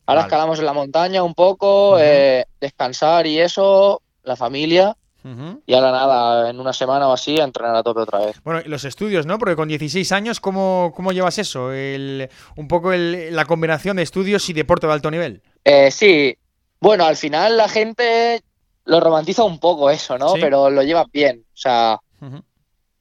Ahora 0.06 0.22
escalamos 0.22 0.60
en 0.60 0.66
la 0.66 0.74
montaña 0.74 1.22
un 1.22 1.34
poco, 1.34 2.00
eh, 2.00 2.46
descansar 2.62 3.28
y 3.28 3.40
eso, 3.40 4.02
la 4.24 4.38
familia. 4.38 4.96
Y 5.66 5.74
ahora 5.74 5.92
nada, 5.92 6.50
en 6.50 6.60
una 6.60 6.74
semana 6.74 7.08
o 7.08 7.14
así, 7.14 7.40
a 7.40 7.44
entrenar 7.44 7.76
a 7.76 7.84
tope 7.84 8.02
otra 8.02 8.20
vez. 8.26 8.42
Bueno, 8.44 8.62
y 8.66 8.70
los 8.70 8.86
estudios, 8.86 9.26
¿no? 9.26 9.38
Porque 9.38 9.56
con 9.56 9.68
16 9.68 10.12
años, 10.12 10.40
¿cómo, 10.40 10.94
cómo 10.96 11.12
llevas 11.12 11.38
eso? 11.38 11.72
El, 11.72 12.30
un 12.56 12.68
poco 12.68 12.92
la 12.92 13.46
combinación 13.46 13.98
de 13.98 14.04
estudios 14.04 14.50
y 14.50 14.54
deporte 14.54 14.88
de 14.88 14.94
alto 14.94 15.12
nivel. 15.12 15.44
Eh, 15.64 15.92
sí, 15.92 16.36
bueno, 16.80 17.06
al 17.06 17.18
final 17.18 17.58
la 17.58 17.70
gente 17.70 18.42
lo 18.86 19.00
romantiza 19.00 19.44
un 19.44 19.60
poco 19.60 19.90
eso, 19.92 20.18
¿no? 20.18 20.34
Pero 20.34 20.70
lo 20.72 20.82
lleva 20.82 21.06
bien. 21.12 21.46
O 21.54 21.58
sea, 21.58 22.00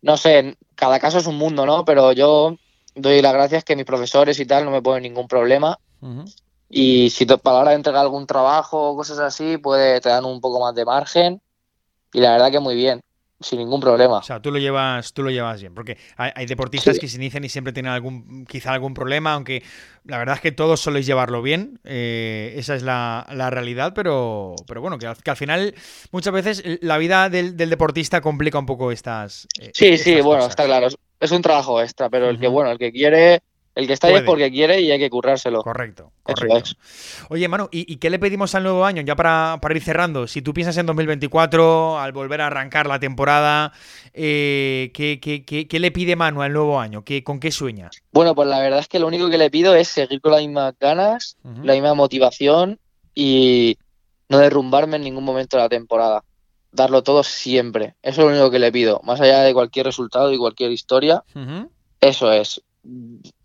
no 0.02 0.16
sé, 0.16 0.56
cada 0.74 1.00
caso 1.00 1.18
es 1.18 1.26
un 1.26 1.38
mundo, 1.38 1.64
¿no? 1.64 1.84
Pero 1.86 2.12
yo 2.12 2.56
doy 2.94 3.22
las 3.22 3.32
gracias 3.32 3.64
que 3.64 3.76
mis 3.76 3.86
profesores 3.86 4.38
y 4.40 4.46
tal 4.46 4.66
no 4.66 4.70
me 4.70 4.82
ponen 4.82 5.04
ningún 5.04 5.26
problema. 5.26 5.78
Y 6.68 7.10
si 7.10 7.24
para 7.24 7.56
la 7.56 7.60
hora 7.62 7.70
de 7.70 7.76
entregar 7.76 8.02
algún 8.02 8.26
trabajo 8.26 8.90
o 8.90 8.96
cosas 8.96 9.18
así, 9.18 9.56
puede 9.56 10.00
te 10.00 10.10
dan 10.10 10.24
un 10.24 10.40
poco 10.40 10.60
más 10.60 10.74
de 10.74 10.84
margen 10.84 11.40
y 12.12 12.20
la 12.20 12.32
verdad 12.32 12.50
que 12.50 12.60
muy 12.60 12.74
bien, 12.74 13.00
sin 13.40 13.58
ningún 13.58 13.80
problema. 13.80 14.18
O 14.18 14.22
sea, 14.22 14.40
tú 14.40 14.50
lo 14.50 14.58
llevas, 14.58 15.12
tú 15.14 15.22
lo 15.22 15.30
llevas 15.30 15.60
bien, 15.60 15.74
porque 15.74 15.96
hay, 16.16 16.46
deportistas 16.46 16.98
que 16.98 17.08
se 17.08 17.16
inician 17.16 17.42
y 17.44 17.48
siempre 17.48 17.72
tienen 17.72 17.92
algún, 17.92 18.44
quizá 18.44 18.72
algún 18.72 18.92
problema, 18.92 19.32
aunque 19.32 19.62
la 20.04 20.18
verdad 20.18 20.34
es 20.36 20.40
que 20.40 20.52
todos 20.52 20.80
soléis 20.80 21.06
llevarlo 21.06 21.40
bien, 21.40 21.80
eh, 21.84 22.54
esa 22.56 22.74
es 22.74 22.82
la, 22.82 23.24
realidad, 23.50 23.92
pero, 23.94 24.54
pero 24.66 24.80
bueno, 24.80 24.98
que 24.98 25.06
al, 25.06 25.36
final 25.36 25.74
muchas 26.12 26.32
veces 26.32 26.62
la 26.82 26.98
vida 26.98 27.30
del, 27.30 27.56
deportista 27.56 28.20
complica 28.20 28.58
un 28.58 28.66
poco 28.66 28.92
estas. 28.92 29.46
Eh, 29.58 29.70
sí, 29.72 29.96
sí, 29.96 30.20
bueno, 30.20 30.46
está 30.46 30.64
claro, 30.64 30.88
es 31.20 31.30
un 31.30 31.42
trabajo 31.42 31.80
extra, 31.80 32.10
pero 32.10 32.28
el 32.28 32.38
que 32.38 32.48
bueno, 32.48 32.70
el 32.70 32.78
que 32.78 32.92
quiere 32.92 33.40
el 33.80 33.86
que 33.86 33.94
está 33.94 34.06
ahí 34.08 34.14
es 34.14 34.22
porque 34.22 34.50
quiere 34.50 34.80
y 34.80 34.90
hay 34.90 34.98
que 34.98 35.10
currárselo. 35.10 35.62
Correcto, 35.62 36.12
correcto. 36.22 36.72
Oye, 37.28 37.48
Manu, 37.48 37.68
¿y, 37.72 37.96
qué 37.96 38.10
le 38.10 38.18
pedimos 38.18 38.54
al 38.54 38.62
nuevo 38.62 38.84
año? 38.84 39.02
Ya 39.02 39.16
para, 39.16 39.58
ir 39.70 39.82
cerrando, 39.82 40.26
si 40.26 40.42
tú 40.42 40.54
piensas 40.54 40.76
en 40.76 40.86
2024, 40.86 41.98
al 41.98 42.12
volver 42.12 42.42
a 42.42 42.46
arrancar 42.46 42.86
la 42.86 43.00
temporada, 43.00 43.72
eh, 44.12 44.90
¿qué, 44.94 45.78
le 45.80 45.90
pide 45.90 46.16
Manu 46.16 46.42
al 46.42 46.52
nuevo 46.52 46.78
año? 46.78 47.04
¿Qué, 47.04 47.24
¿Con 47.24 47.40
qué 47.40 47.50
sueña? 47.50 47.90
Bueno, 48.12 48.34
pues 48.34 48.48
la 48.48 48.60
verdad 48.60 48.80
es 48.80 48.88
que 48.88 48.98
lo 48.98 49.06
único 49.06 49.30
que 49.30 49.38
le 49.38 49.50
pido 49.50 49.74
es 49.74 49.88
seguir 49.88 50.20
con 50.20 50.32
las 50.32 50.42
mismas 50.42 50.74
ganas, 50.78 51.36
la 51.62 51.72
misma 51.72 51.94
motivación 51.94 52.78
y 53.14 53.78
no 54.28 54.38
derrumbarme 54.38 54.96
en 54.96 55.02
ningún 55.02 55.24
momento 55.24 55.56
de 55.56 55.64
la 55.64 55.68
temporada. 55.68 56.22
Darlo 56.72 57.02
todo 57.02 57.24
siempre. 57.24 57.96
Eso 58.02 58.20
es 58.20 58.26
lo 58.26 58.32
único 58.32 58.50
que 58.50 58.60
le 58.60 58.70
pido. 58.70 59.00
Más 59.02 59.20
allá 59.20 59.40
de 59.40 59.52
cualquier 59.52 59.86
resultado 59.86 60.32
y 60.32 60.38
cualquier 60.38 60.70
historia, 60.70 61.24
eso 62.00 62.32
es 62.32 62.62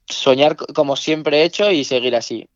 soñar 0.08 0.56
como 0.56 0.96
siempre 0.96 1.42
he 1.42 1.44
hecho 1.44 1.72
y 1.72 1.84
seguir 1.84 2.16
así 2.16 2.48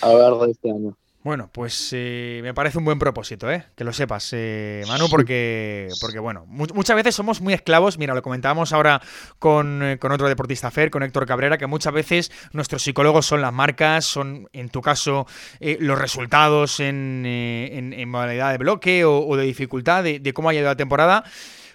a 0.00 0.08
lo 0.08 0.18
largo 0.20 0.46
de 0.46 0.52
este 0.52 0.70
año. 0.70 0.96
Bueno, 1.28 1.50
pues 1.52 1.90
eh, 1.92 2.40
me 2.42 2.54
parece 2.54 2.78
un 2.78 2.84
buen 2.84 2.98
propósito, 2.98 3.50
¿eh? 3.50 3.66
Que 3.76 3.82
lo 3.84 3.92
sepas, 3.92 4.30
eh, 4.32 4.84
Manu, 4.86 5.08
porque, 5.10 5.88
porque 6.00 6.20
bueno, 6.20 6.46
muchas 6.46 6.96
veces 6.96 7.14
somos 7.14 7.40
muy 7.40 7.52
esclavos. 7.52 7.98
Mira, 7.98 8.14
lo 8.14 8.22
comentábamos 8.22 8.72
ahora 8.72 9.02
con, 9.38 9.82
eh, 9.82 9.98
con, 9.98 10.12
otro 10.12 10.28
deportista 10.28 10.70
Fer, 10.70 10.90
con 10.90 11.02
Héctor 11.02 11.26
Cabrera, 11.26 11.58
que 11.58 11.66
muchas 11.66 11.92
veces 11.92 12.30
nuestros 12.52 12.82
psicólogos 12.82 13.26
son 13.26 13.42
las 13.42 13.52
marcas, 13.52 14.06
son, 14.06 14.48
en 14.52 14.70
tu 14.70 14.80
caso, 14.80 15.26
los 15.60 15.98
resultados 15.98 16.80
en, 16.80 17.26
en, 17.26 18.08
modalidad 18.08 18.52
de 18.52 18.58
bloque 18.58 19.04
o, 19.04 19.36
de 19.36 19.44
dificultad, 19.44 20.04
de, 20.04 20.20
de 20.20 20.32
cómo 20.32 20.48
ha 20.48 20.54
ido 20.54 20.64
la 20.64 20.76
temporada 20.76 21.24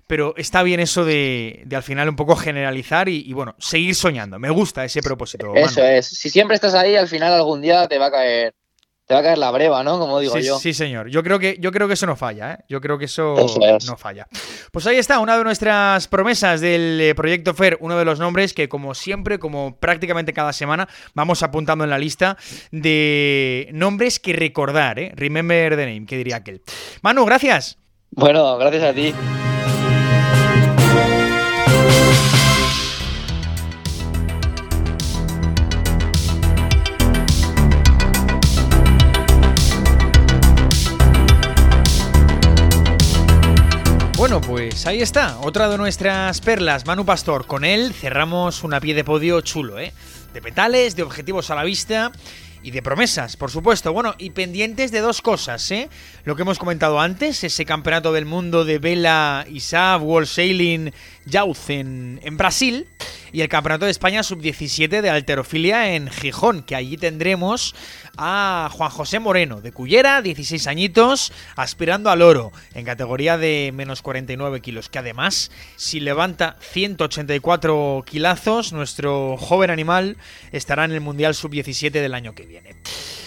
pero 0.08 0.34
está 0.38 0.64
bien 0.64 0.80
eso 0.80 1.06
de, 1.06 1.66
al 1.74 1.84
final 1.84 2.10
un 2.10 2.16
poco 2.16 2.36
generalizar 2.36 3.10
y, 3.10 3.32
bueno, 3.34 3.56
seguir 3.58 3.96
soñando. 3.96 4.40
Me 4.40 4.50
gusta 4.50 4.84
ese 4.86 5.02
propósito. 5.02 5.54
Eso 5.56 5.84
es. 5.84 6.08
Si 6.08 6.30
siempre 6.30 6.56
estás 6.56 6.74
ahí, 6.74 6.96
al 6.96 7.08
final 7.08 7.34
algún 7.34 7.62
día 7.62 7.88
te 7.88 7.98
va 7.98 8.08
a 8.08 8.12
caer. 8.12 8.54
Te 9.06 9.14
va 9.14 9.20
a 9.20 9.24
caer 9.24 9.38
la 9.38 9.52
breva, 9.52 9.84
¿no? 9.84 10.00
Como 10.00 10.18
digo 10.22 10.38
yo. 10.38 10.58
Sí, 10.60 10.74
señor. 10.74 11.10
Yo 11.10 11.24
creo 11.24 11.38
que, 11.38 11.58
yo 11.60 11.74
creo 11.74 11.90
que 11.90 11.96
eso 11.96 12.06
no 12.06 12.16
falla, 12.16 12.54
¿eh? 12.54 12.58
Yo 12.70 12.80
creo 12.80 12.98
que 12.98 13.06
eso, 13.06 13.36
no 13.86 13.98
falla. 13.98 14.28
Pues 14.72 14.88
ahí 14.88 14.96
está, 14.96 15.20
una 15.20 15.38
de 15.38 15.44
nuestras 15.44 16.08
promesas 16.08 16.62
del 16.62 17.02
eh, 17.02 17.14
proyecto 17.14 17.54
FER, 17.54 17.78
uno 17.82 17.98
de 17.98 18.06
los 18.06 18.20
nombres 18.20 18.54
que, 18.54 18.70
como 18.70 18.94
siempre, 18.94 19.40
como 19.40 19.78
prácticamente 19.78 20.32
cada 20.32 20.54
semana, 20.54 20.88
vamos 21.14 21.44
apuntando 21.44 21.84
en 21.84 21.90
la 21.90 21.98
lista 21.98 22.38
de 22.72 23.68
nombres 23.74 24.22
que 24.22 24.32
recordar, 24.32 25.00
¿eh? 25.00 25.12
Remember 25.16 25.76
the 25.76 25.86
name, 25.86 26.06
que 26.06 26.16
diría 26.16 26.38
aquel. 26.38 26.62
Manu, 27.02 27.26
gracias. 27.26 27.78
Bueno, 28.12 28.58
gracias 28.58 28.84
a 28.84 28.94
ti. 28.94 29.14
Pues 44.74 44.88
ahí 44.88 45.04
está, 45.04 45.38
otra 45.42 45.70
de 45.70 45.78
nuestras 45.78 46.42
perlas, 46.42 46.88
Manu 46.88 47.06
Pastor. 47.06 47.46
Con 47.46 47.64
él 47.64 47.94
cerramos 47.94 48.64
una 48.64 48.80
pie 48.82 48.96
de 48.96 49.04
podio 49.04 49.40
chulo, 49.42 49.78
¿eh? 49.78 49.94
De 50.34 50.42
petales, 50.42 50.96
de 50.96 51.04
objetivos 51.04 51.52
a 51.52 51.56
la 51.56 51.64
vista 51.64 52.12
y 52.64 52.72
de 52.72 52.82
promesas, 52.82 53.38
por 53.38 53.52
supuesto. 53.52 53.94
Bueno, 53.94 54.16
y 54.18 54.32
pendientes 54.32 54.92
de 54.92 55.02
dos 55.02 55.22
cosas, 55.22 55.70
¿eh? 55.70 55.90
Lo 56.26 56.36
que 56.36 56.42
hemos 56.42 56.58
comentado 56.58 57.00
antes, 57.00 57.44
ese 57.44 57.66
campeonato 57.66 58.14
del 58.14 58.26
mundo 58.26 58.66
de 58.66 58.80
vela, 58.80 59.46
ISAF, 59.48 60.02
World 60.02 60.28
Sailing, 60.28 60.92
Youth 61.26 61.70
en, 61.70 62.20
en 62.24 62.38
Brasil. 62.38 62.88
y 63.34 63.42
el 63.42 63.50
Campeonato 63.50 63.86
de 63.86 63.92
España 63.92 64.22
Sub-17 64.22 65.02
de 65.02 65.10
Alterofilia 65.10 65.96
en 65.96 66.08
Gijón, 66.10 66.62
que 66.62 66.76
allí 66.76 66.98
tendremos 66.98 67.74
a 68.16 68.70
Juan 68.72 68.92
José 68.92 69.20
Moreno, 69.20 69.60
de 69.60 69.72
Cullera, 69.72 70.22
16 70.22 70.68
añitos, 70.68 71.34
aspirando 71.56 72.12
al 72.12 72.22
oro 72.22 72.52
en 72.76 72.86
categoría 72.86 73.40
de 73.40 73.72
menos 73.74 74.04
49 74.04 74.62
kilos, 74.62 74.88
que 74.88 75.00
además, 75.00 75.50
si 75.78 76.00
levanta 76.00 76.58
184 76.62 78.04
kilazos, 78.06 78.72
nuestro 78.72 79.36
joven 79.38 79.72
animal 79.72 80.18
estará 80.52 80.86
en 80.86 80.92
el 80.92 81.02
Mundial 81.02 81.34
Sub-17 81.34 81.90
del 81.90 82.14
año 82.14 82.36
que 82.36 82.46
viene. 82.46 82.76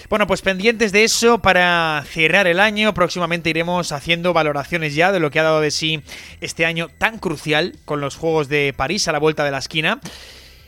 Bueno, 0.09 0.25
pues 0.25 0.41
pendientes 0.41 0.93
de 0.93 1.03
eso 1.03 1.39
para 1.39 2.01
cerrar 2.09 2.47
el 2.47 2.61
año, 2.61 2.93
próximamente 2.93 3.49
iremos 3.49 3.91
haciendo 3.91 4.31
valoraciones 4.31 4.95
ya 4.95 5.11
de 5.11 5.19
lo 5.19 5.31
que 5.31 5.39
ha 5.39 5.43
dado 5.43 5.59
de 5.59 5.71
sí 5.71 6.01
este 6.39 6.65
año 6.65 6.87
tan 6.97 7.19
crucial 7.19 7.75
con 7.83 7.99
los 7.99 8.15
Juegos 8.15 8.47
de 8.47 8.73
París 8.75 9.07
a 9.07 9.11
la 9.11 9.19
vuelta 9.19 9.43
de 9.43 9.51
la 9.51 9.57
esquina 9.57 9.99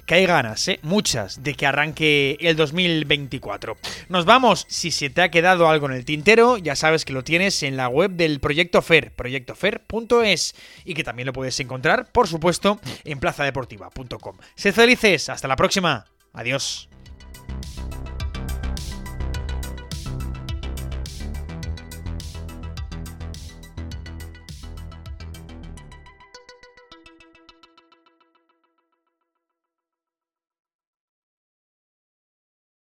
que 0.10 0.16
hay 0.16 0.26
ganas, 0.26 0.68
¿eh? 0.68 0.80
muchas, 0.82 1.44
de 1.44 1.54
que 1.54 1.68
arranque 1.68 2.36
el 2.42 2.56
2024. 2.56 3.78
Nos 4.10 4.26
vamos, 4.26 4.66
si 4.68 4.90
se 4.90 5.12
te 5.12 5.22
ha 5.22 5.30
quedado 5.30 5.70
algo 5.70 5.86
en 5.86 5.94
el 5.94 6.04
tintero, 6.04 6.58
ya 6.58 6.76
sabes 6.76 7.06
que 7.06 7.14
lo 7.14 7.24
tienes 7.24 7.62
en 7.62 7.78
la 7.78 7.90
web 7.90 8.10
del 8.14 8.40
Proyecto 8.40 8.82
FER, 8.82 9.12
proyectofer.es, 9.12 10.56
y 10.84 10.96
que 10.96 11.04
también 11.04 11.28
lo 11.28 11.34
puedes 11.34 11.60
encontrar, 11.60 12.12
por 12.12 12.28
supuesto, 12.28 12.80
en 13.04 13.20
plazadeportiva.com. 13.20 14.38
Sed 14.56 14.74
felices, 14.74 15.30
hasta 15.30 15.48
la 15.48 15.56
próxima, 15.56 16.08
adiós. 16.34 16.90